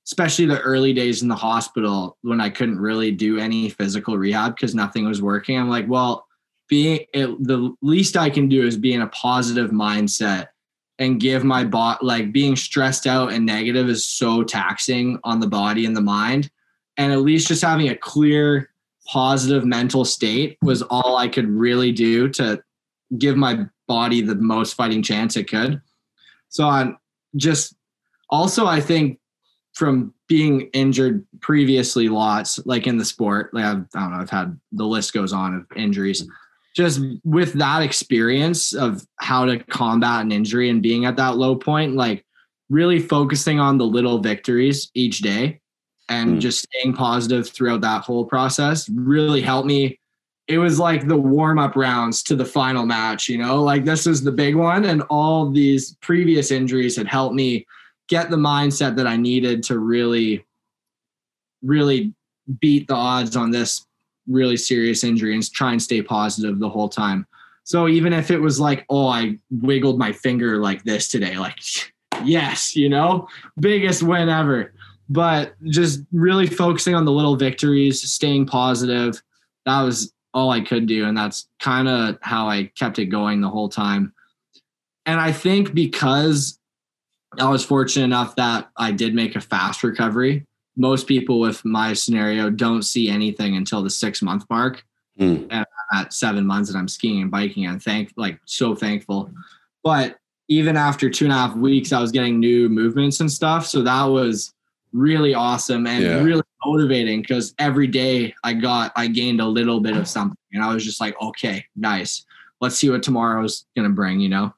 especially 0.06 0.44
the 0.44 0.60
early 0.60 0.92
days 0.92 1.22
in 1.22 1.28
the 1.28 1.34
hospital 1.34 2.18
when 2.22 2.40
I 2.40 2.50
couldn't 2.50 2.78
really 2.78 3.10
do 3.10 3.38
any 3.38 3.70
physical 3.70 4.18
rehab 4.18 4.54
because 4.54 4.74
nothing 4.74 5.06
was 5.06 5.22
working. 5.22 5.58
I'm 5.58 5.70
like, 5.70 5.88
well, 5.88 6.23
being 6.68 7.00
it, 7.12 7.26
the 7.42 7.74
least 7.82 8.16
I 8.16 8.30
can 8.30 8.48
do 8.48 8.66
is 8.66 8.76
be 8.76 8.94
in 8.94 9.02
a 9.02 9.08
positive 9.08 9.70
mindset 9.70 10.48
and 10.98 11.20
give 11.20 11.44
my 11.44 11.64
bot 11.64 12.04
like 12.04 12.32
being 12.32 12.56
stressed 12.56 13.06
out 13.06 13.32
and 13.32 13.44
negative 13.44 13.88
is 13.88 14.04
so 14.04 14.42
taxing 14.42 15.18
on 15.24 15.40
the 15.40 15.46
body 15.46 15.86
and 15.86 15.96
the 15.96 16.00
mind 16.00 16.50
and 16.96 17.12
at 17.12 17.20
least 17.20 17.48
just 17.48 17.62
having 17.62 17.88
a 17.88 17.96
clear 17.96 18.70
positive 19.06 19.64
mental 19.64 20.04
state 20.04 20.56
was 20.62 20.82
all 20.82 21.16
I 21.16 21.28
could 21.28 21.48
really 21.48 21.92
do 21.92 22.28
to 22.30 22.62
give 23.18 23.36
my 23.36 23.66
body 23.86 24.20
the 24.20 24.36
most 24.36 24.74
fighting 24.74 25.02
chance 25.02 25.36
it 25.36 25.48
could. 25.48 25.80
So 26.48 26.64
on 26.64 26.96
just 27.36 27.74
also 28.30 28.66
I 28.66 28.80
think 28.80 29.18
from 29.74 30.14
being 30.28 30.62
injured 30.72 31.26
previously 31.40 32.08
lots 32.08 32.64
like 32.64 32.86
in 32.86 32.96
the 32.96 33.04
sport 33.04 33.52
like 33.52 33.64
I've, 33.64 33.84
I 33.94 34.00
don't 34.00 34.12
know 34.12 34.18
I've 34.18 34.30
had 34.30 34.58
the 34.72 34.86
list 34.86 35.12
goes 35.12 35.32
on 35.32 35.54
of 35.54 35.76
injuries 35.76 36.26
just 36.74 37.00
with 37.22 37.52
that 37.54 37.82
experience 37.82 38.72
of 38.72 39.06
how 39.20 39.44
to 39.44 39.58
combat 39.64 40.22
an 40.22 40.32
injury 40.32 40.68
and 40.70 40.82
being 40.82 41.04
at 41.04 41.16
that 41.16 41.36
low 41.36 41.54
point 41.54 41.94
like 41.94 42.24
really 42.68 42.98
focusing 42.98 43.60
on 43.60 43.78
the 43.78 43.84
little 43.84 44.18
victories 44.18 44.90
each 44.94 45.20
day 45.20 45.60
and 46.08 46.36
mm. 46.36 46.40
just 46.40 46.62
staying 46.64 46.94
positive 46.94 47.48
throughout 47.48 47.80
that 47.80 48.02
whole 48.02 48.24
process 48.24 48.88
really 48.90 49.40
helped 49.40 49.66
me. 49.66 49.98
It 50.48 50.58
was 50.58 50.78
like 50.78 51.08
the 51.08 51.16
warm 51.16 51.58
up 51.58 51.76
rounds 51.76 52.22
to 52.24 52.36
the 52.36 52.44
final 52.44 52.84
match, 52.84 53.28
you 53.28 53.38
know, 53.38 53.62
like 53.62 53.84
this 53.84 54.04
was 54.06 54.22
the 54.22 54.32
big 54.32 54.54
one. 54.54 54.84
And 54.84 55.02
all 55.08 55.50
these 55.50 55.96
previous 56.02 56.50
injuries 56.50 56.96
had 56.96 57.06
helped 57.06 57.34
me 57.34 57.66
get 58.08 58.28
the 58.28 58.36
mindset 58.36 58.96
that 58.96 59.06
I 59.06 59.16
needed 59.16 59.62
to 59.64 59.78
really, 59.78 60.44
really 61.62 62.12
beat 62.60 62.88
the 62.88 62.94
odds 62.94 63.36
on 63.36 63.50
this 63.50 63.86
really 64.26 64.56
serious 64.56 65.04
injury 65.04 65.34
and 65.34 65.52
try 65.52 65.72
and 65.72 65.82
stay 65.82 66.02
positive 66.02 66.58
the 66.58 66.68
whole 66.68 66.88
time. 66.88 67.26
So 67.64 67.88
even 67.88 68.12
if 68.12 68.30
it 68.30 68.38
was 68.38 68.60
like, 68.60 68.84
oh, 68.90 69.08
I 69.08 69.38
wiggled 69.50 69.98
my 69.98 70.12
finger 70.12 70.58
like 70.58 70.84
this 70.84 71.08
today, 71.08 71.38
like, 71.38 71.58
yes, 72.24 72.76
you 72.76 72.88
know, 72.88 73.28
biggest 73.58 74.02
win 74.02 74.28
ever. 74.28 74.72
But 75.08 75.54
just 75.64 76.00
really 76.12 76.46
focusing 76.46 76.94
on 76.94 77.04
the 77.04 77.12
little 77.12 77.36
victories, 77.36 78.02
staying 78.02 78.46
positive. 78.46 79.22
That 79.66 79.82
was 79.82 80.12
all 80.32 80.50
I 80.50 80.60
could 80.60 80.86
do. 80.86 81.06
And 81.06 81.16
that's 81.16 81.48
kind 81.60 81.88
of 81.88 82.18
how 82.20 82.48
I 82.48 82.70
kept 82.78 82.98
it 82.98 83.06
going 83.06 83.40
the 83.40 83.48
whole 83.48 83.68
time. 83.68 84.12
And 85.06 85.20
I 85.20 85.32
think 85.32 85.74
because 85.74 86.58
I 87.38 87.48
was 87.48 87.64
fortunate 87.64 88.04
enough 88.04 88.36
that 88.36 88.70
I 88.76 88.92
did 88.92 89.14
make 89.14 89.36
a 89.36 89.40
fast 89.40 89.82
recovery, 89.84 90.46
most 90.76 91.06
people 91.06 91.40
with 91.40 91.64
my 91.64 91.92
scenario 91.92 92.50
don't 92.50 92.82
see 92.82 93.08
anything 93.08 93.56
until 93.56 93.82
the 93.82 93.90
six 93.90 94.22
month 94.22 94.44
mark. 94.50 94.84
Mm. 95.18 95.46
And 95.50 95.66
at 95.92 96.12
seven 96.12 96.44
months 96.44 96.70
and 96.70 96.78
I'm 96.78 96.88
skiing 96.88 97.22
and 97.22 97.30
biking, 97.30 97.68
I'm 97.68 97.78
thank 97.78 98.12
like 98.16 98.40
so 98.46 98.74
thankful. 98.74 99.30
But 99.82 100.18
even 100.48 100.76
after 100.76 101.08
two 101.08 101.26
and 101.26 101.32
a 101.32 101.36
half 101.36 101.56
weeks, 101.56 101.92
I 101.92 102.00
was 102.00 102.10
getting 102.10 102.40
new 102.40 102.68
movements 102.68 103.20
and 103.20 103.30
stuff. 103.30 103.66
So 103.66 103.82
that 103.82 104.04
was 104.04 104.52
really 104.92 105.34
awesome 105.34 105.86
and 105.86 106.02
yeah. 106.02 106.22
really 106.22 106.42
motivating 106.64 107.20
because 107.20 107.54
every 107.58 107.86
day 107.86 108.34
I 108.44 108.54
got 108.54 108.92
I 108.96 109.06
gained 109.06 109.40
a 109.40 109.46
little 109.46 109.80
bit 109.80 109.96
of 109.96 110.08
something. 110.08 110.36
And 110.52 110.62
I 110.62 110.72
was 110.72 110.84
just 110.84 111.00
like, 111.00 111.20
okay, 111.20 111.64
nice. 111.76 112.24
Let's 112.60 112.76
see 112.76 112.90
what 112.90 113.02
tomorrow's 113.02 113.66
gonna 113.76 113.90
bring, 113.90 114.20
you 114.20 114.28
know? 114.28 114.54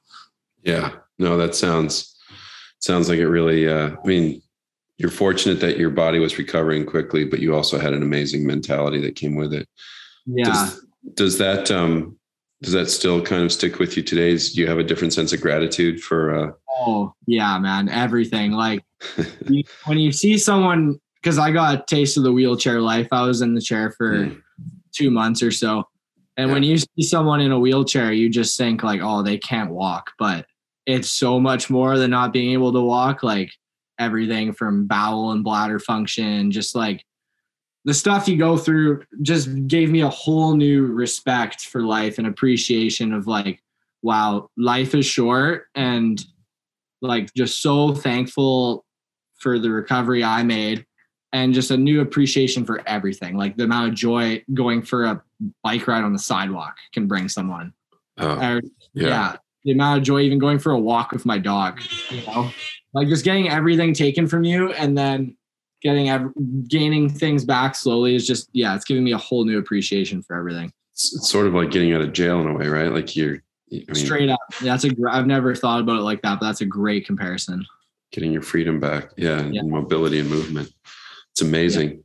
Yeah. 0.63 0.93
No, 1.19 1.37
that 1.37 1.55
sounds 1.55 2.15
sounds 2.79 3.09
like 3.09 3.19
it 3.19 3.27
really 3.27 3.67
uh 3.67 3.95
I 4.03 4.07
mean 4.07 4.41
you're 4.97 5.11
fortunate 5.11 5.59
that 5.59 5.77
your 5.77 5.89
body 5.89 6.19
was 6.19 6.37
recovering 6.37 6.85
quickly, 6.85 7.23
but 7.23 7.39
you 7.39 7.55
also 7.55 7.77
had 7.77 7.93
an 7.93 8.01
amazing 8.01 8.45
mentality 8.45 8.99
that 9.01 9.15
came 9.15 9.35
with 9.35 9.53
it. 9.53 9.67
Yeah. 10.25 10.45
Does, 10.45 10.85
does 11.13 11.37
that 11.37 11.71
um 11.71 12.17
does 12.61 12.73
that 12.73 12.89
still 12.89 13.21
kind 13.21 13.43
of 13.43 13.51
stick 13.51 13.77
with 13.77 13.95
you 13.95 14.03
today? 14.03 14.35
Do 14.35 14.59
you 14.59 14.67
have 14.67 14.79
a 14.79 14.83
different 14.83 15.13
sense 15.13 15.31
of 15.33 15.41
gratitude 15.41 16.01
for 16.01 16.35
uh 16.35 16.51
Oh, 16.79 17.13
yeah, 17.25 17.57
man, 17.57 17.89
everything. 17.89 18.51
Like 18.51 18.83
you, 19.47 19.63
when 19.85 19.97
you 19.97 20.11
see 20.11 20.37
someone 20.37 20.99
because 21.27 21.39
I 21.39 21.51
got 21.51 21.75
a 21.75 21.83
taste 21.85 22.15
of 22.15 22.23
the 22.23 22.31
wheelchair 22.31 22.79
life. 22.79 23.09
I 23.11 23.23
was 23.23 23.41
in 23.41 23.53
the 23.53 23.61
chair 23.61 23.91
for 23.91 24.13
mm. 24.13 24.41
two 24.93 25.11
months 25.11 25.43
or 25.43 25.51
so. 25.51 25.83
And 26.37 26.47
yeah. 26.47 26.53
when 26.53 26.63
you 26.63 26.77
see 26.77 27.01
someone 27.01 27.41
in 27.41 27.51
a 27.51 27.59
wheelchair, 27.59 28.13
you 28.13 28.29
just 28.29 28.57
think 28.57 28.81
like, 28.83 29.01
oh, 29.03 29.23
they 29.23 29.37
can't 29.37 29.71
walk. 29.71 30.11
But 30.17 30.45
it's 30.85 31.09
so 31.09 31.37
much 31.37 31.69
more 31.69 31.97
than 31.97 32.11
not 32.11 32.31
being 32.31 32.53
able 32.53 32.71
to 32.71 32.81
walk. 32.81 33.23
Like 33.23 33.51
everything 33.99 34.53
from 34.53 34.87
bowel 34.87 35.31
and 35.31 35.43
bladder 35.43 35.79
function, 35.79 36.51
just 36.51 36.75
like 36.75 37.03
the 37.85 37.93
stuff 37.93 38.27
you 38.27 38.37
go 38.37 38.57
through 38.57 39.03
just 39.21 39.67
gave 39.67 39.89
me 39.89 40.01
a 40.01 40.09
whole 40.09 40.55
new 40.55 40.85
respect 40.87 41.61
for 41.61 41.81
life 41.81 42.17
and 42.17 42.27
appreciation 42.27 43.13
of 43.13 43.27
like, 43.27 43.63
wow, 44.01 44.49
life 44.57 44.93
is 44.93 45.05
short 45.05 45.67
and 45.73 46.23
like 47.01 47.33
just 47.33 47.61
so 47.61 47.93
thankful 47.93 48.85
for 49.39 49.59
the 49.59 49.71
recovery 49.71 50.23
I 50.23 50.43
made 50.43 50.85
and 51.31 51.53
just 51.53 51.71
a 51.71 51.77
new 51.77 52.01
appreciation 52.01 52.65
for 52.65 52.81
everything. 52.87 53.37
Like 53.37 53.57
the 53.57 53.63
amount 53.63 53.89
of 53.89 53.95
joy 53.95 54.43
going 54.53 54.81
for 54.81 55.05
a 55.05 55.23
bike 55.63 55.87
ride 55.87 56.03
on 56.03 56.13
the 56.13 56.19
sidewalk 56.19 56.75
can 56.93 57.07
bring 57.07 57.29
someone. 57.29 57.73
Oh, 58.17 58.37
or, 58.39 58.61
yeah. 58.93 59.07
yeah. 59.07 59.35
The 59.67 59.73
amount 59.73 59.99
of 59.99 60.03
joy 60.05 60.21
even 60.21 60.39
going 60.39 60.59
for 60.59 60.71
a 60.71 60.79
walk 60.79 61.11
with 61.11 61.25
my 61.25 61.37
dog, 61.37 61.81
you 62.09 62.25
know, 62.25 62.49
like 62.93 63.09
just 63.09 63.25
getting 63.25 63.49
everything 63.49 63.93
taken 63.93 64.25
from 64.25 64.43
you 64.43 64.71
and 64.73 64.97
then 64.97 65.35
getting 65.81 66.09
ev- 66.09 66.33
gaining 66.67 67.09
things 67.09 67.45
back 67.45 67.75
slowly 67.75 68.15
is 68.15 68.25
just 68.25 68.49
yeah 68.53 68.75
it's 68.75 68.85
giving 68.85 69.03
me 69.03 69.11
a 69.11 69.17
whole 69.17 69.45
new 69.45 69.59
appreciation 69.59 70.21
for 70.21 70.35
everything. 70.35 70.71
It's, 70.93 71.29
sort 71.29 71.47
of 71.47 71.53
like 71.53 71.69
getting 71.69 71.93
out 71.93 72.01
of 72.01 72.13
jail 72.13 72.41
in 72.41 72.47
a 72.47 72.53
way 72.53 72.67
right? 72.67 72.91
Like 72.91 73.15
you're 73.15 73.43
I 73.71 73.75
mean, 73.75 73.95
straight 73.95 74.29
up. 74.29 74.39
That's 74.61 74.85
a 74.85 74.91
i've 75.09 75.27
never 75.27 75.53
thought 75.53 75.81
about 75.81 75.99
it 75.99 76.03
like 76.03 76.21
that 76.21 76.39
but 76.39 76.47
that's 76.47 76.61
a 76.61 76.65
great 76.65 77.05
comparison. 77.05 77.65
Getting 78.11 78.31
your 78.31 78.41
freedom 78.41 78.79
back. 78.79 79.11
Yeah, 79.17 79.41
yeah. 79.41 79.59
and 79.59 79.69
mobility 79.69 80.19
and 80.19 80.29
movement. 80.29 80.71
It's 81.31 81.41
amazing. 81.41 81.89
Yeah. 81.89 81.95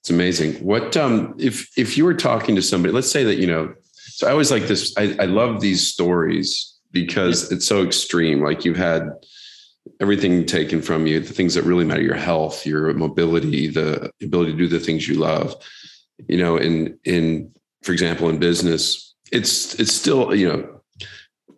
it's 0.00 0.10
amazing. 0.10 0.54
What 0.64 0.96
um 0.96 1.34
if 1.38 1.76
if 1.76 1.96
you 1.96 2.04
were 2.04 2.14
talking 2.14 2.54
to 2.56 2.62
somebody 2.62 2.92
let's 2.92 3.10
say 3.10 3.24
that 3.24 3.36
you 3.36 3.46
know 3.46 3.74
so 4.08 4.28
i 4.28 4.30
always 4.30 4.50
like 4.50 4.66
this 4.66 4.94
i, 4.96 5.14
I 5.18 5.24
love 5.24 5.60
these 5.60 5.86
stories 5.86 6.75
because 6.92 7.50
yeah. 7.50 7.56
it's 7.56 7.66
so 7.66 7.82
extreme 7.82 8.42
like 8.42 8.64
you've 8.64 8.76
had 8.76 9.10
everything 10.00 10.44
taken 10.44 10.82
from 10.82 11.06
you, 11.06 11.20
the 11.20 11.32
things 11.32 11.54
that 11.54 11.64
really 11.64 11.84
matter, 11.84 12.02
your 12.02 12.14
health, 12.14 12.66
your 12.66 12.92
mobility, 12.94 13.68
the 13.68 14.10
ability 14.22 14.52
to 14.52 14.58
do 14.58 14.68
the 14.68 14.80
things 14.80 15.08
you 15.08 15.14
love. 15.14 15.54
You 16.28 16.38
know, 16.38 16.56
in 16.56 16.98
in 17.04 17.52
for 17.82 17.92
example, 17.92 18.28
in 18.28 18.38
business, 18.38 19.14
it's 19.32 19.74
it's 19.74 19.92
still, 19.92 20.34
you 20.34 20.48
know, 20.48 20.80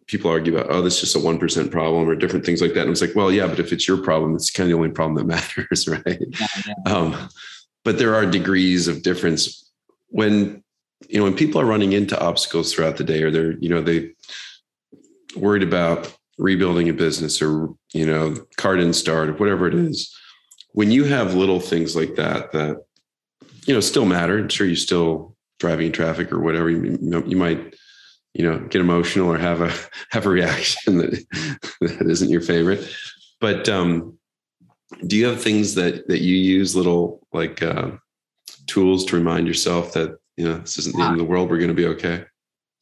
people 0.07 0.31
argue 0.31 0.57
about, 0.57 0.71
oh, 0.71 0.83
this 0.83 0.97
is 0.97 1.01
just 1.01 1.17
a 1.17 1.21
one 1.21 1.39
percent 1.39 1.71
problem 1.71 2.09
or 2.09 2.15
different 2.15 2.45
things 2.45 2.61
like 2.61 2.75
that. 2.75 2.83
And 2.83 2.91
it's 2.91 3.01
like, 3.01 3.15
well, 3.15 3.33
yeah, 3.33 3.47
but 3.47 3.61
if 3.61 3.73
it's 3.73 3.87
your 3.87 3.99
problem, 3.99 4.35
it's 4.35 4.51
kind 4.51 4.67
of 4.67 4.71
the 4.71 4.77
only 4.77 4.91
problem 4.91 5.15
that 5.15 5.57
matters, 5.57 5.89
right? 5.89 6.21
Yeah, 6.41 6.47
yeah. 6.67 6.93
Um, 6.93 7.29
but 7.85 7.99
there 7.99 8.15
are 8.15 8.27
degrees 8.27 8.89
of 8.89 9.03
difference 9.03 9.71
when 10.09 10.63
you 11.09 11.19
know 11.19 11.25
when 11.25 11.35
people 11.35 11.61
are 11.61 11.67
running 11.67 11.93
into 11.93 12.21
obstacles 12.21 12.73
throughout 12.73 12.97
the 12.97 13.05
day 13.05 13.23
or 13.23 13.31
they're 13.31 13.53
you 13.59 13.69
know 13.69 13.81
they 13.81 14.11
worried 15.39 15.63
about 15.63 16.15
rebuilding 16.39 16.89
a 16.89 16.93
business 16.93 17.43
or 17.43 17.69
you 17.93 18.07
know 18.07 18.35
car 18.57 18.77
didn't 18.77 18.93
start 18.93 19.29
or 19.29 19.33
whatever 19.35 19.67
it 19.67 19.75
is 19.75 20.15
when 20.73 20.91
you 20.91 21.05
have 21.05 21.35
little 21.35 21.59
things 21.59 21.97
like 21.97 22.15
that 22.15 22.53
that 22.53 22.77
you 23.67 23.75
know 23.75 23.81
still 23.81 24.07
matter. 24.07 24.39
I'm 24.39 24.49
sure 24.49 24.67
you're 24.67 24.77
still 24.77 25.37
driving 25.59 25.93
traffic 25.93 26.33
or 26.33 26.41
whatever. 26.41 26.71
You, 26.71 26.99
you 27.27 27.37
might 27.37 27.75
you 28.35 28.49
know 28.49 28.59
get 28.69 28.81
emotional 28.81 29.29
or 29.29 29.39
have 29.39 29.61
a 29.61 29.73
have 30.11 30.27
a 30.27 30.31
reaction 30.31 30.99
that 30.99 31.25
that 31.81 32.09
isn't 32.09 32.31
your 32.31 32.41
favorite. 32.41 32.89
But 33.41 33.69
um 33.69 34.17
do 35.07 35.17
you 35.17 35.27
have 35.27 35.43
things 35.43 35.75
that 35.75 36.09
that 36.09 36.21
you 36.21 36.37
use 36.37 36.75
little 36.75 37.27
like 37.33 37.63
uh 37.63 37.91
tools 38.67 39.05
to 39.07 39.17
remind 39.17 39.47
yourself 39.47 39.93
that 39.93 40.17
you 40.37 40.49
know 40.49 40.59
this 40.59 40.79
isn't 40.79 40.97
the 40.97 41.03
end 41.03 41.13
of 41.13 41.19
the 41.19 41.25
world 41.25 41.51
we're 41.51 41.59
going 41.59 41.69
to 41.69 41.75
be 41.75 41.87
okay? 41.87 42.25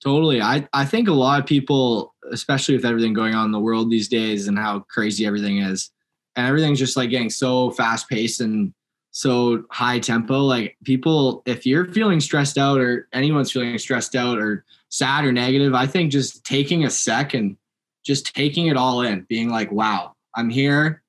Totally. 0.03 0.41
I, 0.41 0.69
I 0.73 0.85
think 0.85 1.09
a 1.09 1.13
lot 1.13 1.41
of 1.41 1.47
people, 1.47 2.15
especially 2.33 2.77
with 2.77 2.85
everything 2.85 3.13
going 3.13 3.35
on 3.35 3.47
in 3.47 3.53
the 3.53 3.61
world 3.61 3.91
these 3.91 4.09
days 4.09 4.49
and 4.49 4.59
how 4.59 4.81
crazy 4.81 5.27
everything 5.27 5.59
is, 5.59 5.91
and 6.37 6.47
everything's 6.47 6.79
just 6.79 6.97
like 6.97 7.11
getting 7.11 7.31
so 7.31 7.71
fast 7.71 8.09
paced 8.09 8.41
and 8.41 8.73
so 9.11 9.65
high 9.71 9.99
tempo. 9.99 10.41
Like 10.41 10.77
people, 10.85 11.43
if 11.47 11.65
you're 11.65 11.87
feeling 11.93 12.21
stressed 12.21 12.59
out 12.59 12.79
or 12.79 13.09
anyone's 13.13 13.51
feeling 13.51 13.77
stressed 13.79 14.15
out 14.15 14.39
or 14.39 14.65
sad 14.91 15.25
or 15.25 15.33
negative, 15.33 15.75
I 15.75 15.87
think 15.87 16.13
just 16.13 16.45
taking 16.45 16.85
a 16.85 16.91
sec 16.91 17.35
and 17.35 17.57
just 18.05 18.35
taking 18.35 18.67
it 18.67 18.77
all 18.77 19.01
in, 19.03 19.27
being 19.29 19.49
like, 19.49 19.73
wow, 19.73 20.15
I'm 20.35 20.51
here. 20.51 21.03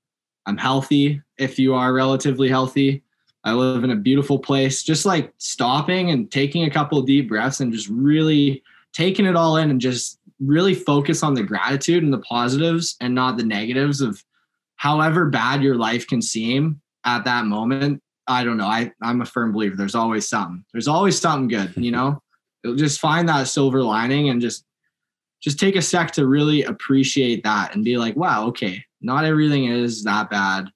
I'm 0.45 0.57
healthy. 0.57 1.21
If 1.37 1.59
you 1.59 1.75
are 1.75 1.93
relatively 1.93 2.47
healthy, 2.47 3.03
I 3.43 3.53
live 3.53 3.83
in 3.83 3.91
a 3.91 3.95
beautiful 3.95 4.39
place. 4.39 4.81
Just 4.81 5.05
like 5.05 5.33
stopping 5.37 6.09
and 6.09 6.31
taking 6.31 6.63
a 6.63 6.71
couple 6.71 7.01
deep 7.01 7.27
breaths 7.27 7.59
and 7.59 7.73
just 7.73 7.89
really 7.89 8.63
taking 8.93 9.25
it 9.25 9.35
all 9.35 9.57
in 9.57 9.69
and 9.69 9.81
just 9.81 10.16
really 10.39 10.75
focus 10.75 11.23
on 11.23 11.33
the 11.33 11.43
gratitude 11.43 12.03
and 12.03 12.13
the 12.13 12.19
positives 12.19 12.95
and 13.01 13.13
not 13.13 13.37
the 13.37 13.43
negatives 13.43 14.01
of 14.01 14.23
however 14.75 15.29
bad 15.29 15.63
your 15.63 15.75
life 15.75 16.07
can 16.07 16.21
seem 16.21 16.81
at 17.05 17.25
that 17.25 17.45
moment. 17.45 18.01
I 18.27 18.43
don't 18.43 18.57
know. 18.57 18.67
I, 18.67 18.91
I'm 19.01 19.21
a 19.21 19.25
firm 19.25 19.51
believer 19.51 19.75
there's 19.75 19.95
always 19.95 20.27
something. 20.27 20.63
There's 20.73 20.87
always 20.87 21.19
something 21.19 21.47
good, 21.47 21.73
you 21.75 21.91
know? 21.91 22.21
just 22.75 22.99
find 22.99 23.27
that 23.29 23.47
silver 23.47 23.81
lining 23.81 24.29
and 24.29 24.41
just 24.41 24.63
just 25.39 25.59
take 25.59 25.75
a 25.75 25.81
sec 25.81 26.11
to 26.11 26.25
really 26.25 26.63
appreciate 26.63 27.43
that 27.43 27.75
and 27.75 27.85
be 27.85 27.97
like, 27.97 28.15
wow, 28.15 28.47
okay, 28.47 28.83
not 29.01 29.23
everything 29.23 29.65
is 29.65 30.03
that 30.03 30.31
bad. 30.31 30.67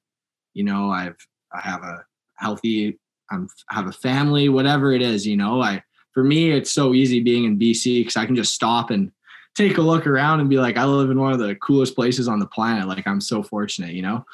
You 0.53 0.63
know, 0.63 0.89
I've 0.89 1.17
I 1.53 1.61
have 1.61 1.83
a 1.83 2.05
healthy, 2.37 2.99
I'm 3.31 3.47
have 3.69 3.87
a 3.87 3.91
family, 3.91 4.49
whatever 4.49 4.93
it 4.93 5.01
is, 5.01 5.25
you 5.25 5.35
know, 5.35 5.61
I 5.61 5.83
for 6.13 6.23
me, 6.23 6.51
it's 6.51 6.71
so 6.71 6.93
easy 6.93 7.21
being 7.21 7.45
in 7.45 7.57
BC 7.59 8.01
because 8.01 8.17
I 8.17 8.25
can 8.25 8.35
just 8.35 8.53
stop 8.53 8.89
and 8.91 9.11
take 9.55 9.77
a 9.77 9.81
look 9.81 10.07
around 10.07 10.39
and 10.39 10.49
be 10.49 10.57
like, 10.57 10.77
I 10.77 10.85
live 10.85 11.09
in 11.09 11.19
one 11.19 11.33
of 11.33 11.39
the 11.39 11.55
coolest 11.55 11.95
places 11.95 12.27
on 12.27 12.39
the 12.39 12.47
planet. 12.47 12.87
Like 12.87 13.07
I'm 13.07 13.21
so 13.21 13.43
fortunate, 13.43 13.93
you 13.93 14.01
know. 14.01 14.25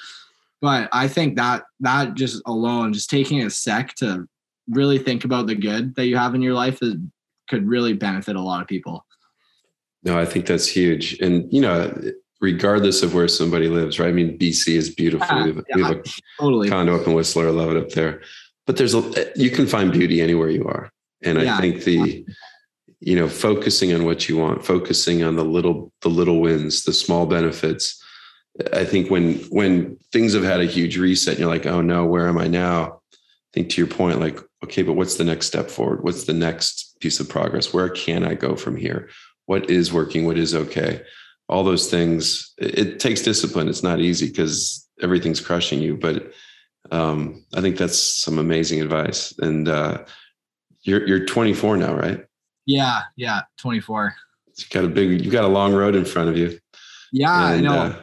But 0.62 0.90
I 0.92 1.08
think 1.08 1.36
that 1.36 1.64
that 1.82 2.16
just 2.16 2.42
alone, 2.46 2.94
just 2.94 3.10
taking 3.10 3.44
a 3.44 3.50
sec 3.50 3.96
to 3.96 4.28
really 4.70 4.98
think 4.98 5.24
about 5.24 5.48
the 5.48 5.56
good 5.56 5.96
that 5.96 6.08
you 6.08 6.18
have 6.18 6.36
in 6.36 6.42
your 6.42 6.54
life 6.54 6.80
is, 6.82 6.96
could 7.48 7.68
really 7.68 7.94
benefit 7.94 8.36
a 8.36 8.42
lot 8.42 8.62
of 8.62 8.68
people. 8.68 9.06
No, 10.04 10.20
I 10.20 10.26
think 10.26 10.46
that's 10.46 10.68
huge. 10.68 11.20
And 11.20 11.52
you 11.52 11.62
know, 11.62 11.94
regardless 12.42 13.04
of 13.04 13.14
where 13.14 13.28
somebody 13.28 13.68
lives, 13.68 14.00
right? 14.00 14.10
I 14.10 14.12
mean, 14.12 14.38
BC 14.38 14.76
is 14.76 14.94
beautiful. 14.94 15.28
Yeah, 15.28 15.44
we 15.44 15.50
have, 15.54 15.66
yeah, 15.70 15.76
we 15.76 15.84
have 15.84 15.98
a 15.98 16.04
totally. 16.40 16.70
condo 16.70 17.00
up 17.00 17.08
in 17.08 17.14
Whistler. 17.14 17.48
I 17.48 17.52
love 17.52 17.72
it 17.72 17.78
up 17.78 17.90
there. 17.90 18.22
But 18.66 18.78
there's 18.78 18.94
a 18.94 19.32
you 19.36 19.50
can 19.50 19.66
find 19.66 19.92
beauty 19.92 20.22
anywhere 20.22 20.50
you 20.50 20.66
are. 20.68 20.92
And 21.24 21.42
yeah. 21.42 21.58
I 21.58 21.62
think 21.62 21.84
the, 21.84 22.26
you 23.00 23.16
know, 23.16 23.28
focusing 23.28 23.94
on 23.94 24.06
what 24.06 24.28
you 24.28 24.38
want, 24.38 24.66
focusing 24.66 25.24
on 25.24 25.36
the 25.36 25.46
little, 25.46 25.92
the 26.02 26.10
little 26.10 26.42
wins, 26.42 26.84
the 26.84 26.94
small 26.94 27.26
benefits, 27.26 28.04
I 28.74 28.86
think 28.86 29.12
when 29.12 29.36
when 29.50 29.98
things 30.12 30.34
have 30.34 30.44
had 30.44 30.60
a 30.60 30.66
huge 30.66 30.98
reset, 30.98 31.34
and 31.34 31.40
you're 31.40 31.50
like, 31.50 31.66
oh 31.66 31.82
no, 31.82 32.06
where 32.06 32.28
am 32.28 32.38
I 32.38 32.48
now? 32.48 33.02
I 33.14 33.20
think 33.54 33.70
to 33.70 33.82
your 33.82 33.88
point, 33.88 34.20
like, 34.20 34.40
okay, 34.64 34.82
but 34.82 34.94
what's 34.94 35.16
the 35.16 35.24
next 35.24 35.48
step 35.48 35.70
forward? 35.70 36.04
What's 36.04 36.24
the 36.26 36.34
next 36.34 37.00
piece 37.00 37.20
of 37.20 37.30
progress? 37.30 37.74
Where 37.74 37.90
can 37.90 38.24
I 38.24 38.34
go 38.34 38.56
from 38.56 38.76
here? 38.76 39.10
What 39.46 39.70
is 39.70 39.94
working? 39.94 40.26
What 40.26 40.38
is 40.38 40.56
okay? 40.56 41.02
All 41.48 41.64
those 41.64 41.90
things. 41.90 42.54
It, 42.58 43.00
takes 43.00 43.22
discipline. 43.22 43.70
It's 43.70 43.84
not 43.84 44.02
easy 44.02 44.28
because 44.28 44.88
everything's 45.02 45.40
crushing 45.40 45.80
you. 45.80 45.96
But 45.96 46.32
um, 46.92 47.46
I 47.54 47.62
think 47.62 47.78
that's 47.78 48.00
some 48.00 48.40
amazing 48.40 48.82
advice. 48.82 49.34
And 49.38 49.70
uh, 49.70 50.04
you're 50.82 51.08
you're 51.08 51.26
24 51.26 51.78
now, 51.78 51.94
right? 51.94 52.26
Yeah, 52.68 53.04
yeah, 53.16 53.42
24. 53.58 54.14
You've 54.58 54.70
got 54.70 54.84
a 54.84 54.88
big, 54.88 55.24
you've 55.24 55.32
got 55.32 55.46
a 55.46 55.48
long 55.48 55.74
road 55.74 55.96
in 55.96 56.06
front 56.06 56.30
of 56.30 56.38
you. 56.38 56.60
Yeah, 57.12 57.52
and, 57.52 57.68
I 57.68 57.70
know. 57.70 57.82
Uh, 57.82 57.96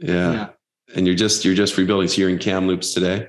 yeah. 0.00 0.32
yeah. 0.32 0.48
And 0.96 1.06
you're 1.06 1.16
just 1.16 1.44
you're 1.44 1.54
just 1.54 1.76
rebuilding. 1.78 2.08
So 2.08 2.20
you're 2.20 2.30
in 2.30 2.38
Kamloops 2.38 2.92
today. 2.92 3.28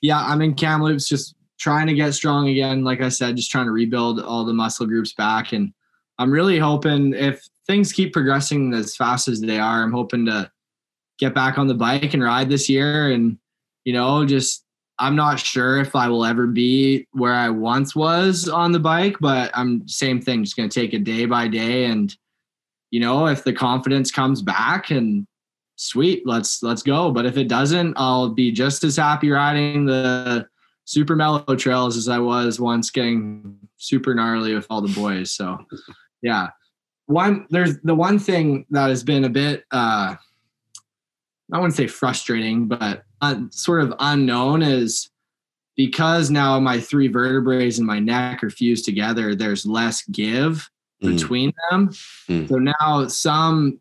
Yeah, 0.00 0.20
I'm 0.20 0.40
in 0.40 0.54
Kamloops, 0.54 1.08
just 1.08 1.34
trying 1.58 1.88
to 1.88 1.94
get 1.94 2.14
strong 2.14 2.48
again. 2.48 2.84
Like 2.84 3.02
I 3.02 3.08
said, 3.08 3.36
just 3.36 3.50
trying 3.50 3.66
to 3.66 3.72
rebuild 3.72 4.20
all 4.20 4.44
the 4.44 4.52
muscle 4.52 4.86
groups 4.86 5.12
back. 5.12 5.52
And 5.52 5.72
I'm 6.18 6.30
really 6.30 6.58
hoping 6.58 7.12
if 7.12 7.44
things 7.66 7.92
keep 7.92 8.12
progressing 8.12 8.72
as 8.72 8.96
fast 8.96 9.26
as 9.26 9.40
they 9.40 9.58
are, 9.58 9.82
I'm 9.82 9.92
hoping 9.92 10.26
to 10.26 10.50
get 11.18 11.34
back 11.34 11.58
on 11.58 11.66
the 11.66 11.74
bike 11.74 12.14
and 12.14 12.22
ride 12.22 12.48
this 12.48 12.68
year. 12.68 13.10
And 13.10 13.38
you 13.84 13.92
know, 13.92 14.24
just 14.24 14.64
I'm 15.00 15.16
not 15.16 15.40
sure 15.40 15.78
if 15.78 15.96
I 15.96 16.08
will 16.08 16.24
ever 16.24 16.46
be 16.46 17.06
where 17.12 17.32
I 17.32 17.50
once 17.50 17.96
was 17.96 18.48
on 18.48 18.70
the 18.70 18.78
bike, 18.78 19.16
but 19.20 19.50
I'm 19.54 19.88
same 19.88 20.20
thing, 20.20 20.44
just 20.44 20.56
gonna 20.56 20.68
take 20.68 20.94
it 20.94 21.04
day 21.04 21.26
by 21.26 21.48
day 21.48 21.86
and 21.86 22.14
you 22.90 23.00
know, 23.00 23.26
if 23.26 23.44
the 23.44 23.52
confidence 23.52 24.10
comes 24.10 24.42
back 24.42 24.90
and 24.90 25.26
sweet, 25.76 26.26
let's 26.26 26.62
let's 26.62 26.82
go. 26.82 27.10
But 27.10 27.24
if 27.24 27.36
it 27.36 27.48
doesn't, 27.48 27.94
I'll 27.96 28.28
be 28.28 28.52
just 28.52 28.84
as 28.84 28.96
happy 28.96 29.30
riding 29.30 29.86
the 29.86 30.46
super 30.84 31.14
mellow 31.14 31.56
trails 31.56 31.96
as 31.96 32.08
I 32.08 32.18
was 32.18 32.60
once 32.60 32.90
getting 32.90 33.56
super 33.76 34.14
gnarly 34.14 34.54
with 34.54 34.66
all 34.68 34.80
the 34.80 34.92
boys. 34.92 35.32
So 35.32 35.58
yeah. 36.22 36.48
One 37.06 37.46
there's 37.50 37.80
the 37.80 37.94
one 37.94 38.18
thing 38.18 38.66
that 38.70 38.88
has 38.88 39.02
been 39.02 39.24
a 39.24 39.28
bit 39.28 39.64
uh 39.70 40.16
I 41.52 41.58
wouldn't 41.58 41.74
say 41.74 41.86
frustrating, 41.86 42.68
but 42.68 43.04
uh, 43.20 43.40
sort 43.50 43.82
of 43.82 43.94
unknown 43.98 44.62
is 44.62 45.10
because 45.76 46.30
now 46.30 46.60
my 46.60 46.78
three 46.78 47.08
vertebrae 47.08 47.70
in 47.76 47.86
my 47.86 47.98
neck 47.98 48.44
are 48.44 48.50
fused 48.50 48.84
together, 48.84 49.34
there's 49.34 49.64
less 49.64 50.02
give 50.04 50.70
mm. 51.02 51.14
between 51.14 51.52
them. 51.70 51.88
Mm. 52.28 52.48
So 52.48 52.56
now 52.56 53.06
some 53.08 53.80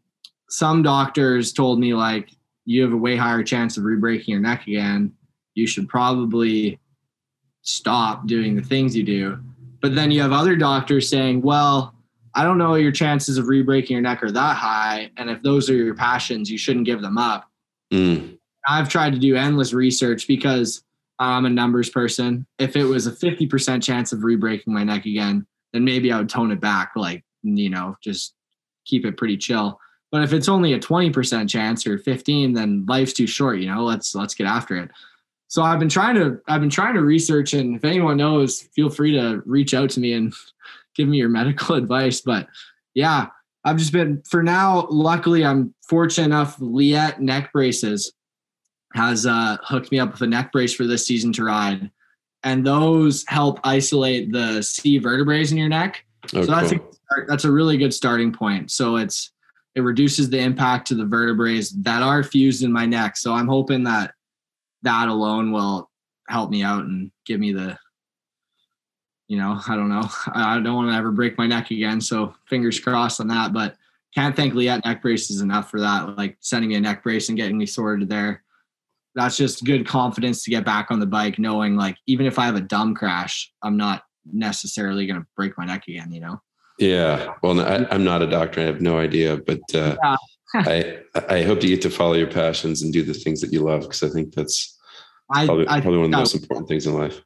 some 0.49 0.81
doctors 0.81 1.53
told 1.53 1.79
me 1.79 1.93
like 1.93 2.29
you 2.65 2.81
have 2.83 2.93
a 2.93 2.97
way 2.97 3.15
higher 3.15 3.43
chance 3.43 3.77
of 3.77 3.83
re-breaking 3.83 4.31
your 4.31 4.41
neck 4.41 4.65
again. 4.67 5.13
You 5.53 5.67
should 5.67 5.87
probably 5.87 6.79
stop 7.61 8.27
doing 8.27 8.55
the 8.55 8.61
things 8.61 8.95
you 8.95 9.03
do. 9.03 9.39
But 9.81 9.95
then 9.95 10.11
you 10.11 10.21
have 10.21 10.31
other 10.31 10.55
doctors 10.55 11.07
saying, 11.09 11.41
well, 11.41 11.93
I 12.33 12.43
don't 12.43 12.57
know 12.57 12.75
your 12.75 12.91
chances 12.91 13.37
of 13.37 13.47
re-breaking 13.47 13.93
your 13.93 14.01
neck 14.01 14.23
are 14.23 14.31
that 14.31 14.55
high. 14.55 15.11
And 15.17 15.29
if 15.29 15.41
those 15.41 15.69
are 15.69 15.75
your 15.75 15.95
passions, 15.95 16.49
you 16.49 16.57
shouldn't 16.57 16.85
give 16.85 17.01
them 17.01 17.17
up. 17.17 17.49
Mm. 17.91 18.38
I've 18.69 18.87
tried 18.87 19.13
to 19.13 19.19
do 19.19 19.35
endless 19.35 19.73
research 19.73 20.27
because 20.27 20.83
I'm 21.17 21.45
a 21.45 21.49
numbers 21.49 21.89
person. 21.89 22.45
If 22.59 22.75
it 22.75 22.83
was 22.83 23.07
a 23.07 23.11
50% 23.11 23.81
chance 23.81 24.13
of 24.13 24.23
re-breaking 24.23 24.71
my 24.71 24.83
neck 24.83 25.05
again, 25.05 25.47
then 25.73 25.83
maybe 25.83 26.11
I 26.11 26.19
would 26.19 26.29
tone 26.29 26.51
it 26.51 26.61
back, 26.61 26.91
like, 26.95 27.25
you 27.41 27.69
know, 27.69 27.97
just 28.03 28.35
keep 28.85 29.05
it 29.05 29.17
pretty 29.17 29.37
chill. 29.37 29.79
But 30.11 30.21
if 30.23 30.33
it's 30.33 30.47
only 30.47 30.73
a 30.73 30.79
20% 30.79 31.49
chance 31.49 31.85
or 31.87 31.97
15, 31.97 32.53
then 32.53 32.85
life's 32.87 33.13
too 33.13 33.27
short, 33.27 33.59
you 33.59 33.67
know, 33.67 33.83
let's 33.83 34.13
let's 34.13 34.35
get 34.35 34.47
after 34.47 34.77
it. 34.77 34.91
So 35.47 35.63
I've 35.63 35.79
been 35.79 35.89
trying 35.89 36.15
to 36.15 36.39
I've 36.47 36.61
been 36.61 36.69
trying 36.69 36.93
to 36.93 37.01
research 37.01 37.53
and 37.53 37.75
if 37.75 37.83
anyone 37.83 38.17
knows, 38.17 38.61
feel 38.61 38.89
free 38.89 39.13
to 39.13 39.41
reach 39.45 39.73
out 39.73 39.89
to 39.91 39.99
me 39.99 40.13
and 40.13 40.33
give 40.95 41.07
me 41.07 41.17
your 41.17 41.29
medical 41.29 41.75
advice. 41.75 42.21
But 42.21 42.47
yeah, 42.93 43.27
I've 43.63 43.77
just 43.77 43.93
been 43.93 44.21
for 44.27 44.41
now, 44.43 44.87
luckily 44.89 45.43
I'm 45.43 45.73
fortunate 45.87 46.25
enough 46.25 46.57
Leatt 46.59 47.21
neck 47.21 47.51
braces 47.51 48.13
has 48.93 49.25
uh 49.25 49.57
hooked 49.63 49.91
me 49.91 49.99
up 49.99 50.11
with 50.11 50.21
a 50.21 50.27
neck 50.27 50.51
brace 50.51 50.73
for 50.73 50.85
this 50.85 51.05
season 51.05 51.31
to 51.33 51.43
ride. 51.43 51.91
And 52.43 52.65
those 52.65 53.25
help 53.27 53.59
isolate 53.63 54.31
the 54.31 54.61
C 54.61 54.97
vertebrae 54.97 55.41
in 55.41 55.57
your 55.57 55.69
neck. 55.69 56.05
Oh, 56.33 56.43
so 56.43 56.51
that's 56.51 56.71
cool. 56.71 56.91
a 57.17 57.25
that's 57.27 57.45
a 57.45 57.51
really 57.51 57.77
good 57.77 57.93
starting 57.93 58.31
point. 58.31 58.71
So 58.71 58.95
it's 58.95 59.31
it 59.75 59.81
reduces 59.81 60.29
the 60.29 60.39
impact 60.39 60.87
to 60.87 60.95
the 60.95 61.05
vertebrae 61.05 61.61
that 61.79 62.01
are 62.01 62.23
fused 62.23 62.63
in 62.63 62.71
my 62.71 62.85
neck. 62.85 63.17
So 63.17 63.33
I'm 63.33 63.47
hoping 63.47 63.83
that 63.83 64.13
that 64.81 65.07
alone 65.07 65.51
will 65.51 65.89
help 66.27 66.49
me 66.49 66.63
out 66.63 66.85
and 66.85 67.11
give 67.25 67.39
me 67.39 67.53
the, 67.53 67.77
you 69.27 69.37
know, 69.37 69.59
I 69.67 69.75
don't 69.75 69.89
know. 69.89 70.07
I 70.33 70.59
don't 70.59 70.75
want 70.75 70.91
to 70.91 70.97
ever 70.97 71.11
break 71.11 71.37
my 71.37 71.47
neck 71.47 71.71
again. 71.71 72.01
So 72.01 72.33
fingers 72.47 72.79
crossed 72.79 73.21
on 73.21 73.27
that. 73.27 73.53
But 73.53 73.75
can't 74.13 74.35
thank 74.35 74.53
Leatt 74.53 74.83
neck 74.85 75.01
braces 75.01 75.41
enough 75.41 75.69
for 75.69 75.79
that. 75.79 76.17
Like 76.17 76.37
sending 76.39 76.69
me 76.69 76.75
a 76.75 76.81
neck 76.81 77.03
brace 77.03 77.29
and 77.29 77.37
getting 77.37 77.57
me 77.57 77.65
sorted 77.65 78.09
there. 78.09 78.43
That's 79.15 79.37
just 79.37 79.65
good 79.65 79.87
confidence 79.87 80.43
to 80.43 80.51
get 80.51 80.65
back 80.65 80.91
on 80.91 80.99
the 80.99 81.05
bike, 81.05 81.39
knowing 81.39 81.75
like 81.75 81.97
even 82.07 82.25
if 82.25 82.37
I 82.39 82.45
have 82.45 82.55
a 82.55 82.61
dumb 82.61 82.95
crash, 82.95 83.51
I'm 83.63 83.75
not 83.75 84.03
necessarily 84.31 85.07
going 85.07 85.19
to 85.19 85.27
break 85.35 85.57
my 85.57 85.65
neck 85.65 85.87
again, 85.87 86.11
you 86.11 86.19
know? 86.19 86.41
Yeah. 86.77 87.33
Well, 87.43 87.59
I, 87.59 87.93
am 87.93 88.03
not 88.03 88.21
a 88.21 88.27
doctor. 88.27 88.61
I 88.61 88.65
have 88.65 88.81
no 88.81 88.97
idea, 88.97 89.37
but 89.37 89.61
uh, 89.73 89.97
yeah. 90.03 90.15
I 90.55 90.99
I 91.29 91.43
hope 91.43 91.61
you 91.61 91.69
get 91.69 91.81
to 91.83 91.89
follow 91.89 92.13
your 92.13 92.31
passions 92.31 92.81
and 92.81 92.91
do 92.91 93.03
the 93.03 93.13
things 93.13 93.41
that 93.41 93.53
you 93.53 93.61
love 93.61 93.81
because 93.81 94.01
I 94.01 94.09
think 94.09 94.33
that's 94.33 94.79
probably, 95.31 95.67
I, 95.67 95.75
I 95.75 95.81
probably 95.81 95.99
one 95.99 96.05
of 96.05 96.11
the 96.11 96.17
most 96.17 96.35
important 96.35 96.67
things 96.67 96.87
in 96.87 96.93
life. 96.95 97.21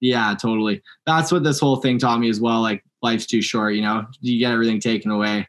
Yeah, 0.00 0.34
totally. 0.34 0.82
That's 1.06 1.30
what 1.30 1.44
this 1.44 1.60
whole 1.60 1.76
thing 1.76 1.98
taught 1.98 2.18
me 2.18 2.28
as 2.28 2.40
well. 2.40 2.60
Like 2.60 2.82
life's 3.00 3.26
too 3.26 3.42
short. 3.42 3.74
You 3.74 3.82
know, 3.82 4.06
you 4.20 4.38
get 4.38 4.52
everything 4.52 4.80
taken 4.80 5.10
away. 5.10 5.46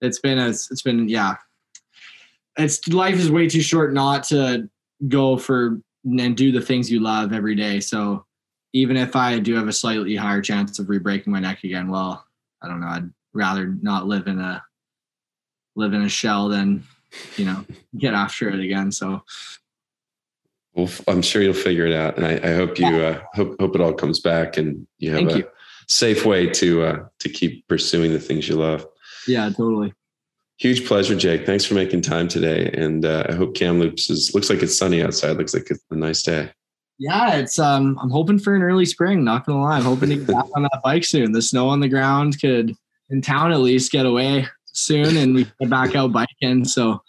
It's 0.00 0.20
been 0.20 0.38
a, 0.38 0.48
it's 0.48 0.82
been 0.82 1.08
yeah. 1.08 1.36
It's 2.56 2.86
life 2.88 3.14
is 3.14 3.30
way 3.30 3.48
too 3.48 3.62
short 3.62 3.94
not 3.94 4.24
to 4.24 4.68
go 5.06 5.36
for 5.36 5.80
and 6.04 6.36
do 6.36 6.52
the 6.52 6.60
things 6.60 6.90
you 6.90 7.00
love 7.00 7.32
every 7.32 7.54
day. 7.54 7.80
So 7.80 8.24
even 8.72 8.96
if 8.96 9.16
I 9.16 9.38
do 9.38 9.54
have 9.54 9.68
a 9.68 9.72
slightly 9.72 10.16
higher 10.16 10.42
chance 10.42 10.78
of 10.78 10.88
re-breaking 10.88 11.32
my 11.32 11.40
neck 11.40 11.64
again, 11.64 11.88
well, 11.88 12.24
I 12.62 12.68
don't 12.68 12.80
know. 12.80 12.88
I'd 12.88 13.10
rather 13.32 13.66
not 13.66 14.06
live 14.06 14.26
in 14.26 14.40
a 14.40 14.62
live 15.76 15.94
in 15.94 16.02
a 16.02 16.08
shell 16.08 16.48
than 16.48 16.84
you 17.36 17.44
know 17.44 17.64
get 17.98 18.14
after 18.14 18.48
it 18.48 18.60
again. 18.60 18.92
So. 18.92 19.22
Well, 20.74 20.90
I'm 21.08 21.22
sure 21.22 21.42
you'll 21.42 21.54
figure 21.54 21.86
it 21.86 21.94
out, 21.94 22.16
and 22.16 22.26
I, 22.26 22.34
I 22.50 22.54
hope 22.54 22.78
you 22.78 22.86
uh, 22.86 23.20
hope 23.34 23.56
hope 23.58 23.74
it 23.74 23.80
all 23.80 23.92
comes 23.92 24.20
back, 24.20 24.56
and 24.56 24.86
you 24.98 25.10
have 25.10 25.18
Thank 25.18 25.32
a 25.32 25.38
you. 25.38 25.48
safe 25.88 26.24
way 26.24 26.48
to 26.50 26.82
uh, 26.82 27.04
to 27.18 27.28
keep 27.28 27.66
pursuing 27.66 28.12
the 28.12 28.20
things 28.20 28.48
you 28.48 28.54
love. 28.54 28.86
Yeah, 29.26 29.48
totally. 29.50 29.92
Huge 30.58 30.86
pleasure, 30.86 31.14
Jake. 31.14 31.46
Thanks 31.46 31.64
for 31.64 31.74
making 31.74 32.02
time 32.02 32.26
today, 32.26 32.70
and 32.74 33.04
uh, 33.04 33.24
I 33.28 33.34
hope 33.34 33.54
Kamloops 33.54 34.10
is 34.10 34.34
looks 34.34 34.50
like 34.50 34.62
it's 34.62 34.76
sunny 34.76 35.02
outside. 35.02 35.36
Looks 35.36 35.54
like 35.54 35.70
it's 35.70 35.84
a 35.90 35.96
nice 35.96 36.22
day. 36.22 36.50
Yeah, 36.98 37.36
it's 37.36 37.60
um 37.60 37.96
I'm 38.02 38.10
hoping 38.10 38.40
for 38.40 38.56
an 38.56 38.62
early 38.62 38.84
spring, 38.84 39.22
not 39.22 39.46
gonna 39.46 39.62
lie. 39.62 39.76
I'm 39.76 39.84
hoping 39.84 40.10
to 40.10 40.16
get 40.16 40.26
back 40.26 40.46
on 40.56 40.62
that 40.62 40.80
bike 40.82 41.04
soon. 41.04 41.30
The 41.30 41.42
snow 41.42 41.68
on 41.68 41.78
the 41.78 41.88
ground 41.88 42.40
could 42.40 42.74
in 43.10 43.22
town 43.22 43.52
at 43.52 43.60
least 43.60 43.92
get 43.92 44.04
away 44.04 44.46
soon 44.66 45.16
and 45.16 45.34
we 45.34 45.46
get 45.60 45.70
back 45.70 45.94
out 45.94 46.12
biking. 46.12 46.64
So 46.64 47.00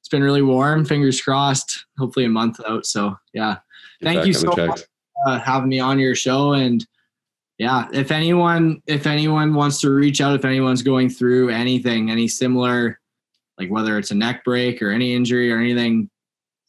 it's 0.00 0.08
been 0.10 0.22
really 0.22 0.42
warm, 0.42 0.84
fingers 0.84 1.20
crossed, 1.20 1.86
hopefully 1.98 2.26
a 2.26 2.28
month 2.28 2.60
out. 2.68 2.84
So 2.84 3.16
yeah. 3.32 3.58
Thank 4.02 4.26
you 4.26 4.32
so 4.32 4.48
much 4.48 4.80
for 4.80 4.86
uh, 5.26 5.40
having 5.40 5.68
me 5.68 5.80
on 5.80 5.98
your 5.98 6.14
show. 6.14 6.52
And 6.52 6.86
yeah, 7.58 7.88
if 7.92 8.12
anyone 8.12 8.82
if 8.86 9.06
anyone 9.06 9.52
wants 9.52 9.80
to 9.80 9.90
reach 9.90 10.20
out, 10.20 10.36
if 10.36 10.44
anyone's 10.44 10.82
going 10.82 11.10
through 11.10 11.50
anything, 11.50 12.10
any 12.10 12.28
similar, 12.28 13.00
like 13.58 13.68
whether 13.68 13.98
it's 13.98 14.12
a 14.12 14.14
neck 14.14 14.44
break 14.44 14.80
or 14.80 14.90
any 14.90 15.14
injury 15.14 15.52
or 15.52 15.58
anything, 15.58 16.08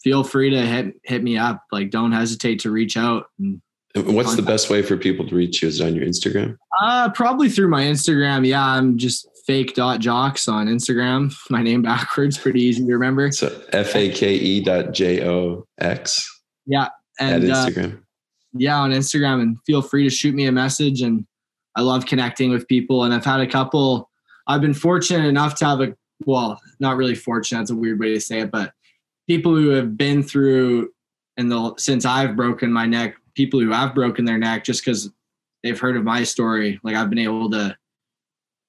feel 0.03 0.23
free 0.23 0.49
to 0.49 0.61
hit 0.61 0.95
hit 1.03 1.23
me 1.23 1.37
up. 1.37 1.63
Like, 1.71 1.91
don't 1.91 2.11
hesitate 2.11 2.59
to 2.61 2.71
reach 2.71 2.97
out. 2.97 3.27
And 3.37 3.61
What's 3.95 4.35
the 4.35 4.41
best 4.41 4.69
way 4.69 4.81
for 4.81 4.97
people 4.97 5.27
to 5.27 5.35
reach 5.35 5.61
you? 5.61 5.67
Is 5.67 5.79
it 5.79 5.85
on 5.85 5.95
your 5.95 6.05
Instagram? 6.05 6.57
Uh, 6.81 7.09
probably 7.09 7.49
through 7.49 7.69
my 7.69 7.83
Instagram. 7.83 8.45
Yeah, 8.45 8.65
I'm 8.65 8.97
just 8.97 9.27
fake 9.45 9.75
dot 9.75 9.99
jox 9.99 10.47
on 10.47 10.67
Instagram. 10.67 11.33
My 11.49 11.61
name 11.63 11.81
backwards, 11.81 12.37
pretty 12.37 12.61
easy 12.61 12.85
to 12.85 12.93
remember. 12.93 13.31
So 13.31 13.61
F 13.73 13.95
A 13.95 14.09
K 14.11 14.33
E 14.35 14.61
dot 14.61 14.91
J 14.91 15.27
O 15.27 15.65
X. 15.79 16.41
Yeah, 16.65 16.89
and 17.19 17.43
at 17.43 17.49
uh, 17.49 17.55
Instagram. 17.55 17.97
Uh, 17.97 18.01
yeah, 18.53 18.77
on 18.77 18.91
Instagram, 18.91 19.41
and 19.41 19.57
feel 19.65 19.81
free 19.81 20.03
to 20.03 20.09
shoot 20.09 20.35
me 20.35 20.45
a 20.45 20.51
message. 20.51 21.01
And 21.01 21.25
I 21.75 21.81
love 21.81 22.05
connecting 22.05 22.51
with 22.51 22.67
people. 22.67 23.03
And 23.03 23.13
I've 23.13 23.25
had 23.25 23.41
a 23.41 23.47
couple. 23.47 24.09
I've 24.47 24.61
been 24.61 24.73
fortunate 24.73 25.27
enough 25.27 25.55
to 25.55 25.65
have 25.65 25.81
a 25.81 25.95
well, 26.25 26.59
not 26.79 26.97
really 26.97 27.15
fortunate. 27.15 27.59
That's 27.59 27.71
a 27.71 27.75
weird 27.75 27.99
way 27.99 28.13
to 28.13 28.19
say 28.19 28.39
it, 28.39 28.51
but 28.51 28.73
people 29.27 29.55
who 29.55 29.69
have 29.69 29.97
been 29.97 30.21
through 30.23 30.91
and 31.37 31.51
the 31.51 31.73
since 31.77 32.05
I've 32.05 32.35
broken 32.35 32.71
my 32.71 32.85
neck, 32.85 33.15
people 33.35 33.59
who 33.59 33.71
have 33.71 33.95
broken 33.95 34.25
their 34.25 34.37
neck 34.37 34.63
just 34.63 34.83
because 34.83 35.09
they've 35.63 35.79
heard 35.79 35.95
of 35.95 36.03
my 36.03 36.23
story, 36.23 36.79
like 36.83 36.95
I've 36.95 37.09
been 37.09 37.19
able 37.19 37.49
to 37.51 37.77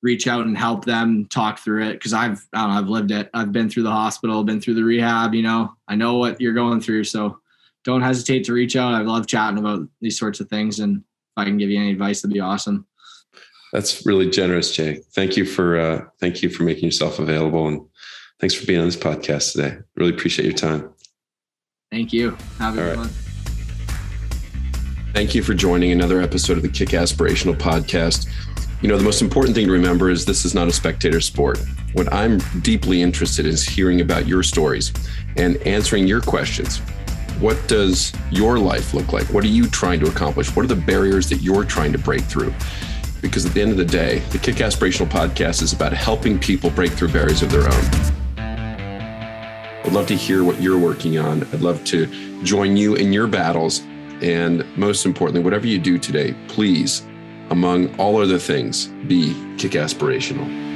reach 0.02 0.26
out 0.26 0.46
and 0.46 0.56
help 0.56 0.84
them 0.84 1.26
talk 1.26 1.58
through 1.58 1.84
it 1.84 1.94
because 1.94 2.12
I've 2.12 2.46
I 2.52 2.60
don't 2.60 2.70
know, 2.70 2.78
I've 2.78 2.88
lived 2.88 3.10
it. 3.10 3.30
I've 3.34 3.52
been 3.52 3.68
through 3.68 3.82
the 3.82 3.90
hospital, 3.90 4.44
been 4.44 4.60
through 4.60 4.74
the 4.74 4.84
rehab. 4.84 5.34
You 5.34 5.42
know, 5.42 5.74
I 5.88 5.96
know 5.96 6.18
what 6.18 6.40
you're 6.40 6.54
going 6.54 6.80
through. 6.80 7.04
So 7.04 7.40
don't 7.84 8.02
hesitate 8.02 8.44
to 8.44 8.52
reach 8.52 8.76
out. 8.76 8.94
I 8.94 9.00
love 9.00 9.26
chatting 9.26 9.58
about 9.58 9.86
these 10.00 10.18
sorts 10.18 10.40
of 10.40 10.48
things, 10.48 10.80
and 10.80 10.98
if 10.98 11.04
I 11.36 11.44
can 11.44 11.58
give 11.58 11.70
you 11.70 11.78
any 11.78 11.90
advice, 11.90 12.22
that'd 12.22 12.32
be 12.32 12.40
awesome. 12.40 12.86
That's 13.72 14.04
really 14.04 14.28
generous, 14.28 14.74
Jay. 14.74 15.00
Thank 15.14 15.36
you 15.36 15.44
for 15.44 15.78
uh, 15.78 16.04
thank 16.18 16.42
you 16.42 16.50
for 16.50 16.64
making 16.64 16.84
yourself 16.84 17.18
available, 17.18 17.68
and 17.68 17.80
thanks 18.40 18.54
for 18.54 18.66
being 18.66 18.80
on 18.80 18.86
this 18.86 18.96
podcast 18.96 19.52
today. 19.52 19.78
Really 19.96 20.12
appreciate 20.12 20.46
your 20.46 20.54
time. 20.54 20.92
Thank 21.90 22.12
you. 22.12 22.36
Have 22.58 22.76
a 22.76 22.76
good 22.76 22.96
one. 22.98 23.10
Thank 25.12 25.34
you 25.34 25.42
for 25.42 25.54
joining 25.54 25.90
another 25.90 26.20
episode 26.20 26.56
of 26.56 26.62
the 26.62 26.68
Kick 26.68 26.90
Aspirational 26.90 27.56
Podcast. 27.56 28.28
You 28.80 28.88
know, 28.88 28.96
the 28.96 29.04
most 29.04 29.20
important 29.22 29.56
thing 29.56 29.66
to 29.66 29.72
remember 29.72 30.08
is 30.08 30.24
this 30.24 30.44
is 30.44 30.54
not 30.54 30.68
a 30.68 30.72
spectator 30.72 31.20
sport. 31.20 31.58
What 31.94 32.12
I'm 32.12 32.38
deeply 32.62 33.02
interested 33.02 33.44
in 33.44 33.52
is 33.52 33.68
hearing 33.68 34.00
about 34.00 34.28
your 34.28 34.42
stories 34.44 34.92
and 35.36 35.56
answering 35.66 36.06
your 36.06 36.20
questions. 36.20 36.80
What 37.38 37.56
does 37.68 38.12
your 38.30 38.58
life 38.58 38.92
look 38.92 39.12
like? 39.12 39.26
What 39.28 39.44
are 39.44 39.48
you 39.48 39.66
trying 39.68 40.00
to 40.00 40.06
accomplish? 40.06 40.54
What 40.54 40.64
are 40.64 40.68
the 40.68 40.76
barriers 40.76 41.28
that 41.30 41.42
you're 41.42 41.64
trying 41.64 41.92
to 41.92 41.98
break 41.98 42.22
through? 42.22 42.52
Because 43.22 43.46
at 43.46 43.54
the 43.54 43.62
end 43.62 43.70
of 43.70 43.76
the 43.76 43.84
day, 43.84 44.18
the 44.30 44.38
Kick 44.38 44.56
Aspirational 44.56 45.08
podcast 45.08 45.62
is 45.62 45.72
about 45.72 45.92
helping 45.92 46.38
people 46.38 46.70
break 46.70 46.92
through 46.92 47.08
barriers 47.08 47.42
of 47.42 47.50
their 47.50 47.64
own. 47.64 47.84
I'd 49.84 49.92
love 49.92 50.06
to 50.08 50.16
hear 50.16 50.44
what 50.44 50.60
you're 50.60 50.78
working 50.78 51.18
on. 51.18 51.42
I'd 51.52 51.60
love 51.60 51.84
to 51.86 52.06
join 52.42 52.76
you 52.76 52.94
in 52.94 53.12
your 53.12 53.26
battles 53.26 53.82
and 54.22 54.64
most 54.76 55.06
importantly, 55.06 55.42
whatever 55.42 55.66
you 55.66 55.78
do 55.78 55.98
today, 55.98 56.34
please, 56.48 57.02
among 57.50 57.94
all 57.98 58.20
other 58.20 58.38
things, 58.38 58.86
be 59.06 59.34
kick 59.56 59.72
aspirational. 59.72 60.69